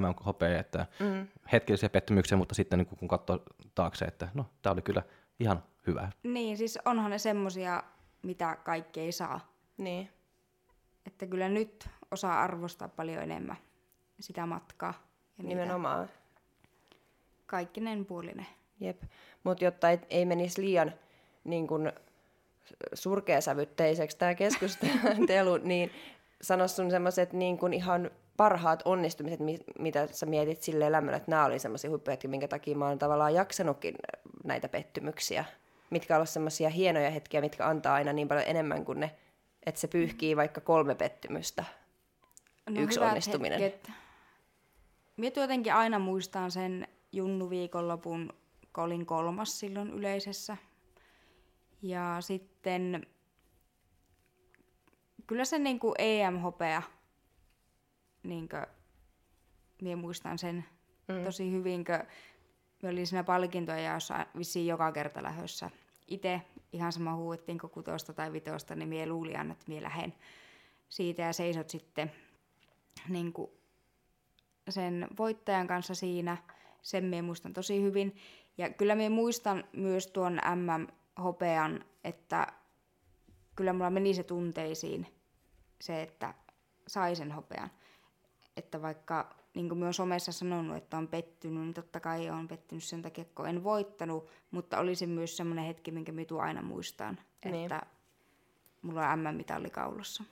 MM, 0.01 0.15
HP, 0.31 0.43
että 0.43 0.87
mm. 1.01 1.27
hetkellisiä 1.53 1.89
pettymyksiä, 1.89 2.39
mutta 2.39 2.55
sitten 2.55 2.79
niin 2.79 2.87
kuin, 2.87 2.99
kun 2.99 3.09
katsoo 3.09 3.43
taakse, 3.75 4.05
että 4.05 4.29
no 4.35 4.47
tämä 4.63 4.73
oli 4.73 4.83
kyllä 4.83 5.03
ihan 5.41 5.63
hyvä. 5.87 6.09
Niin, 6.23 6.57
siis 6.59 6.79
onhan 6.85 7.11
ne 7.11 7.19
semmosia, 7.19 7.83
mitä 8.23 8.57
kaikki 8.65 9.01
ei 9.01 9.13
saa. 9.13 9.41
Niin. 9.77 10.09
Että 11.07 11.27
kyllä 11.27 11.49
nyt 11.49 11.89
osaa 12.11 12.41
arvostaa 12.41 12.89
paljon 12.89 13.23
enemmän 13.23 13.57
sitä 14.21 14.47
matkaa. 14.47 14.95
Ja 15.39 15.45
Nimenomaan. 15.45 16.09
Kaikkinen 17.47 18.05
puolinen. 18.05 18.47
Jep, 18.85 19.03
mutta 19.45 19.65
jotta 19.65 19.91
ei, 19.91 19.99
ei 20.11 20.25
menisi 20.25 20.63
liian 20.63 20.93
niin 21.45 21.67
kun, 21.67 21.93
surkeasävytteiseksi 22.95 24.19
tämä 24.19 24.35
keskustelu, 24.35 25.57
niin 25.63 25.91
sano 26.43 26.69
sun 26.69 26.91
semmoiset 26.91 27.33
niin 27.33 27.59
kun 27.59 27.75
ihan 27.75 28.11
parhaat 28.37 28.83
onnistumiset, 28.85 29.41
mitä 29.79 30.09
sä 30.13 30.27
mietit 30.27 30.63
sille 30.63 30.87
elämällä, 30.87 31.17
että 31.17 31.31
nämä 31.31 31.45
oli 31.45 31.59
semmoisia 31.59 31.91
huippuhetkiä, 31.91 32.31
minkä 32.31 32.49
takia 32.49 32.77
mä 32.77 32.89
oon 32.89 32.99
tavallaan 32.99 33.35
jaksanutkin 33.35 33.95
näitä 34.45 34.69
pettymyksiä. 34.69 35.45
Mitkä 35.91 36.17
ovat 36.17 36.29
semmoisia 36.29 36.69
hienoja 36.69 37.11
hetkiä, 37.11 37.41
mitkä 37.41 37.69
antaa 37.69 37.95
aina 37.95 38.13
niin 38.13 38.29
paljon 38.29 38.47
enemmän 38.47 38.85
kuin 38.85 39.01
ne, 39.01 39.11
että 39.67 39.81
se 39.81 39.89
pyyhkii 39.89 40.37
vaikka 40.37 40.61
kolme 40.61 40.95
pettymystä. 40.95 41.65
No, 42.71 42.81
Yksi 42.81 43.01
onnistuminen. 43.01 43.61
Hetket. 43.61 43.95
Mietin 45.17 45.41
jotenkin 45.41 45.75
aina 45.75 45.99
muistan 45.99 46.51
sen 46.51 46.89
Junnu 47.13 47.51
kun 48.75 48.85
olin 48.85 49.07
kolmas 49.07 49.61
silloin 49.61 49.91
yleisessä. 49.91 50.57
Ja 51.83 52.17
sitten 52.21 53.07
kyllä 55.27 55.45
se 55.45 55.59
niin 55.59 55.79
kuin 55.79 55.95
EM-hopea, 55.99 56.83
niin 58.23 58.49
kuin, 58.49 58.67
minä 59.83 59.97
muistan 59.97 60.39
sen 60.39 60.65
mm. 61.09 61.25
tosi 61.25 61.53
hyvin, 61.53 61.85
kun 61.85 62.07
me 62.83 62.89
olin 62.89 63.07
siinä 63.07 63.25
palkintoja, 63.25 63.95
jossa 63.95 64.27
vissiin 64.39 64.67
joka 64.67 64.93
kerta 64.93 65.23
lähössä. 65.23 65.71
Itse 66.09 66.43
ihan 66.73 66.93
sama 66.93 67.15
huuettiinko 67.15 67.69
kutosta 67.69 68.13
tai 68.13 68.33
vitosta, 68.33 68.75
niin 68.75 68.89
minä 68.89 69.07
luulin 69.07 69.51
että 69.51 69.65
minä 69.67 69.83
lähden 69.83 70.15
siitä 70.89 71.23
ja 71.23 71.33
seisot 71.33 71.71
sitten 71.71 72.13
niin 73.09 73.33
kuin 73.33 73.51
sen 74.69 75.09
voittajan 75.19 75.67
kanssa 75.67 75.95
siinä. 75.95 76.37
Sen 76.83 77.05
minä 77.05 77.23
muistan 77.23 77.53
tosi 77.53 77.83
hyvin. 77.83 78.17
Ja 78.59 78.71
kyllä 78.71 78.95
minä 78.95 79.11
muistan 79.11 79.65
myös 79.73 80.07
tuon 80.07 80.41
MM-hopean, 80.55 81.85
että 82.05 82.47
kyllä 83.57 83.73
mulla 83.73 83.91
meni 83.91 84.15
se 84.15 84.23
tunteisiin 84.23 85.07
se, 85.81 86.03
että 86.03 86.35
sai 86.87 87.17
sen 87.17 87.33
hopean. 87.33 87.71
Että 88.57 88.83
vaikka, 88.83 89.35
niin 89.55 89.69
kuin 89.69 89.79
myös 89.79 89.97
somessa 89.97 90.33
sanonut, 90.33 90.77
että 90.77 90.97
on 90.97 91.09
pettynyt, 91.09 91.63
niin 91.63 91.75
totta 91.75 92.01
kai 92.01 92.31
on 92.31 92.49
pettynyt 92.49 92.85
sen 92.85 93.03
takia, 93.03 93.25
kun 93.35 93.49
en 93.49 93.65
voittanut, 93.65 94.31
mutta 94.51 94.79
olisi 94.79 95.07
myös 95.07 95.37
semmoinen 95.37 95.65
hetki, 95.65 95.91
minkä 95.91 96.13
minä 96.13 96.43
aina 96.43 96.63
muistaan, 96.63 97.21
niin. 97.45 97.55
että 97.55 97.87
mulla 98.83 99.09
on 99.09 99.19
MM-mitalli 99.19 99.71
kaulassa. 99.71 100.25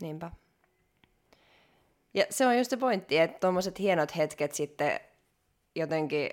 Niinpä. 0.00 0.30
Ja 2.14 2.26
se 2.30 2.46
on 2.46 2.58
just 2.58 2.70
se 2.70 2.76
pointti, 2.76 3.18
että 3.18 3.38
tuommoiset 3.38 3.78
hienot 3.78 4.16
hetket 4.16 4.54
sitten 4.54 5.00
jotenkin 5.74 6.30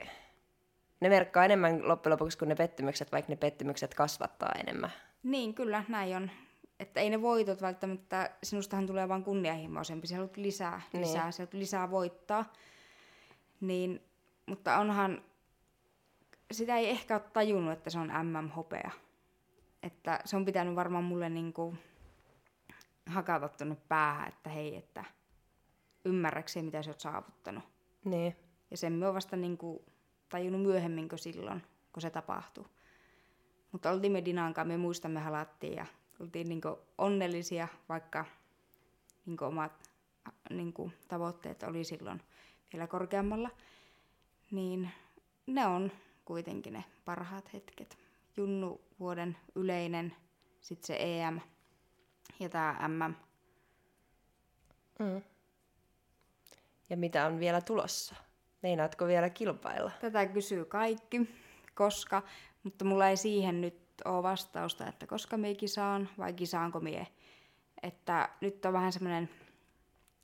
ne 1.02 1.10
merkkaa 1.10 1.46
enemmän 1.46 1.88
loppujen 1.88 2.12
lopuksi 2.12 2.38
kuin 2.38 2.50
ne 2.50 2.56
pettymykset, 2.56 3.12
vaikka 3.12 3.32
ne 3.32 3.36
pettymykset 3.36 3.94
kasvattaa 3.94 4.52
enemmän. 4.60 4.92
Niin, 5.24 5.54
kyllä, 5.54 5.84
näin 5.88 6.16
on. 6.16 6.32
Että 6.80 7.00
ei 7.00 7.10
ne 7.10 7.22
voitot 7.22 7.62
välttämättä, 7.62 8.32
sinustahan 8.44 8.88
tulee 8.88 9.10
vain 9.10 9.24
kunnianhimoisempi, 9.24 10.08
sä 10.08 10.16
haluat 10.16 10.38
lisää, 10.38 10.82
niin. 10.94 11.02
lisää, 11.02 11.32
sä 11.32 11.44
haluat 11.44 11.54
lisää 11.54 11.92
voittaa. 11.92 12.54
Niin, 13.62 14.02
mutta 14.46 14.78
onhan, 14.78 15.22
sitä 16.52 16.78
ei 16.78 16.90
ehkä 16.90 17.16
ole 17.16 17.24
tajunnut, 17.34 17.74
että 17.74 17.90
se 17.90 18.00
on 18.00 18.12
MM-hopea. 18.24 18.92
Että 19.84 20.20
se 20.26 20.36
on 20.36 20.46
pitänyt 20.46 20.76
varmaan 20.76 21.04
mulle 21.04 21.30
niinku 21.30 21.76
hakata 23.06 23.50
tuonne 23.50 23.78
päähän, 23.88 24.28
että 24.28 24.50
hei, 24.50 24.76
että 24.76 25.06
ymmärräkseen, 26.06 26.66
mitä 26.66 26.84
sä 26.84 26.92
oot 26.92 27.00
saavuttanut. 27.00 27.64
Niin. 28.06 28.36
Ja 28.72 28.78
sen 28.78 28.94
me 28.94 29.08
on 29.08 29.14
vasta 29.14 29.36
niinku 29.36 29.86
tajunnut 30.32 30.62
myöhemmin 30.62 31.10
kuin 31.10 31.20
silloin, 31.20 31.64
kun 31.94 32.02
se 32.02 32.10
tapahtui. 32.10 32.66
Mutta 33.72 33.92
oltiin 33.92 34.12
me 34.12 34.26
Dinankaan, 34.26 34.68
me 34.68 34.78
muistamme 34.78 35.20
halattiin 35.20 35.76
ja 35.76 35.86
oltiin 36.20 36.50
niinku 36.50 36.80
onnellisia, 36.98 37.68
vaikka 37.90 38.26
niinku 39.26 39.46
omat 39.46 39.90
niinku 40.50 40.92
tavoitteet 41.08 41.64
oli 41.64 41.84
silloin 41.84 42.22
vielä 42.74 42.88
korkeammalla. 42.88 43.50
Niin 44.52 44.90
ne 45.48 45.68
on 45.68 45.92
kuitenkin 46.26 46.74
ne 46.74 46.84
parhaat 47.06 47.54
hetket. 47.54 47.98
Junnu 48.38 48.82
vuoden 49.00 49.38
yleinen, 49.56 50.16
sitten 50.62 50.88
se 50.88 50.98
EM 51.00 51.40
ja 52.40 52.50
tämä 52.50 52.88
MM. 52.88 53.14
Mm. 55.00 55.22
Ja 56.90 56.98
mitä 56.98 57.26
on 57.26 57.40
vielä 57.40 57.62
tulossa? 57.62 58.16
Meinaatko 58.64 59.08
vielä 59.08 59.30
kilpailla? 59.30 59.92
Tätä 60.02 60.26
kysyy 60.26 60.66
kaikki, 60.66 61.30
koska, 61.76 62.24
mutta 62.64 62.86
mulla 62.86 63.08
ei 63.08 63.18
siihen 63.18 63.62
nyt 63.62 63.82
ole 64.06 64.24
vastausta, 64.24 64.88
että 64.88 65.08
koska 65.08 65.38
me 65.38 65.56
kisaan 65.56 66.10
vai 66.18 66.34
kisaanko 66.34 66.80
mie. 66.80 67.08
Että 67.84 68.30
nyt 68.42 68.66
on 68.66 68.74
vähän 68.74 68.94
semmoinen 68.94 69.30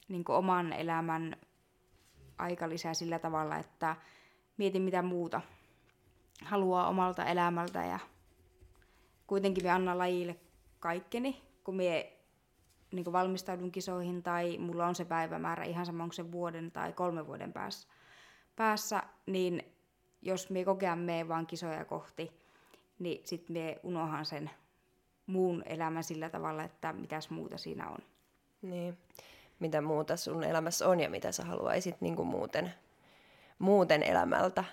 niin 0.08 0.24
oman 0.28 0.74
elämän 0.74 1.36
aika 2.38 2.70
lisää 2.70 2.94
sillä 2.94 3.20
tavalla, 3.20 3.58
että 3.58 3.96
mietin 4.58 4.82
mitä 4.82 5.02
muuta 5.02 5.42
haluaa 6.44 6.88
omalta 6.88 7.26
elämältä 7.26 7.86
ja 7.86 8.00
kuitenkin 9.28 9.64
me 9.64 9.70
annan 9.70 9.98
lajille 9.98 10.36
kaikkeni, 10.80 11.42
kun 11.64 11.76
mie 11.76 12.14
niin 12.92 13.14
valmistaudun 13.14 13.72
kisoihin 13.72 14.24
tai 14.24 14.58
mulla 14.58 14.88
on 14.88 14.96
se 14.96 15.06
päivämäärä 15.06 15.64
ihan 15.64 15.86
sama 15.86 16.04
onko 16.04 16.14
se 16.14 16.32
vuoden 16.32 16.72
tai 16.72 16.94
kolmen 16.94 17.28
vuoden 17.28 17.54
päässä 17.54 17.88
päässä, 18.58 19.04
niin 19.26 19.64
jos 20.22 20.50
me 20.50 20.66
kokea 20.66 20.96
me 20.96 21.28
vaan 21.28 21.48
kisoja 21.48 21.86
kohti, 21.86 22.32
niin 23.00 23.22
sitten 23.26 23.58
me 23.58 23.80
unohan 23.84 24.26
sen 24.26 24.50
muun 25.28 25.64
elämän 25.66 26.04
sillä 26.04 26.30
tavalla, 26.30 26.64
että 26.64 26.94
mitäs 26.94 27.30
muuta 27.30 27.58
siinä 27.58 27.90
on. 27.90 27.98
Niin. 28.62 28.98
Mitä 29.60 29.82
muuta 29.82 30.18
sun 30.18 30.44
elämässä 30.44 30.88
on 30.88 31.00
ja 31.00 31.10
mitä 31.10 31.32
sä 31.32 31.46
haluaisit 31.46 32.02
niin 32.02 32.16
kuin 32.16 32.28
muuten, 32.28 32.74
muuten 33.60 34.04
elämältä? 34.04 34.64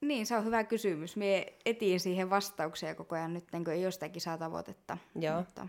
Niin, 0.00 0.26
se 0.26 0.36
on 0.36 0.44
hyvä 0.44 0.64
kysymys. 0.64 1.16
Me 1.16 1.46
etiin 1.64 2.00
siihen 2.00 2.30
vastauksia 2.30 2.94
koko 2.94 3.14
ajan 3.14 3.34
nyt, 3.34 3.50
kun 3.50 3.70
ei 3.70 3.84
ole 3.84 3.90
sitä 3.90 4.08
kisatavoitetta. 4.08 4.98
Joo. 5.14 5.36
Mutta 5.36 5.68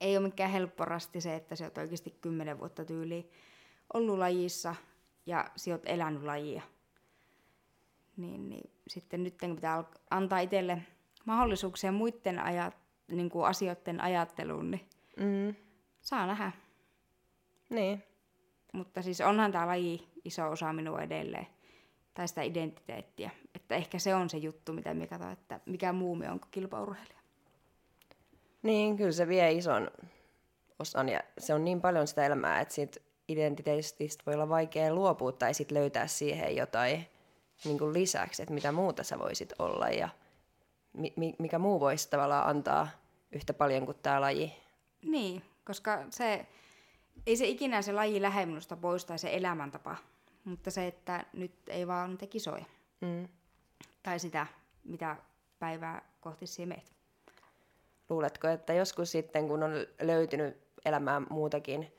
ei 0.00 0.16
ole 0.16 0.26
mikään 0.26 0.50
helpporasti 0.50 1.20
se, 1.20 1.34
että 1.34 1.56
se 1.56 1.64
on 1.64 1.70
oikeasti 1.76 2.14
kymmenen 2.20 2.58
vuotta 2.58 2.84
tyyliin 2.84 3.30
ollut 3.94 4.18
lajissa 4.18 4.74
ja 5.26 5.50
sä 5.56 5.70
oot 5.70 5.82
elänyt 5.86 6.22
lajia. 6.22 6.62
Niin, 8.16 8.48
niin 8.48 8.70
sitten 8.88 9.24
nyt 9.24 9.34
pitää 9.54 9.84
antaa 10.10 10.38
itselle 10.38 10.78
mahdollisuuksia 11.24 11.92
muiden 11.92 12.38
ajat, 12.38 12.76
niin 13.08 13.30
kuin 13.30 13.46
asioiden 13.46 14.00
ajatteluun, 14.00 14.70
niin 14.70 14.88
Mm. 15.16 15.54
saa 16.00 16.26
nähdä. 16.26 16.52
Niin. 17.70 18.02
Mutta 18.72 19.02
siis 19.02 19.20
onhan 19.20 19.52
tämä 19.52 19.66
laji 19.66 20.08
iso 20.24 20.50
osa 20.50 20.72
minua 20.72 21.02
edelleen, 21.02 21.46
tai 22.14 22.28
sitä 22.28 22.42
identiteettiä. 22.42 23.30
Että 23.54 23.74
ehkä 23.74 23.98
se 23.98 24.14
on 24.14 24.30
se 24.30 24.38
juttu, 24.38 24.72
mitä 24.72 24.94
me 24.94 25.06
katsoin, 25.06 25.32
että 25.32 25.60
mikä 25.66 25.92
muu 25.92 26.14
me 26.14 26.30
on 26.30 26.40
kuin 26.40 26.50
kilpaurheilija. 26.50 27.18
Niin, 28.62 28.96
kyllä 28.96 29.12
se 29.12 29.28
vie 29.28 29.52
ison 29.52 29.90
osan 30.78 31.08
ja 31.08 31.20
se 31.38 31.54
on 31.54 31.64
niin 31.64 31.80
paljon 31.80 32.06
sitä 32.06 32.26
elämää, 32.26 32.60
että 32.60 32.74
siitä 32.74 33.00
identiteetistä 33.28 34.04
voi 34.26 34.34
olla 34.34 34.48
vaikea 34.48 34.94
luopua 34.94 35.32
tai 35.32 35.54
sit 35.54 35.70
löytää 35.70 36.06
siihen 36.06 36.56
jotain 36.56 37.06
niin 37.64 37.78
kuin 37.78 37.92
lisäksi, 37.94 38.42
että 38.42 38.54
mitä 38.54 38.72
muuta 38.72 39.02
sä 39.04 39.18
voisit 39.18 39.52
olla 39.58 39.88
ja 39.88 40.08
mi- 40.92 41.12
mi- 41.16 41.34
mikä 41.38 41.58
muu 41.58 41.80
voisi 41.80 42.10
tavallaan 42.10 42.48
antaa 42.48 42.88
yhtä 43.32 43.54
paljon 43.54 43.86
kuin 43.86 43.98
tämä 44.02 44.20
laji. 44.20 44.52
Niin, 45.02 45.42
koska 45.64 46.04
se, 46.10 46.46
ei 47.26 47.36
se 47.36 47.46
ikinä 47.46 47.82
se 47.82 47.92
laji 47.92 48.22
lähde 48.22 48.46
minusta 48.46 48.76
pois 48.76 49.04
tai 49.04 49.18
se 49.18 49.36
elämäntapa, 49.36 49.96
mutta 50.44 50.70
se, 50.70 50.86
että 50.86 51.24
nyt 51.32 51.52
ei 51.68 51.86
vaan 51.86 52.10
niitä 52.10 52.26
kisoja 52.26 52.64
Mm. 53.00 53.28
tai 54.02 54.18
sitä, 54.18 54.46
mitä 54.84 55.16
päivää 55.58 56.02
kohti 56.20 56.46
siihen 56.46 56.68
meet. 56.68 56.92
Luuletko, 58.08 58.48
että 58.48 58.72
joskus 58.72 59.12
sitten, 59.12 59.48
kun 59.48 59.62
on 59.62 59.72
löytynyt 60.00 60.56
elämään 60.84 61.26
muutakin 61.30 61.92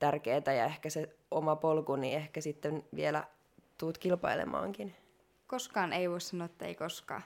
tärkeää 0.00 0.52
ja 0.56 0.64
ehkä 0.64 0.90
se 0.90 1.16
oma 1.30 1.56
polku, 1.56 1.96
niin 1.96 2.16
ehkä 2.16 2.40
sitten 2.40 2.84
vielä 2.94 3.24
tuut 3.78 3.98
kilpailemaankin? 3.98 4.94
Koskaan 5.46 5.92
ei 5.92 6.10
voi 6.10 6.20
sanoa, 6.20 6.44
että 6.44 6.64
ei 6.64 6.74
koskaan. 6.74 7.22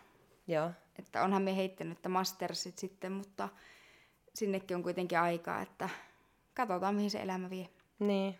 Joo. 0.47 0.71
Että 0.99 1.23
onhan 1.25 1.43
me 1.43 1.57
heittänyt 1.57 1.99
että 1.99 2.09
mastersit 2.09 2.79
sitten, 2.79 3.13
mutta 3.13 3.49
sinnekin 4.35 4.77
on 4.77 4.83
kuitenkin 4.83 5.19
aikaa, 5.19 5.61
että 5.61 5.89
katsotaan 6.55 6.95
mihin 6.95 7.11
se 7.11 7.23
elämä 7.23 7.51
vie. 7.51 7.69
Niin. 7.99 8.39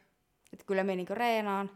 Että 0.53 0.65
kyllä 0.67 0.85
me 0.85 0.97
niinku 0.97 1.15
reenaan 1.15 1.71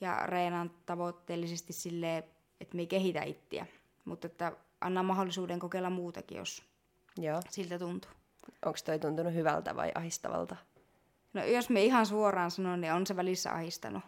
ja 0.00 0.26
reenaan 0.26 0.70
tavoitteellisesti 0.86 1.72
silleen, 1.72 2.24
että 2.60 2.76
me 2.76 2.82
ei 2.82 2.86
kehitä 2.86 3.22
ittiä. 3.22 3.66
Mutta 4.04 4.26
että 4.26 4.52
anna 4.80 5.02
mahdollisuuden 5.02 5.58
kokeilla 5.58 5.90
muutakin, 5.90 6.38
jos 6.38 6.62
Joo. 7.18 7.40
siltä 7.50 7.78
tuntuu. 7.78 8.10
Onko 8.64 8.78
toi 8.84 8.98
tuntunut 8.98 9.34
hyvältä 9.34 9.76
vai 9.76 9.92
ahistavalta? 9.94 10.56
No 11.32 11.44
jos 11.44 11.70
me 11.70 11.84
ihan 11.84 12.06
suoraan 12.06 12.50
sanon, 12.50 12.80
niin 12.80 12.92
on 12.92 13.06
se 13.06 13.16
välissä 13.16 13.52
ahistanut. 13.52 14.02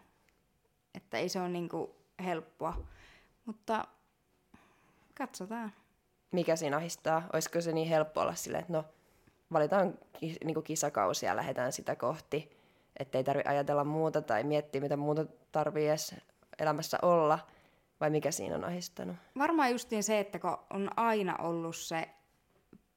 Että 0.95 1.19
ei 1.19 1.29
se 1.29 1.41
ole 1.41 1.49
niinku 1.49 1.97
helppoa. 2.25 2.83
Mutta 3.45 3.85
katsotaan. 5.19 5.73
Mikä 6.33 6.57
siinä 6.57 6.77
ahistaa? 6.77 7.23
Olisiko 7.33 7.61
se 7.61 7.73
niin 7.73 7.89
helppo 7.89 8.21
olla 8.21 8.35
silleen, 8.35 8.61
että 8.61 8.73
no 8.73 8.85
valitaan 9.53 9.99
niinku 10.45 10.63
kisakausi 10.63 11.27
ja 11.27 11.37
lähdetään 11.37 11.73
sitä 11.73 11.97
kohti, 11.97 12.57
ettei 12.99 13.25
tarvi 13.25 13.43
ajatella 13.45 13.85
muuta 13.85 14.23
tai 14.23 14.45
miettiä, 14.45 14.81
mitä 14.81 14.97
muuta 14.97 15.27
tarvii 15.53 15.89
edes 15.89 16.15
elämässä 16.59 16.99
olla, 17.03 17.39
vai 18.01 18.11
mikä 18.11 18.31
siinä 18.31 18.55
on 18.55 18.65
ahistanut? 18.65 19.17
Varmaan 19.39 19.71
justiin 19.71 20.03
se, 20.03 20.19
että 20.21 20.39
kun 20.39 20.59
on 20.71 20.91
aina 20.97 21.37
ollut 21.37 21.77
se 21.77 22.09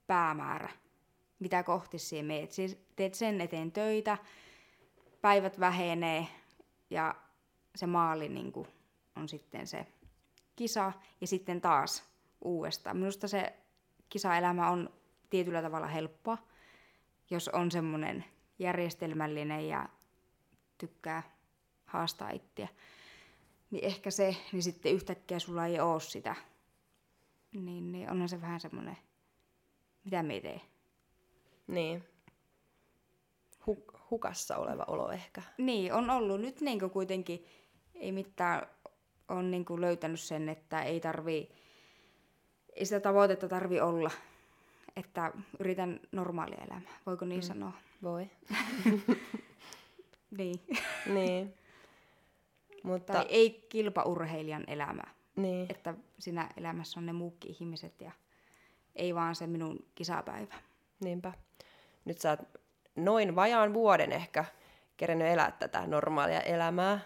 päämäärä, 0.08 0.70
mitä 1.40 1.64
kohti 1.64 2.00
siihen 2.00 2.26
meet. 2.26 2.52
Siis 2.52 2.78
teet 2.96 3.14
sen 3.14 3.42
eteen 3.42 3.72
töitä, 3.72 4.18
päivät 5.22 5.60
vähenee 5.60 6.28
ja 6.90 7.16
se 7.76 7.88
maali 7.88 8.30
niin 8.30 8.52
kuin, 8.52 8.68
on 9.16 9.30
sitten 9.30 9.68
se 9.68 9.88
kisa 10.56 10.94
ja 11.22 11.28
sitten 11.28 11.62
taas 11.62 12.04
uudestaan. 12.42 12.98
Minusta 12.98 13.28
se 13.28 13.54
kisaelämä 14.10 14.70
on 14.70 14.90
tietyllä 15.30 15.62
tavalla 15.62 15.88
helppoa, 15.88 16.38
jos 17.30 17.48
on 17.48 17.72
semmoinen 17.72 18.26
järjestelmällinen 18.60 19.68
ja 19.68 19.90
tykkää 20.78 21.24
haastaa 21.86 22.30
itseä. 22.30 22.68
Niin 23.72 23.86
ehkä 23.86 24.12
se, 24.12 24.36
niin 24.52 24.64
sitten 24.64 24.92
yhtäkkiä 24.92 25.40
sulla 25.40 25.66
ei 25.66 25.80
ole 25.80 26.00
sitä. 26.00 26.36
Niin, 27.52 27.92
niin 27.92 28.12
onhan 28.12 28.30
se 28.30 28.42
vähän 28.42 28.60
semmoinen, 28.60 28.98
mitä 30.04 30.24
me 30.24 30.40
tee. 30.40 30.62
Niin. 31.68 32.04
Hu- 33.68 34.00
hukassa 34.10 34.58
oleva 34.58 34.84
olo 34.88 35.12
ehkä. 35.12 35.42
Niin, 35.58 35.94
on 35.94 36.10
ollut 36.10 36.42
nyt 36.42 36.62
niin 36.62 36.80
kuitenkin, 36.92 37.46
ei 37.96 38.12
mitään, 38.12 38.68
on 39.28 39.52
niin 39.52 39.66
löytänyt 39.78 40.20
sen, 40.20 40.50
että 40.50 40.82
ei 40.82 41.00
tarvii, 41.00 41.50
ei 42.76 42.86
sitä 42.86 43.00
tavoitetta 43.00 43.48
tarvi 43.48 43.80
olla, 43.80 44.12
että 44.96 45.32
yritän 45.60 46.00
normaalia 46.12 46.66
elämää, 46.68 47.00
voiko 47.06 47.26
niin 47.26 47.40
mm. 47.40 47.48
sanoa? 47.48 47.74
Voi. 48.04 48.30
Niin. 50.38 50.60
niin. 51.14 51.54
Mutta, 52.84 53.14
tai 53.14 53.26
ei 53.30 53.66
kilpaurheilijan 53.70 54.64
elämää, 54.68 55.14
niin. 55.36 55.66
että 55.70 55.94
siinä 56.20 56.50
elämässä 56.58 57.00
on 57.00 57.06
ne 57.06 57.14
muukin 57.14 57.56
ihmiset 57.60 58.02
ja 58.02 58.12
ei 58.96 59.16
vaan 59.16 59.36
se 59.36 59.48
minun 59.48 59.86
kisapäivä. 59.96 60.56
Niinpä. 61.00 61.34
Nyt 62.06 62.22
sä 62.22 62.30
oot 62.30 62.40
noin 62.96 63.36
vajaan 63.36 63.74
vuoden 63.74 64.12
ehkä 64.12 64.46
kerennyt 64.98 65.28
elää 65.28 65.52
tätä 65.52 65.88
normaalia 65.88 66.42
elämää. 66.42 67.00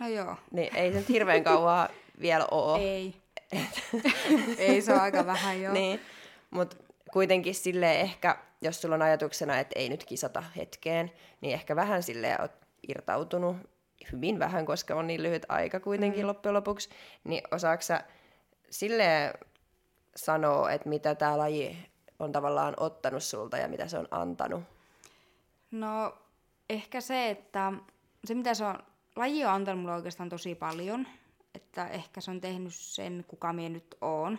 No 0.00 0.08
joo. 0.08 0.36
Niin 0.50 0.76
ei 0.76 0.92
se 0.92 0.98
nyt 0.98 1.08
hirveän 1.08 1.44
kauan 1.44 1.88
vielä 2.20 2.46
oo. 2.50 2.78
Ei. 2.82 3.14
ei, 4.58 4.82
se 4.82 4.92
on 4.92 5.00
aika 5.00 5.26
vähän 5.26 5.62
joo. 5.62 5.74
Niin, 5.74 6.00
mutta 6.50 6.76
kuitenkin 7.12 7.54
sille 7.54 8.00
ehkä, 8.00 8.38
jos 8.62 8.82
sulla 8.82 8.94
on 8.94 9.02
ajatuksena, 9.02 9.58
että 9.58 9.78
ei 9.78 9.88
nyt 9.88 10.04
kisata 10.04 10.42
hetkeen, 10.56 11.12
niin 11.40 11.54
ehkä 11.54 11.76
vähän 11.76 12.02
sille 12.02 12.36
oot 12.40 12.52
irtautunut, 12.88 13.56
hyvin 14.12 14.38
vähän, 14.38 14.66
koska 14.66 14.94
on 14.94 15.06
niin 15.06 15.22
lyhyt 15.22 15.46
aika 15.48 15.80
kuitenkin 15.80 16.22
mm. 16.22 16.26
loppujen 16.26 16.54
lopuksi, 16.54 16.88
niin 17.24 17.42
osaako 17.50 17.82
sä 17.82 18.04
sille 18.70 19.32
sanoa, 20.16 20.70
että 20.70 20.88
mitä 20.88 21.14
tämä 21.14 21.38
laji 21.38 21.89
on 22.20 22.32
tavallaan 22.32 22.74
ottanut 22.76 23.22
sulta 23.22 23.56
ja 23.56 23.68
mitä 23.68 23.88
se 23.88 23.98
on 23.98 24.08
antanut? 24.10 24.62
No 25.70 26.18
ehkä 26.70 27.00
se, 27.00 27.30
että 27.30 27.72
se 28.24 28.34
mitä 28.34 28.54
se 28.54 28.64
on, 28.64 28.78
laji 29.16 29.44
on 29.44 29.50
antanut 29.50 29.80
mulle 29.80 29.94
oikeastaan 29.94 30.28
tosi 30.28 30.54
paljon, 30.54 31.06
että 31.54 31.86
ehkä 31.86 32.20
se 32.20 32.30
on 32.30 32.40
tehnyt 32.40 32.74
sen, 32.74 33.24
kuka 33.28 33.52
minä 33.52 33.68
nyt 33.68 33.96
oon. 34.00 34.38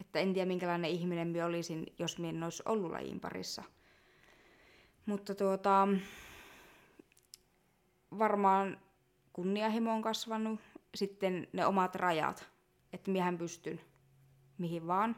Että 0.00 0.18
en 0.18 0.34
tiedä, 0.34 0.48
minkälainen 0.48 0.90
ihminen 0.90 1.28
minä 1.28 1.46
olisin, 1.46 1.86
jos 1.98 2.18
minä 2.18 2.28
en 2.28 2.42
olisi 2.42 2.62
ollut 2.66 2.90
lajin 2.90 3.20
parissa. 3.20 3.62
Mutta 5.06 5.34
tuota, 5.34 5.88
varmaan 8.18 8.80
kunnianhimo 9.32 9.92
on 9.92 10.02
kasvanut. 10.02 10.60
Sitten 10.94 11.48
ne 11.52 11.66
omat 11.66 11.94
rajat, 11.94 12.48
että 12.92 13.10
miehän 13.10 13.38
pystyn 13.38 13.80
mihin 14.58 14.86
vaan. 14.86 15.16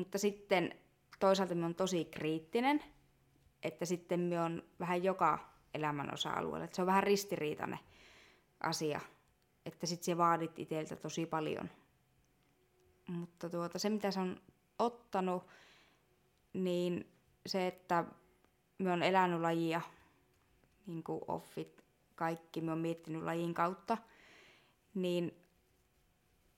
Mutta 0.00 0.18
sitten 0.18 0.74
toisaalta 1.18 1.54
minä 1.54 1.66
on 1.66 1.74
tosi 1.74 2.04
kriittinen, 2.04 2.82
että 3.62 3.84
sitten 3.84 4.20
minä 4.20 4.44
on 4.44 4.62
vähän 4.80 5.04
joka 5.04 5.38
elämän 5.74 6.14
osa-alueella. 6.14 6.64
Että 6.64 6.76
se 6.76 6.82
on 6.82 6.86
vähän 6.86 7.02
ristiriitainen 7.02 7.78
asia, 8.60 9.00
että 9.66 9.86
sitten 9.86 10.04
se 10.04 10.16
vaadit 10.16 10.58
itseltä 10.58 10.96
tosi 10.96 11.26
paljon. 11.26 11.70
Mutta 13.08 13.50
tuota, 13.50 13.78
se, 13.78 13.90
mitä 13.90 14.10
se 14.10 14.20
on 14.20 14.40
ottanut, 14.78 15.46
niin 16.52 17.12
se, 17.46 17.66
että 17.66 18.04
me 18.78 18.92
on 18.92 19.02
elänyt 19.02 19.40
lajia, 19.40 19.80
niin 20.86 21.02
kuin 21.02 21.20
offit, 21.28 21.84
kaikki, 22.14 22.60
me 22.60 22.72
on 22.72 22.78
miettinyt 22.78 23.22
lajin 23.22 23.54
kautta, 23.54 23.98
niin 24.94 25.34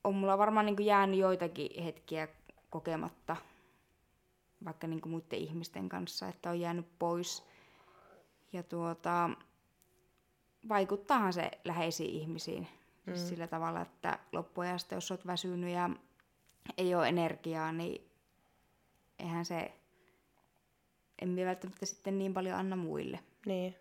on 0.04 0.14
mulla 0.14 0.38
varmaan 0.38 0.66
niin 0.66 0.76
kuin 0.76 0.86
jäänyt 0.86 1.18
joitakin 1.18 1.84
hetkiä 1.84 2.28
kokematta, 2.72 3.36
vaikka 4.64 4.86
niin 4.86 5.00
kuin 5.00 5.10
muiden 5.10 5.38
ihmisten 5.38 5.88
kanssa, 5.88 6.28
että 6.28 6.50
on 6.50 6.60
jäänyt 6.60 6.86
pois. 6.98 7.44
Ja 8.52 8.62
tuota, 8.62 9.30
vaikuttaahan 10.68 11.32
se 11.32 11.50
läheisiin 11.64 12.10
ihmisiin 12.10 12.68
mm. 13.06 13.16
sillä 13.16 13.46
tavalla, 13.46 13.80
että 13.80 14.18
loppuajasta, 14.32 14.94
jos 14.94 15.10
olet 15.10 15.26
väsynyt 15.26 15.70
ja 15.70 15.90
ei 16.78 16.94
ole 16.94 17.08
energiaa, 17.08 17.72
niin 17.72 18.10
eihän 19.18 19.44
se, 19.44 19.72
emme 21.22 21.46
välttämättä 21.46 21.86
sitten 21.86 22.18
niin 22.18 22.34
paljon 22.34 22.58
anna 22.58 22.76
muille. 22.76 23.20
Niin. 23.46 23.76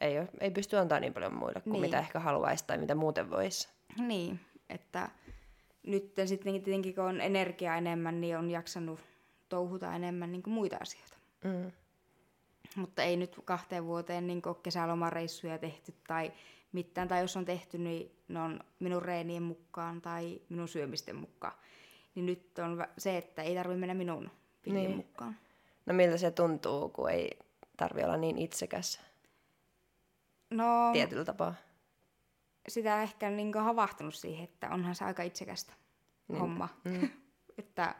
Ei, 0.00 0.18
ole, 0.18 0.28
ei 0.40 0.50
pysty 0.50 0.76
antaa 0.76 1.00
niin 1.00 1.14
paljon 1.14 1.34
muille 1.34 1.60
kuin 1.60 1.72
Niin. 1.72 1.80
mitä 1.82 1.98
ehkä 1.98 2.20
haluaisi 2.20 2.64
tai 2.66 2.78
mitä 2.78 2.94
muuten 2.94 3.30
voisi. 3.30 3.68
Niin, 3.98 4.40
että 4.68 5.10
nyt 5.82 6.12
sitten 6.26 6.62
tietenkin 6.62 6.94
kun 6.94 7.04
on 7.04 7.20
energiaa 7.20 7.76
enemmän, 7.76 8.20
niin 8.20 8.38
on 8.38 8.50
jaksanut 8.50 9.00
touhuta 9.48 9.94
enemmän 9.94 10.32
niin 10.32 10.42
kuin 10.42 10.54
muita 10.54 10.76
asioita. 10.80 11.16
Mm. 11.44 11.72
Mutta 12.76 13.02
ei 13.02 13.16
nyt 13.16 13.36
kahteen 13.44 13.84
vuoteen 13.84 14.26
niin 14.26 14.42
ole 14.46 14.56
kesälomareissuja 14.62 15.58
tehty 15.58 15.94
tai 16.08 16.32
mitään. 16.72 17.08
Tai 17.08 17.20
jos 17.20 17.36
on 17.36 17.44
tehty, 17.44 17.78
niin 17.78 18.10
ne 18.28 18.40
on 18.40 18.60
minun 18.78 19.02
reenien 19.02 19.42
mukaan 19.42 20.00
tai 20.00 20.40
minun 20.48 20.68
syömisten 20.68 21.16
mukaan. 21.16 21.54
Niin 22.14 22.26
nyt 22.26 22.58
on 22.58 22.86
se, 22.98 23.16
että 23.16 23.42
ei 23.42 23.54
tarvitse 23.54 23.80
mennä 23.80 23.94
minun 23.94 24.30
pillin 24.62 24.82
Niin. 24.84 24.96
mukaan. 24.96 25.36
No 25.86 25.94
miltä 25.94 26.16
se 26.16 26.30
tuntuu, 26.30 26.88
kun 26.88 27.10
ei 27.10 27.38
tarvi 27.76 28.02
olla 28.04 28.16
niin 28.16 28.38
itsekäs 28.38 29.00
No, 30.50 30.64
tietyllä 30.92 31.24
tapaa? 31.24 31.54
Sitä 32.68 33.02
ehkä 33.02 33.30
niin 33.30 33.54
havahtunut 33.54 34.14
siihen, 34.14 34.44
että 34.44 34.70
onhan 34.70 34.94
se 34.94 35.04
aika 35.04 35.22
itsekästä 35.22 35.72
Niin. 36.28 36.40
homma. 36.40 36.68
Mm. 36.84 37.10
että 37.58 37.94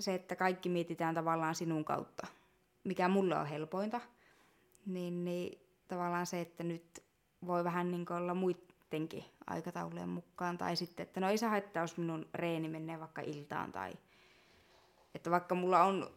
se, 0.00 0.14
että 0.14 0.36
kaikki 0.36 0.68
mietitään 0.68 1.14
tavallaan 1.14 1.54
sinun 1.54 1.84
kautta, 1.84 2.26
mikä 2.84 3.08
mulle 3.08 3.36
on 3.38 3.46
helpointa, 3.46 4.00
niin, 4.86 5.24
niin 5.24 5.60
tavallaan 5.88 6.26
se, 6.26 6.40
että 6.40 6.64
nyt 6.64 7.04
voi 7.46 7.64
vähän 7.64 7.90
niin 7.90 8.12
olla 8.12 8.34
muidenkin 8.34 9.24
aikataulujen 9.46 10.08
mukaan, 10.08 10.58
tai 10.58 10.76
sitten, 10.76 11.04
että 11.04 11.20
no 11.20 11.28
ei 11.28 11.38
se 11.38 11.46
haittaa, 11.46 11.82
jos 11.82 11.96
minun 11.96 12.28
reeni 12.34 12.68
menee 12.68 13.00
vaikka 13.00 13.22
iltaan, 13.22 13.72
tai 13.72 13.92
että 15.14 15.30
vaikka 15.30 15.54
mulla 15.54 15.84
on 15.84 16.10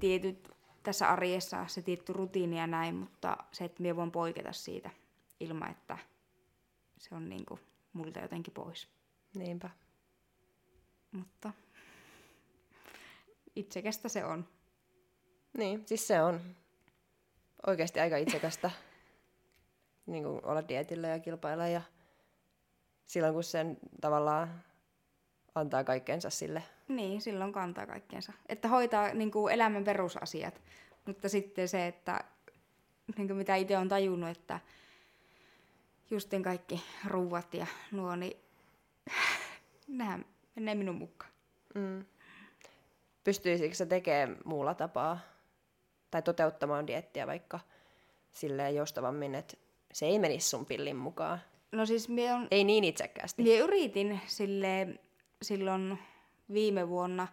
tietyt 0.00 0.48
tässä 0.82 1.08
arjessa 1.08 1.66
se 1.66 1.82
tietty 1.82 2.12
rutiini 2.12 2.58
ja 2.58 2.66
näin, 2.66 2.94
mutta 2.94 3.36
se, 3.52 3.64
että 3.64 3.82
minä 3.82 3.96
voin 3.96 4.10
poiketa 4.10 4.52
siitä 4.52 4.90
ilman, 5.40 5.70
että 5.70 5.98
se 7.08 7.14
on 7.14 7.28
niin 7.28 7.46
kuin 7.46 7.60
multa 7.92 8.20
jotenkin 8.20 8.54
pois. 8.54 8.88
Niinpä. 9.34 9.70
Mutta 11.12 11.52
itsekästä 13.56 14.08
se 14.08 14.24
on. 14.24 14.48
Niin, 15.58 15.82
siis 15.86 16.06
se 16.06 16.22
on 16.22 16.40
oikeasti 17.66 18.00
aika 18.00 18.16
itsekästä 18.16 18.70
niin 20.06 20.24
kuin 20.24 20.44
olla 20.44 20.68
dietillä 20.68 21.08
ja 21.08 21.18
kilpailla 21.18 21.66
ja 21.66 21.82
silloin 23.06 23.34
kun 23.34 23.44
sen 23.44 23.76
tavallaan 24.00 24.64
antaa 25.54 25.84
kaikkeensa 25.84 26.30
sille. 26.30 26.62
Niin, 26.88 27.20
silloin 27.20 27.52
kantaa 27.52 27.86
kaikkeensa. 27.86 28.32
Että 28.48 28.68
hoitaa 28.68 29.14
niin 29.14 29.30
kuin 29.30 29.54
elämän 29.54 29.84
perusasiat. 29.84 30.60
Mutta 31.06 31.28
sitten 31.28 31.68
se, 31.68 31.86
että 31.86 32.24
niin 33.16 33.28
kuin 33.28 33.36
mitä 33.36 33.56
itse 33.56 33.78
on 33.78 33.88
tajunnut, 33.88 34.30
että 34.30 34.60
justin 36.10 36.42
kaikki 36.42 36.82
ruuat 37.06 37.54
ja 37.54 37.66
nuo, 37.92 38.16
niin 38.16 38.36
nehän 39.88 40.24
menee 40.54 40.74
minun 40.74 40.96
mukaan. 40.96 41.32
Mm. 41.74 42.04
Pystyisikö 43.24 43.74
se 43.74 43.86
tekemään 43.86 44.36
muulla 44.44 44.74
tapaa 44.74 45.18
tai 46.10 46.22
toteuttamaan 46.22 46.86
diettiä 46.86 47.26
vaikka 47.26 47.60
silleen 48.30 48.74
joustavammin, 48.74 49.34
että 49.34 49.56
se 49.92 50.06
ei 50.06 50.18
menisi 50.18 50.48
sun 50.48 50.66
pillin 50.66 50.96
mukaan? 50.96 51.38
No 51.72 51.86
siis 51.86 52.08
minä 52.08 52.36
on 52.36 52.48
Ei 52.50 52.64
niin 52.64 52.84
itsekkäästi. 52.84 53.42
Minä 53.42 53.64
yritin 53.64 54.20
sille 54.26 55.00
silloin 55.42 55.98
viime 56.52 56.88
vuonna, 56.88 57.28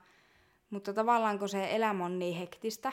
mutta 0.69 0.93
tavallaan 0.93 1.39
kun 1.39 1.49
se 1.49 1.75
elämä 1.75 2.05
on 2.05 2.19
niin 2.19 2.37
hektistä, 2.37 2.91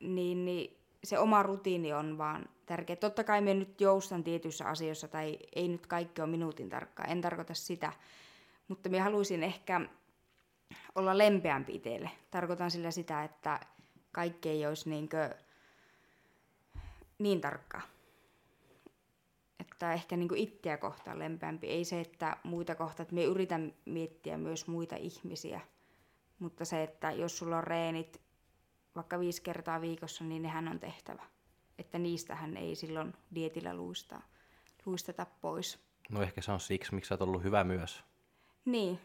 niin, 0.00 0.44
niin 0.44 0.76
se 1.04 1.18
oma 1.18 1.42
rutiini 1.42 1.92
on 1.92 2.18
vaan 2.18 2.46
tärkeä. 2.66 2.96
Totta 2.96 3.24
kai 3.24 3.40
minä 3.40 3.54
nyt 3.54 3.80
joustan 3.80 4.24
tietyissä 4.24 4.64
asioissa, 4.64 5.08
tai 5.08 5.38
ei 5.56 5.68
nyt 5.68 5.86
kaikki 5.86 6.22
ole 6.22 6.30
minuutin 6.30 6.68
tarkkaa, 6.68 7.06
en 7.06 7.20
tarkoita 7.20 7.54
sitä, 7.54 7.92
mutta 8.68 8.88
minä 8.88 9.02
haluaisin 9.02 9.42
ehkä 9.42 9.80
olla 10.94 11.18
lempeämpi 11.18 11.74
itselle. 11.74 12.10
Tarkoitan 12.30 12.70
sillä 12.70 12.90
sitä, 12.90 13.24
että 13.24 13.60
kaikki 14.12 14.48
ei 14.48 14.66
olisi 14.66 14.90
niinkö, 14.90 15.30
niin 17.18 17.40
tarkkaa 17.40 17.94
että 19.84 19.92
ehkä 19.92 20.16
niin 20.16 20.36
itseä 20.36 20.76
kohtaan 20.76 21.18
lempeämpi. 21.18 21.66
Ei 21.66 21.84
se, 21.84 22.00
että 22.00 22.36
muita 22.42 22.74
kohtaan, 22.74 23.04
että 23.04 23.14
me 23.14 23.24
yritän 23.24 23.74
miettiä 23.84 24.38
myös 24.38 24.66
muita 24.66 24.96
ihmisiä. 24.96 25.60
Mutta 26.38 26.64
se, 26.64 26.82
että 26.82 27.12
jos 27.12 27.38
sulla 27.38 27.58
on 27.58 27.64
reenit 27.64 28.20
vaikka 28.96 29.20
viisi 29.20 29.42
kertaa 29.42 29.80
viikossa, 29.80 30.24
niin 30.24 30.42
nehän 30.42 30.68
on 30.68 30.80
tehtävä. 30.80 31.22
Että 31.78 31.98
niistähän 31.98 32.56
ei 32.56 32.74
silloin 32.74 33.14
dietillä 33.34 33.74
luista, 33.74 34.20
luisteta 34.86 35.26
pois. 35.40 35.78
No 36.10 36.22
ehkä 36.22 36.40
se 36.40 36.52
on 36.52 36.60
siksi, 36.60 36.94
miksi 36.94 37.08
sä 37.08 37.14
oot 37.14 37.22
ollut 37.22 37.42
hyvä 37.42 37.64
myös. 37.64 38.04
Niin, 38.64 39.00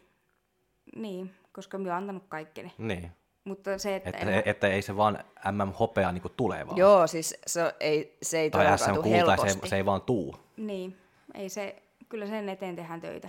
niin 0.96 1.34
koska 1.52 1.78
minä 1.78 1.90
olen 1.90 1.96
antanut 2.02 2.24
kaikkeni. 2.28 2.72
Niin. 2.78 3.12
Mutta 3.44 3.78
se, 3.78 3.96
että... 3.96 4.10
Että, 4.10 4.30
en- 4.30 4.42
että 4.44 4.68
ei 4.68 4.82
se 4.82 4.96
vaan 4.96 5.24
MM-hopea 5.52 6.12
niin 6.12 6.22
tule 6.36 6.66
vaan. 6.66 6.76
Joo, 6.76 7.06
siis 7.06 7.34
se 7.46 7.74
ei, 7.80 8.18
se 8.22 8.38
ei 8.38 8.50
tai 8.50 8.64
todellakaan 8.64 8.94
tule 8.94 9.10
helposti. 9.16 9.52
se, 9.52 9.68
se 9.68 9.76
ei 9.76 9.84
vaan 9.84 10.02
tuu. 10.02 10.36
Niin, 10.56 10.96
ei 11.34 11.48
se, 11.48 11.82
kyllä 12.08 12.26
sen 12.26 12.48
eteen 12.48 12.76
tehdään 12.76 13.00
töitä. 13.00 13.28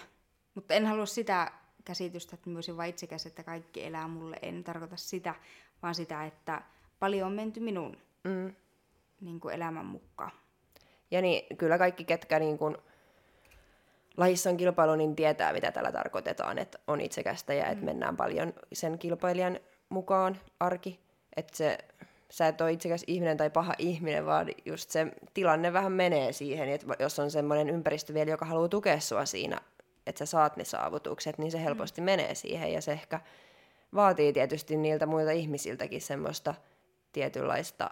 Mutta 0.55 0.73
en 0.73 0.85
halua 0.85 1.05
sitä 1.05 1.51
käsitystä, 1.85 2.35
että 2.35 2.49
mä 2.49 2.57
olisin 2.57 2.77
vain 2.77 2.89
itsekäs, 2.89 3.25
että 3.25 3.43
kaikki 3.43 3.85
elää 3.85 4.07
mulle. 4.07 4.37
En 4.41 4.63
tarkoita 4.63 4.97
sitä, 4.97 5.35
vaan 5.83 5.95
sitä, 5.95 6.25
että 6.25 6.61
paljon 6.99 7.27
on 7.27 7.33
menty 7.33 7.59
minun 7.59 7.97
Mm. 8.23 8.53
niin 9.21 9.39
kuin 9.39 9.55
elämän 9.55 9.85
mukaan. 9.85 10.31
Ja 11.11 11.21
niin, 11.21 11.57
kyllä 11.57 11.77
kaikki, 11.77 12.03
ketkä 12.05 12.39
niin 12.39 12.57
kun 12.57 12.77
lajissa 14.17 14.49
on 14.49 14.57
kilpailu, 14.57 14.95
niin 14.95 15.15
tietää, 15.15 15.53
mitä 15.53 15.71
tällä 15.71 15.91
tarkoitetaan, 15.91 16.57
että 16.57 16.79
on 16.87 17.01
itsekästä 17.01 17.53
ja 17.53 17.65
että 17.65 17.85
mennään 17.85 18.17
paljon 18.17 18.53
sen 18.73 18.99
kilpailijan 18.99 19.59
mukaan 19.89 20.39
arki. 20.59 20.99
Että 21.35 21.57
se, 21.57 21.77
sä 22.29 22.47
et 22.47 22.61
ole 22.61 22.71
itsekäs 22.71 23.03
ihminen 23.07 23.37
tai 23.37 23.49
paha 23.49 23.73
ihminen, 23.77 24.25
vaan 24.25 24.47
just 24.65 24.89
se 24.89 25.07
tilanne 25.33 25.73
vähän 25.73 25.91
menee 25.91 26.33
siihen, 26.33 26.69
että 26.69 26.95
jos 26.99 27.19
on 27.19 27.31
semmoinen 27.31 27.69
ympäristö 27.69 28.13
vielä, 28.13 28.31
joka 28.31 28.45
haluaa 28.45 28.69
tukea 28.69 28.99
sua 28.99 29.25
siinä, 29.25 29.61
että 30.07 30.19
sä 30.19 30.25
saat 30.25 30.57
ne 30.57 30.63
saavutukset, 30.63 31.37
niin 31.37 31.51
se 31.51 31.63
helposti 31.63 32.01
menee 32.01 32.35
siihen 32.35 32.73
ja 32.73 32.81
se 32.81 32.91
ehkä 32.91 33.19
vaatii 33.95 34.33
tietysti 34.33 34.77
niiltä 34.77 35.05
muilta 35.05 35.31
ihmisiltäkin 35.31 36.01
semmoista 36.01 36.55
tietynlaista 37.11 37.89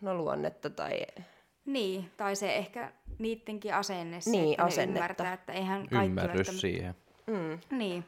no, 0.00 0.14
luonnetta 0.14 0.70
tai 0.70 1.00
Niin, 1.64 2.10
tai 2.16 2.36
se 2.36 2.56
ehkä 2.56 2.92
niidenkin 3.18 3.74
asenne, 3.74 4.20
se, 4.20 4.30
Niin, 4.30 4.50
että 4.50 4.62
ne 4.62 4.66
asennetta. 4.68 4.98
ymmärtää, 4.98 5.32
että 5.32 5.52
eihän 5.52 5.88
kaikki 5.88 6.06
Ymmärrys 6.06 6.36
välttämättä- 6.38 6.60
siihen. 6.60 6.94
Mm. 7.26 7.78
Niin, 7.78 8.04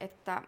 että 0.00 0.42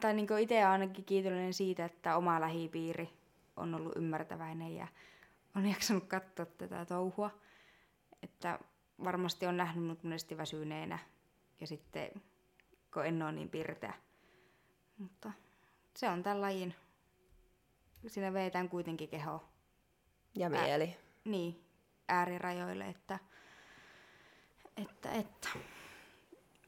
tai 0.00 0.14
niin 0.14 0.38
itse 0.40 0.64
ainakin 0.64 1.04
kiitollinen 1.04 1.54
siitä, 1.54 1.84
että 1.84 2.16
oma 2.16 2.40
lähipiiri 2.40 3.08
on 3.56 3.74
ollut 3.74 3.96
ymmärtäväinen 3.96 4.76
ja 4.76 4.86
on 5.56 5.66
jaksanut 5.72 6.04
katsoa 6.04 6.46
tätä 6.46 6.84
touhua. 6.84 7.30
Että 8.22 8.58
varmasti 9.04 9.46
on 9.46 9.56
nähnyt 9.56 9.82
minut 9.84 10.02
monesti 10.02 10.36
väsyneenä 10.36 10.98
ja 11.60 11.66
sitten 11.66 12.10
kun 12.94 13.06
en 13.06 13.22
ole 13.22 13.32
niin 13.32 13.48
pirteä. 13.50 13.94
Mutta 14.98 15.32
se 15.96 16.08
on 16.08 16.22
tämän 16.22 16.40
lajin. 16.40 16.74
Siinä 18.06 18.32
veetään 18.32 18.68
kuitenkin 18.68 19.08
keho 19.08 19.44
ja 20.34 20.50
mieli. 20.50 20.96
niin, 21.24 21.64
äärirajoille, 22.08 22.84
että, 22.88 23.18
että, 24.76 25.10
että, 25.12 25.48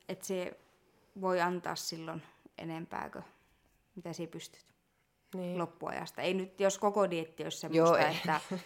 että 0.09 0.27
se 0.27 0.59
voi 1.21 1.41
antaa 1.41 1.75
silloin 1.77 2.23
enempää 2.59 3.11
kuin 3.11 3.25
mitä 3.95 4.13
sinä 4.13 4.31
pystyt 4.31 4.67
Niin. 5.35 5.59
loppuajasta. 5.59 6.23
Ei 6.23 6.35
nyt, 6.35 6.61
jos 6.61 6.79
koko 6.79 7.11
dietti 7.11 7.43
olisi 7.45 7.67
Joo, 7.71 7.87
semmoista, 7.87 8.09
ei. 8.09 8.17
että 8.17 8.41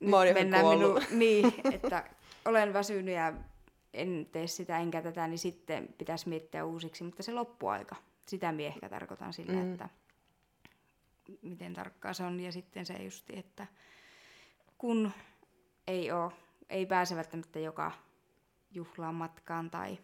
Mä 0.00 0.24
nyt 0.24 0.34
mennään 0.34 0.62
kuollut. 0.64 0.94
minun, 0.94 1.18
niin, 1.18 1.52
että 1.72 2.10
olen 2.44 2.72
väsynyt 2.72 3.14
ja 3.14 3.32
en 3.94 4.28
tee 4.32 4.46
sitä 4.46 4.78
enkä 4.78 5.02
tätä, 5.02 5.26
niin 5.28 5.38
sitten 5.38 5.94
pitäisi 5.98 6.28
miettiä 6.28 6.64
uusiksi. 6.64 7.04
Mutta 7.04 7.22
se 7.22 7.32
loppuaika, 7.32 7.96
sitä 8.26 8.52
minä 8.52 8.68
ehkä 8.68 8.88
tarkoitan 8.88 9.32
sillä, 9.32 9.52
Mm. 9.52 9.72
että 9.72 9.88
miten 11.42 11.74
tarkkaa 11.74 12.12
se 12.12 12.24
on. 12.24 12.40
Ja 12.40 12.52
sitten 12.52 12.86
se 12.86 12.94
justi, 13.02 13.38
että 13.38 13.66
kun 14.78 15.12
ei 15.86 16.12
ole, 16.12 16.32
ei 16.70 16.86
pääse 16.86 17.16
välttämättä 17.16 17.58
joka 17.58 17.92
juhlaan 18.70 19.14
matkaan 19.14 19.70
tai 19.70 19.98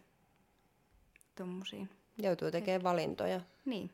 tommosiin. 1.35 1.89
Joutuu 2.17 2.51
tekemään 2.51 2.83
valintoja 2.83 3.41
Niin, 3.65 3.89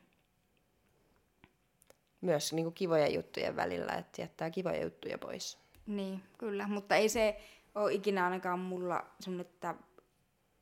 myös 2.20 2.52
niin 2.52 2.64
kuin 2.64 2.74
kivojen 2.74 3.14
juttujen 3.14 3.56
välillä, 3.56 3.92
että 3.92 4.22
jättää 4.22 4.50
kivoja 4.50 4.82
juttuja 4.84 5.18
pois. 5.18 5.58
niin, 5.86 6.22
kyllä. 6.38 6.68
Mutta 6.68 6.96
ei 6.96 7.08
se 7.08 7.40
ole 7.74 7.92
ikinä 7.92 8.24
ainakaan 8.24 8.58
mulla 8.58 9.06
semmoinen, 9.20 9.46
että 9.46 9.74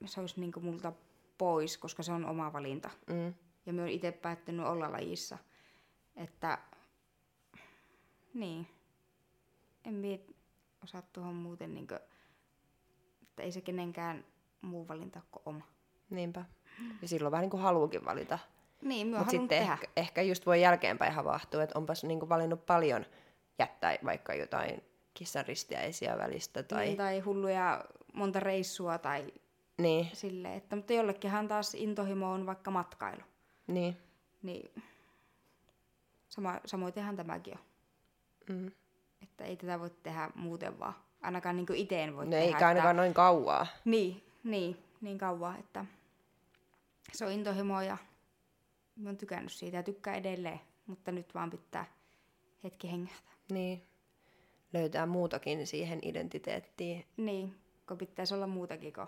se 0.07 0.21
olisi 0.21 0.41
niinku 0.41 0.61
multa 0.61 0.93
pois, 1.39 1.79
koska 1.79 2.03
se 2.03 2.13
on 2.13 2.25
oma 2.25 2.53
valinta. 2.53 2.91
Mm. 3.07 3.35
Ja 3.67 3.73
mä 3.73 3.81
oon 3.81 3.91
itse 3.91 4.13
päättänyt 4.13 4.67
olla 4.67 4.93
lajissa. 4.93 5.39
Että, 6.17 6.59
niin, 8.35 8.67
en 9.85 9.95
mie 9.95 10.21
osaa 10.83 11.03
tuohon 11.03 11.35
muuten 11.35 11.75
niinkö, 11.75 12.01
että 13.23 13.43
ei 13.43 13.53
se 13.53 13.61
kenenkään 13.61 14.25
muu 14.63 14.89
valinta 14.89 15.21
kuin 15.31 15.43
oma. 15.47 15.65
Niinpä. 16.11 16.45
Ja 17.03 17.09
silloin 17.09 17.31
vähän 17.31 17.43
niin 17.43 17.51
kuin 17.51 17.63
haluukin 17.63 18.05
valita. 18.05 18.39
Niin, 18.83 19.07
mä 19.07 19.19
Mutta 19.19 19.31
sitten 19.31 19.49
tehdä. 19.49 19.73
ehkä, 19.73 19.87
ehkä 19.97 20.23
just 20.23 20.47
voi 20.47 20.61
jälkeenpäin 20.61 21.13
havahtua, 21.13 21.63
että 21.63 21.79
onpas 21.79 22.05
niin 22.05 22.19
kuin 22.19 22.29
valinnut 22.29 22.67
paljon 22.67 23.07
jättää 23.59 23.99
vaikka 24.05 24.35
jotain 24.35 24.83
kissan 25.15 25.47
ristiäisiä 25.47 26.19
välistä. 26.19 26.63
Tai... 26.63 26.85
Niin, 26.85 26.97
tai 26.97 27.21
hulluja 27.21 27.85
monta 28.15 28.41
reissua 28.41 28.99
tai 28.99 29.27
Niin, 29.79 30.11
silleen. 30.13 30.55
Että, 30.55 30.77
mutta 30.77 30.93
jollekinhan 30.93 31.49
taas 31.49 31.75
intohimo 31.75 32.33
on 32.33 32.47
vaikka 32.47 32.71
matkailu. 32.71 33.23
niin. 33.67 33.97
Niin 34.43 34.71
sama, 36.29 36.61
samoinhan 36.65 37.17
tämäkin 37.17 37.55
on. 37.55 37.61
Mm. 38.57 38.71
Että 39.23 39.45
ei 39.45 39.57
tätä 39.57 39.81
voi 39.81 39.91
tehdä 40.03 40.31
muuten 40.35 40.79
vaan. 40.79 40.95
Ainakaan 41.23 41.57
niin 41.57 41.67
itse 41.75 42.03
en 42.03 42.17
voi 42.17 42.25
No 42.25 42.31
tehdä. 42.31 42.45
eikä 42.47 42.69
ainakaan 42.69 42.91
että... 42.91 43.03
noin 43.03 43.15
kauaa. 43.15 43.67
Niin, 43.85 44.23
niin, 44.45 44.77
niin 45.01 45.19
kauan, 45.19 45.59
että 45.59 45.85
se 47.13 47.25
on 47.25 47.33
intohimo 47.33 47.81
ja 47.83 47.97
mä 48.97 49.09
oon 49.09 49.17
tykännyt 49.17 49.53
siitä 49.53 49.77
ja 49.77 49.83
tykkään 49.83 50.17
edelleen. 50.17 50.61
Mutta 50.87 51.13
nyt 51.13 51.35
vaan 51.35 51.51
pitää 51.51 51.85
hetki 52.65 52.91
hengähtää. 52.91 53.35
Niin. 53.51 53.83
Löytää 54.73 55.07
muutakin 55.07 55.67
siihen 55.67 55.99
identiteettiin. 56.03 57.05
Niin, 57.17 57.55
kun 57.89 57.99
pitäisi 57.99 58.35
olla 58.35 58.47
muutakin 58.47 58.93
kuin 58.93 59.07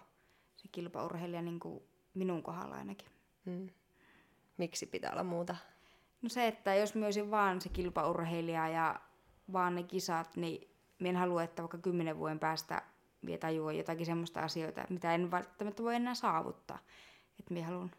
se 0.57 0.69
kilpaurheilija 0.73 1.43
niin 1.43 1.61
kuin 1.61 1.83
minun 2.15 2.43
kohdalla 2.43 2.75
ainakin. 2.77 3.09
Mm. 3.45 3.69
Miksi 4.57 4.87
pitää 4.87 5.13
olla 5.13 5.25
muuta? 5.25 5.57
No 6.23 6.29
se, 6.29 6.47
että 6.47 6.75
jos 6.75 6.95
mä 6.95 7.05
olisin 7.05 7.31
vaan 7.31 7.61
se 7.61 7.69
kilpaurheilija 7.69 8.69
ja 8.69 9.01
vaan 9.53 9.75
ne 9.75 9.83
kisat, 9.83 10.37
niin 10.37 10.71
mä 10.99 11.09
en 11.09 11.17
halua, 11.17 11.43
että 11.43 11.63
vaikka 11.63 11.79
kymmenen 11.79 12.19
vuoden 12.19 12.39
päästä 12.39 12.83
vie 13.27 13.39
tajua 13.39 13.73
jotakin 13.73 14.07
semmoista 14.07 14.41
asioita, 14.41 14.85
mitä 14.89 15.15
en 15.15 15.31
välttämättä 15.31 15.83
voi 15.83 15.95
enää 15.95 16.15
saavuttaa. 16.15 16.79
Että 17.39 17.55
mä 17.55 17.63
haluan 17.63 17.91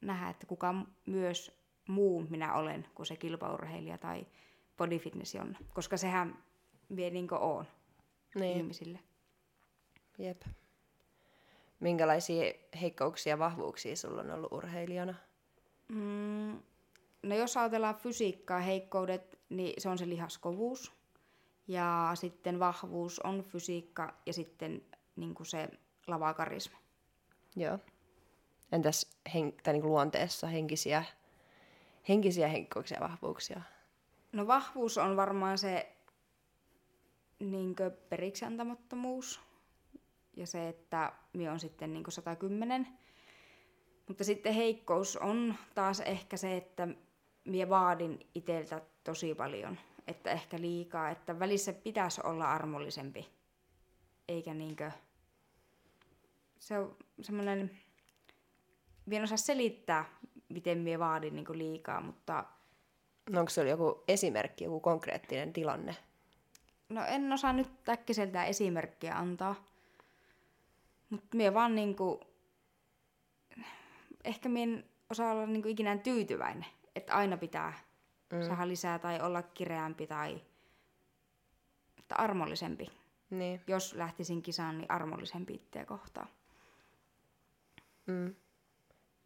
nähdä, 0.00 0.28
että 0.28 0.46
kuka 0.46 0.74
myös 1.06 1.62
muu 1.88 2.26
minä 2.30 2.54
olen 2.54 2.86
kuin 2.94 3.06
se 3.06 3.16
kilpaurheilija 3.16 3.98
tai 3.98 4.26
bodyfitness 4.76 5.34
Jonna. 5.34 5.58
Koska 5.74 5.96
sehän 5.96 6.42
vie 6.96 7.10
niin 7.10 7.28
kuin 7.28 7.40
oon 7.40 7.66
Niin. 8.34 8.56
ihmisille. 8.56 8.98
Jep. 10.18 10.42
Minkälaisia 11.80 12.52
heikkouksia 12.80 13.30
ja 13.32 13.38
vahvuuksia 13.38 13.96
sulla 13.96 14.20
on 14.20 14.30
ollut 14.30 14.52
urheilijana? 14.52 15.14
Mm, 15.88 16.60
no 17.22 17.34
jos 17.36 17.56
ajatellaan 17.56 17.94
fysiikkaa, 17.94 18.60
heikkoudet, 18.60 19.38
niin 19.48 19.74
se 19.78 19.88
on 19.88 19.98
se 19.98 20.08
lihaskovuus. 20.08 20.92
Ja 21.68 22.10
sitten 22.14 22.58
vahvuus 22.58 23.20
on 23.20 23.44
fysiikka 23.44 24.14
ja 24.26 24.32
sitten 24.32 24.82
niin 25.16 25.34
se 25.42 25.68
lavakarisma. 26.06 26.78
Joo. 27.56 27.78
Entäs 28.72 29.10
hen- 29.34 29.54
tai 29.62 29.72
niin 29.72 29.86
luonteessa 29.86 30.46
henkisiä, 30.46 31.04
henkisiä 32.08 32.48
heikkouksia 32.48 32.96
ja 32.96 33.08
vahvuuksia? 33.08 33.60
No 34.32 34.46
vahvuus 34.46 34.98
on 34.98 35.16
varmaan 35.16 35.58
se 35.58 35.92
niin 37.50 37.76
periksi 38.08 38.44
antamattomuus 38.44 39.40
ja 40.36 40.46
se, 40.46 40.68
että 40.68 41.12
minä 41.32 41.52
on 41.52 41.60
sitten 41.60 41.92
niin 41.92 42.04
110. 42.08 42.88
Mutta 44.08 44.24
sitten 44.24 44.54
heikkous 44.54 45.16
on 45.16 45.54
taas 45.74 46.00
ehkä 46.00 46.36
se, 46.36 46.56
että 46.56 46.88
minä 47.44 47.68
vaadin 47.68 48.26
iteltä 48.34 48.82
tosi 49.04 49.34
paljon, 49.34 49.78
että 50.06 50.30
ehkä 50.30 50.60
liikaa, 50.60 51.10
että 51.10 51.38
välissä 51.38 51.72
pitäisi 51.72 52.20
olla 52.24 52.52
armollisempi, 52.52 53.28
eikä 54.28 54.54
niinkö... 54.54 54.90
Se 56.58 56.78
on 56.78 56.96
semmoinen... 57.20 57.70
Minä 59.06 59.16
en 59.16 59.24
osaa 59.24 59.36
selittää, 59.36 60.04
miten 60.48 60.78
minä 60.78 60.98
vaadin 60.98 61.34
niin 61.34 61.58
liikaa, 61.58 62.00
mutta 62.00 62.44
No 63.30 63.40
onko 63.40 63.50
se 63.50 63.68
joku 63.68 64.04
esimerkki, 64.08 64.64
joku 64.64 64.80
konkreettinen 64.80 65.52
tilanne? 65.52 65.96
No 66.92 67.04
en 67.04 67.32
osaa 67.32 67.52
nyt 67.52 67.88
äkkiseltään 67.88 68.46
esimerkkiä 68.46 69.18
antaa. 69.18 69.54
Mutta 71.10 71.36
minä 71.36 71.54
vaan 71.54 71.74
niinku... 71.74 72.20
Ehkä 74.24 74.48
minä 74.48 74.82
osaa 75.10 75.32
olla 75.32 75.46
niinku 75.46 75.68
ikinä 75.68 75.98
tyytyväinen. 75.98 76.66
Että 76.96 77.14
aina 77.14 77.36
pitää 77.36 77.72
mm. 78.32 78.42
saada 78.42 78.68
lisää 78.68 78.98
tai 78.98 79.20
olla 79.20 79.42
kireämpi 79.42 80.06
tai 80.06 80.40
että 81.98 82.14
armollisempi. 82.16 82.90
Niin. 83.30 83.60
Jos 83.66 83.94
lähtisin 83.94 84.42
kisaan, 84.42 84.78
niin 84.78 84.90
armollisempi 84.90 85.54
itseä 85.54 85.84
kohtaan. 85.84 86.28
Mm. 88.06 88.34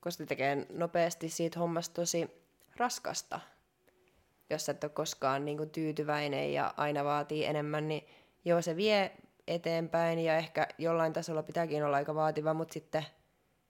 Koska 0.01 0.23
se 0.23 0.27
tekee 0.27 0.67
nopeasti 0.71 1.29
siitä 1.29 1.59
hommasta 1.59 1.95
tosi 1.95 2.31
raskasta. 2.77 3.41
Jos 4.51 4.67
sä 4.67 4.73
et 4.73 4.85
ole 4.85 4.93
koskaan 4.93 5.45
niin 5.45 5.57
kuin, 5.57 5.71
tyytyväinen 5.71 6.53
ja 6.53 6.75
aina 6.77 7.05
vaatii 7.05 7.45
enemmän, 7.45 7.89
niin 7.89 8.07
joo, 8.45 8.63
se 8.63 8.77
vie 8.77 9.17
eteenpäin 9.47 10.19
ja 10.19 10.37
ehkä 10.37 10.69
jollain 10.79 11.13
tasolla 11.13 11.43
pitääkin 11.43 11.85
olla 11.85 11.97
aika 11.97 12.15
vaativa, 12.15 12.55
mutta 12.55 12.73
sitten 12.73 13.07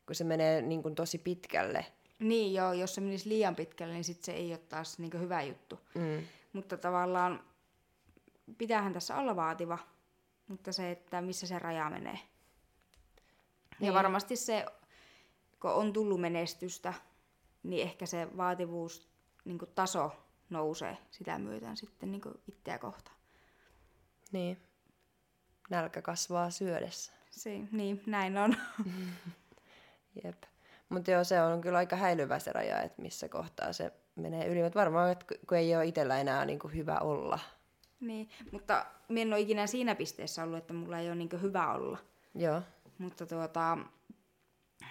kun 0.07 0.15
se 0.15 0.25
menee 0.25 0.63
niin 0.63 0.83
kuin, 0.83 0.95
tosi 0.95 1.19
pitkälle, 1.19 1.87
Niin 2.19 2.55
joo, 2.55 2.73
jos 2.73 2.95
se 2.95 3.01
menisi 3.01 3.29
liian 3.29 3.57
pitkälle, 3.57 3.95
niin 3.95 4.05
sit 4.05 4.23
se 4.23 4.33
ei 4.33 4.51
ole 4.51 4.59
taas 4.59 4.99
niinku 4.99 5.19
hyvä 5.19 5.43
juttu. 5.43 5.81
mm. 5.95 6.23
Mutta 6.53 6.77
tavallaan 6.77 7.45
pitäähän 8.59 8.93
tässä 8.93 9.17
olla 9.17 9.37
vaativa, 9.37 9.79
mutta 10.49 10.73
se, 10.73 10.91
että 10.91 11.21
missä 11.21 11.47
se 11.47 11.59
raja 11.59 11.91
menee. 11.91 12.13
Niin. 12.13 12.23
Niin. 13.81 13.87
Ja 13.87 13.95
varmasti 13.95 14.37
se, 14.37 14.67
kun 15.61 15.71
on 15.71 15.93
tullut 15.93 16.21
menestystä, 16.21 16.95
niin 17.63 17.83
ehkä 17.83 18.07
se 18.07 18.29
vaativuus, 18.37 19.09
niin 19.45 19.59
taso 19.75 20.13
nousee 20.51 20.99
sitä 21.11 21.39
myöten 21.39 21.77
sitten 21.77 22.13
niin 22.13 22.23
itseä 22.49 22.79
kohtaan. 22.79 23.17
niin 24.33 24.59
nälkä 25.71 26.03
kasvaa 26.03 26.51
syödessä. 26.51 27.13
Se, 27.31 27.51
niin, 27.73 28.03
näin 28.07 28.39
on. 28.39 28.57
Jep. 30.25 30.43
Mutta 30.89 31.11
joo, 31.11 31.25
se 31.25 31.43
on 31.43 31.61
kyllä 31.61 31.79
aika 31.79 31.97
häilyvä 31.97 32.39
se 32.39 32.53
raja, 32.53 32.83
että 32.83 33.03
missä 33.03 33.29
kohtaa 33.29 33.73
se 33.73 33.93
menee 34.17 34.47
yli. 34.47 34.63
Mutta 34.63 34.79
varmaan, 34.79 35.13
että 35.13 35.27
kun 35.49 35.59
ei 35.59 35.77
ole 35.77 35.87
itsellä 35.87 36.21
enää 36.21 36.45
niin 36.45 36.59
kuin 36.59 36.75
hyvä 36.75 36.99
olla. 36.99 37.39
niin, 38.01 38.29
mutta 38.53 38.87
minä 39.09 39.23
en 39.23 39.33
ole 39.33 39.41
ikinä 39.41 39.67
siinä 39.67 39.95
pisteessä 39.95 40.43
ollut, 40.43 40.59
että 40.59 40.73
mulla 40.73 40.99
ei 40.99 41.07
ole 41.07 41.15
niin 41.15 41.43
hyvä 41.43 41.73
olla. 41.75 41.99
Joo. 42.35 42.63
Mutta 42.99 43.27
tuota, 43.27 43.79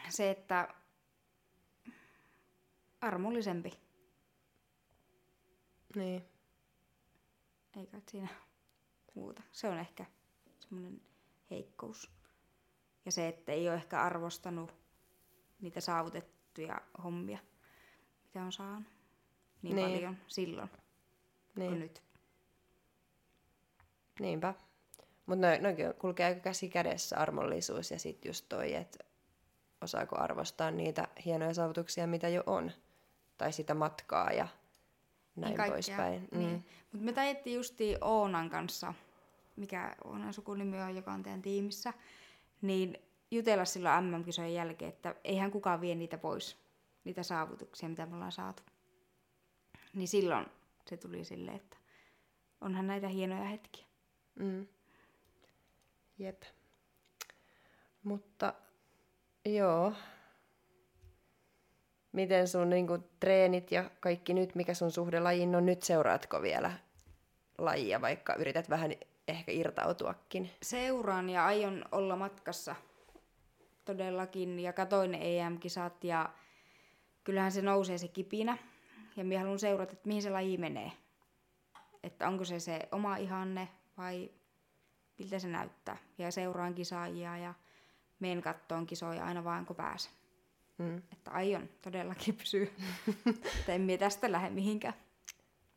se, 0.10 0.30
että 0.30 0.68
armollisempi, 3.02 3.74
Niin. 5.96 6.24
eikä 7.78 7.98
siinä 8.08 8.28
muuta. 9.16 9.42
Se 9.52 9.68
on 9.68 9.78
ehkä 9.78 10.06
semmoinen 10.60 11.02
heikkous. 11.52 12.12
Ja 13.06 13.12
se, 13.12 13.28
että 13.28 13.52
ei 13.52 13.68
ole 13.70 13.76
ehkä 13.76 14.02
arvostanut 14.02 14.74
niitä 15.62 15.82
saavutettuja 15.82 16.82
hommia, 17.04 17.40
mitä 18.24 18.44
on 18.44 18.52
saanut 18.52 18.84
niin, 19.62 19.76
Niin. 19.76 19.88
paljon 19.92 20.18
silloin 20.28 20.70
niin. 21.56 21.70
kuin 21.70 21.80
nyt. 21.80 22.04
Niinpä. 24.20 24.54
Mutta 25.26 25.48
noin 25.48 25.64
noikin 25.64 25.94
kulkee 26.00 26.26
aika 26.26 26.40
käsi 26.40 26.70
kädessä 26.70 27.18
armollisuus 27.18 27.92
ja 27.92 28.00
sitten 28.00 28.30
just 28.30 28.46
toi, 28.50 28.74
että 28.74 29.04
osaako 29.82 30.20
arvostaa 30.20 30.72
niitä 30.72 31.08
hienoja 31.26 31.54
saavutuksia, 31.54 32.08
mitä 32.08 32.30
jo 32.30 32.44
on. 32.46 32.72
Tai 33.38 33.54
sitä 33.54 33.74
matkaa 33.74 34.32
ja 34.32 34.48
näin 35.36 35.56
kaikkea. 35.56 35.74
poispäin. 35.74 36.28
Mm. 36.32 36.38
Niin. 36.40 36.66
Mutta 36.92 37.06
me 37.06 37.14
taidettiin 37.14 37.56
justiin 37.56 37.98
Oonan 38.02 38.50
kanssa, 38.50 38.94
mikä 39.56 39.96
Oonan 40.04 40.34
sukunimi 40.34 40.82
on, 40.82 40.96
joka 40.96 41.12
on 41.12 41.24
teidän 41.24 41.42
tiimissä, 41.42 41.94
niin 42.62 42.98
jutella 43.32 43.66
silloin 43.66 44.04
MM-kisojen 44.04 44.54
jälkeen, 44.54 44.90
että 44.90 45.16
eihän 45.24 45.52
kukaan 45.52 45.82
vie 45.82 45.96
niitä 45.96 46.18
pois, 46.18 46.58
niitä 47.04 47.24
saavutuksia, 47.24 47.90
mitä 47.90 48.06
me 48.06 48.16
ollaan 48.16 48.32
saatu. 48.32 48.64
Niin 49.94 50.08
silloin 50.08 50.46
se 50.90 50.98
tuli 50.98 51.26
silleen, 51.26 51.58
että 51.58 51.78
onhan 52.62 52.88
näitä 52.88 53.08
hienoja 53.08 53.44
hetkiä. 53.44 53.86
Mm. 54.36 54.68
Jep. 56.20 56.44
Mutta 58.04 58.54
joo. 59.46 59.94
Miten 62.16 62.48
sun 62.48 62.70
niinku, 62.70 62.98
treenit 63.20 63.72
ja 63.72 63.90
kaikki 64.00 64.34
nyt, 64.34 64.56
mikä 64.56 64.74
sun 64.74 64.92
suhde 64.92 65.20
lajiin 65.20 65.56
on 65.56 65.66
nyt, 65.66 65.84
seuraatko 65.84 66.42
vielä 66.42 66.72
lajia, 67.58 68.02
vaikka 68.02 68.36
yrität 68.36 68.70
vähän 68.70 68.92
ehkä 69.28 69.52
irtautuakin? 69.52 70.52
Seuraan 70.62 71.30
ja 71.30 71.46
aion 71.46 71.86
olla 71.92 72.16
matkassa 72.16 72.76
todellakin 73.86 74.60
ja 74.60 74.74
katoin 74.74 75.16
EM-kisat 75.16 76.04
ja 76.04 76.30
kyllähän 77.24 77.52
se 77.52 77.62
nousee 77.62 77.98
se 77.98 78.08
kipinä 78.08 78.58
ja 79.16 79.24
minä 79.24 79.40
haluan 79.40 79.60
seurata, 79.60 79.94
että 79.94 80.08
mihin 80.08 80.22
se 80.22 80.30
laji 80.30 80.58
menee. 80.58 80.92
Että 82.04 82.28
onko 82.28 82.46
se 82.46 82.60
se 82.60 82.80
oma 82.92 83.18
ihanne 83.18 83.68
vai 83.98 84.32
miltä 85.20 85.40
se 85.40 85.48
näyttää. 85.48 85.98
Ja 86.18 86.32
seuraan 86.32 86.74
kisaajia 86.74 87.38
ja 87.38 87.54
menen 88.20 88.42
kattoon 88.42 88.86
kisoja 88.86 89.26
aina 89.26 89.44
vaan 89.44 89.66
kun 89.66 89.76
pääsen. 89.76 90.12
Mm. 90.78 90.98
Että 90.98 91.32
aion 91.32 91.70
todellakin 91.82 92.36
pysyä. 92.36 92.68
että 93.60 93.74
en 93.74 93.82
minä 93.82 93.98
tästä 93.98 94.32
lähde 94.32 94.50
mihinkään. 94.50 94.94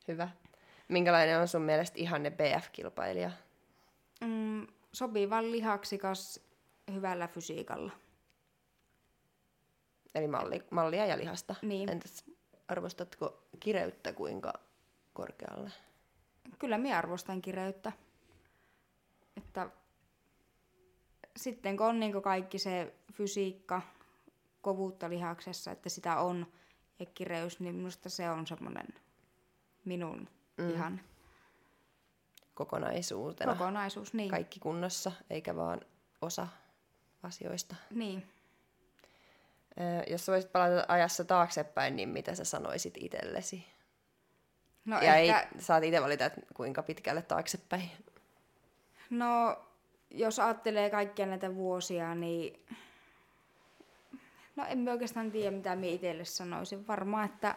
Hyvä. 0.09 0.29
Minkälainen 0.89 1.41
on 1.41 1.49
sun 1.49 1.63
mielestä 1.63 1.99
ihanne 1.99 2.31
BF-kilpailija? 2.31 3.31
Mm, 4.21 4.67
sopivan 4.93 5.53
lihaksikas 5.53 6.41
hyvällä 6.93 7.29
fysiikalla. 7.29 7.93
Eli 10.15 10.29
malli, 10.29 10.63
mallia 10.71 11.07
ja 11.07 11.19
lihasta. 11.19 11.55
Niin. 11.63 11.91
Entäs 11.91 12.25
arvostatko 12.69 13.43
kireyttä 13.61 14.13
kuinka 14.13 14.53
korkealle? 15.13 15.71
Kyllä 16.59 16.79
minä 16.79 16.99
arvostan 16.99 17.43
kireyttä. 17.43 17.93
Että 19.37 19.71
sitten 21.37 21.77
kun 21.77 21.87
on 21.87 22.01
niin 22.01 22.23
kaikki 22.23 22.59
se 22.59 22.95
fysiikka, 23.13 23.83
kovuutta 24.69 25.11
lihaksessa, 25.11 25.71
että 25.71 25.89
sitä 25.89 26.21
on 26.21 26.47
ja 26.99 27.07
kireys, 27.07 27.61
niin 27.61 27.75
minusta 27.75 28.11
se 28.11 28.31
on 28.31 28.47
semmoinen 28.47 28.87
minun 29.85 30.29
mm. 30.57 30.71
ihan 30.71 31.01
Kokonaisuutena. 32.55 33.53
kokonaisuus. 33.53 34.15
Niin. 34.15 34.31
Kaikki 34.31 34.61
kunnossa, 34.61 35.13
eikä 35.31 35.57
vaan 35.57 35.81
osa 36.23 36.49
asioista. 37.23 37.77
niin. 37.91 38.27
Ö, 39.81 40.11
jos 40.11 40.29
voisit 40.29 40.53
palata 40.53 40.85
ajassa 40.89 41.25
taaksepäin, 41.25 41.97
niin 41.97 42.09
mitä 42.09 42.35
sä 42.35 42.45
sanoisit 42.45 42.95
itsellesi? 42.97 43.67
No, 44.85 45.01
ja 45.01 45.17
ehkä, 45.17 45.41
ei, 45.41 45.61
saat 45.61 45.85
itse 45.85 46.03
valita, 46.03 46.25
että 46.25 46.41
kuinka 46.55 46.83
pitkälle 46.83 47.23
taaksepäin. 47.23 47.91
no, 49.11 49.59
jos 50.11 50.39
ajattelee 50.39 50.91
kaikkia 50.91 51.27
näitä 51.27 51.55
vuosia, 51.55 52.15
niin 52.15 52.67
no 54.59 54.65
en 54.69 54.79
mä 54.79 54.91
oikeastaan 54.91 55.31
tiedä, 55.31 55.57
mitä 55.57 55.77
minä 55.77 55.93
itselle 55.93 56.25
sanoisin. 56.25 56.87
Varmaan, 56.87 57.25
että 57.25 57.55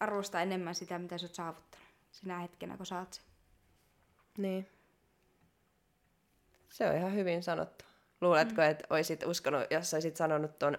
arvostaa 0.00 0.40
enemmän 0.40 0.74
sitä, 0.74 0.98
mitä 0.98 1.18
sä 1.18 1.26
oot 1.26 1.34
saavuttanut 1.34 1.88
sinä 2.10 2.38
hetkenä, 2.38 2.76
kun 2.76 2.86
saat 2.86 3.12
sen. 3.12 3.24
Niin. 4.38 4.68
Se 6.68 6.90
on 6.90 6.96
ihan 6.96 7.14
hyvin 7.14 7.42
sanottu. 7.42 7.84
Luuletko, 8.20 8.62
mm. 8.62 8.68
että 8.68 8.86
olisit 8.90 9.22
uskonut, 9.26 9.62
jos 9.70 9.94
olisit 9.94 10.16
sanonut 10.16 10.58
ton... 10.58 10.78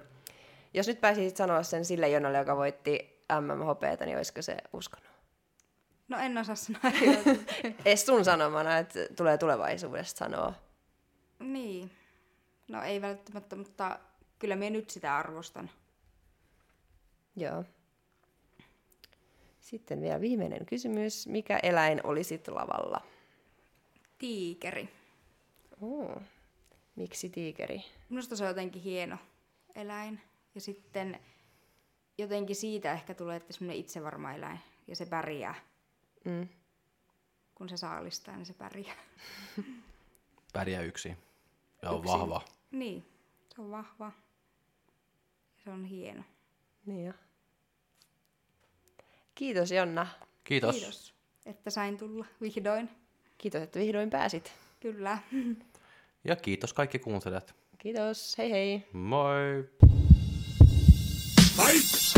Jos 0.74 0.88
nyt 0.88 1.02
pääsisit 1.02 1.38
sanoa 1.38 1.64
sen 1.64 1.86
sille 1.86 2.10
Jonalle, 2.10 2.38
joka 2.38 2.58
voitti 2.58 3.20
MMHPtä, 3.42 4.06
niin 4.06 4.18
olisiko 4.18 4.42
se 4.42 4.58
uskonut? 4.74 5.10
No 6.08 6.18
en 6.18 6.38
osaa 6.38 6.56
sanoa. 6.56 6.82
Ees 7.86 8.06
sun 8.06 8.26
sanomana, 8.26 8.78
että 8.78 9.00
tulee 9.18 9.38
tulevaisuudesta 9.38 10.18
sanoa. 10.18 10.54
niin. 11.40 11.92
No 12.68 12.84
ei 12.84 13.02
välttämättä, 13.02 13.56
mutta 13.56 14.00
kyllä 14.46 14.56
minä 14.56 14.70
nyt 14.70 14.90
sitä 14.90 15.18
arvostan. 15.18 15.70
Joo. 17.36 17.64
Sitten 19.60 20.02
vielä 20.02 20.22
viimeinen 20.22 20.66
kysymys. 20.66 21.28
Mikä 21.28 21.60
eläin 21.64 22.02
olisit 22.04 22.48
lavalla? 22.48 23.02
Tiikeri. 24.18 24.90
Oh. 25.82 26.22
Miksi 26.96 27.30
tiikeri? 27.30 27.82
Minusta 28.10 28.36
se 28.36 28.44
on 28.44 28.48
jotenkin 28.48 28.82
hieno 28.82 29.18
eläin. 29.76 30.22
Ja 30.56 30.62
sitten 30.62 31.20
jotenkin 32.18 32.56
siitä 32.56 32.94
ehkä 32.94 33.14
tulee, 33.14 33.38
että 33.38 33.54
semmoinen 33.54 33.78
itsevarma 33.78 34.34
eläin. 34.34 34.60
Ja 34.88 34.96
se 34.96 35.06
pärjää. 35.06 35.56
Mm. 36.26 36.48
Kun 37.56 37.70
se 37.70 37.78
saalistaa, 37.78 38.36
niin 38.36 38.46
se 38.46 38.54
pärjää. 38.54 38.96
Pärjää 40.54 40.82
yksi. 40.82 41.10
Ja 41.82 41.90
on 41.90 42.00
Yksin. 42.00 42.20
vahva. 42.20 42.42
Niin, 42.72 43.06
se 43.56 43.62
on 43.62 43.72
vahva. 43.72 44.12
Se 45.66 45.72
on 45.72 45.86
hieno. 45.86 46.24
Niin 46.86 47.06
jo. 47.06 47.14
Kiitos 49.36 49.72
Jonna. 49.72 50.08
Kiitos. 50.44 50.76
Kiitos, 50.76 51.14
että 51.46 51.70
sain 51.70 51.98
tulla 51.98 52.26
vihdoin. 52.42 52.90
Kiitos, 53.38 53.62
että 53.62 53.80
vihdoin 53.80 54.10
pääsit. 54.10 54.52
Kyllä. 54.80 55.18
Ja 56.24 56.36
kiitos 56.36 56.74
kaikki 56.74 57.00
kuuntelijat. 57.00 57.56
Kiitos. 57.78 58.38
Hei 58.38 58.52
hei. 58.52 58.88
Moi! 58.94 59.70
Fight! 61.58 62.15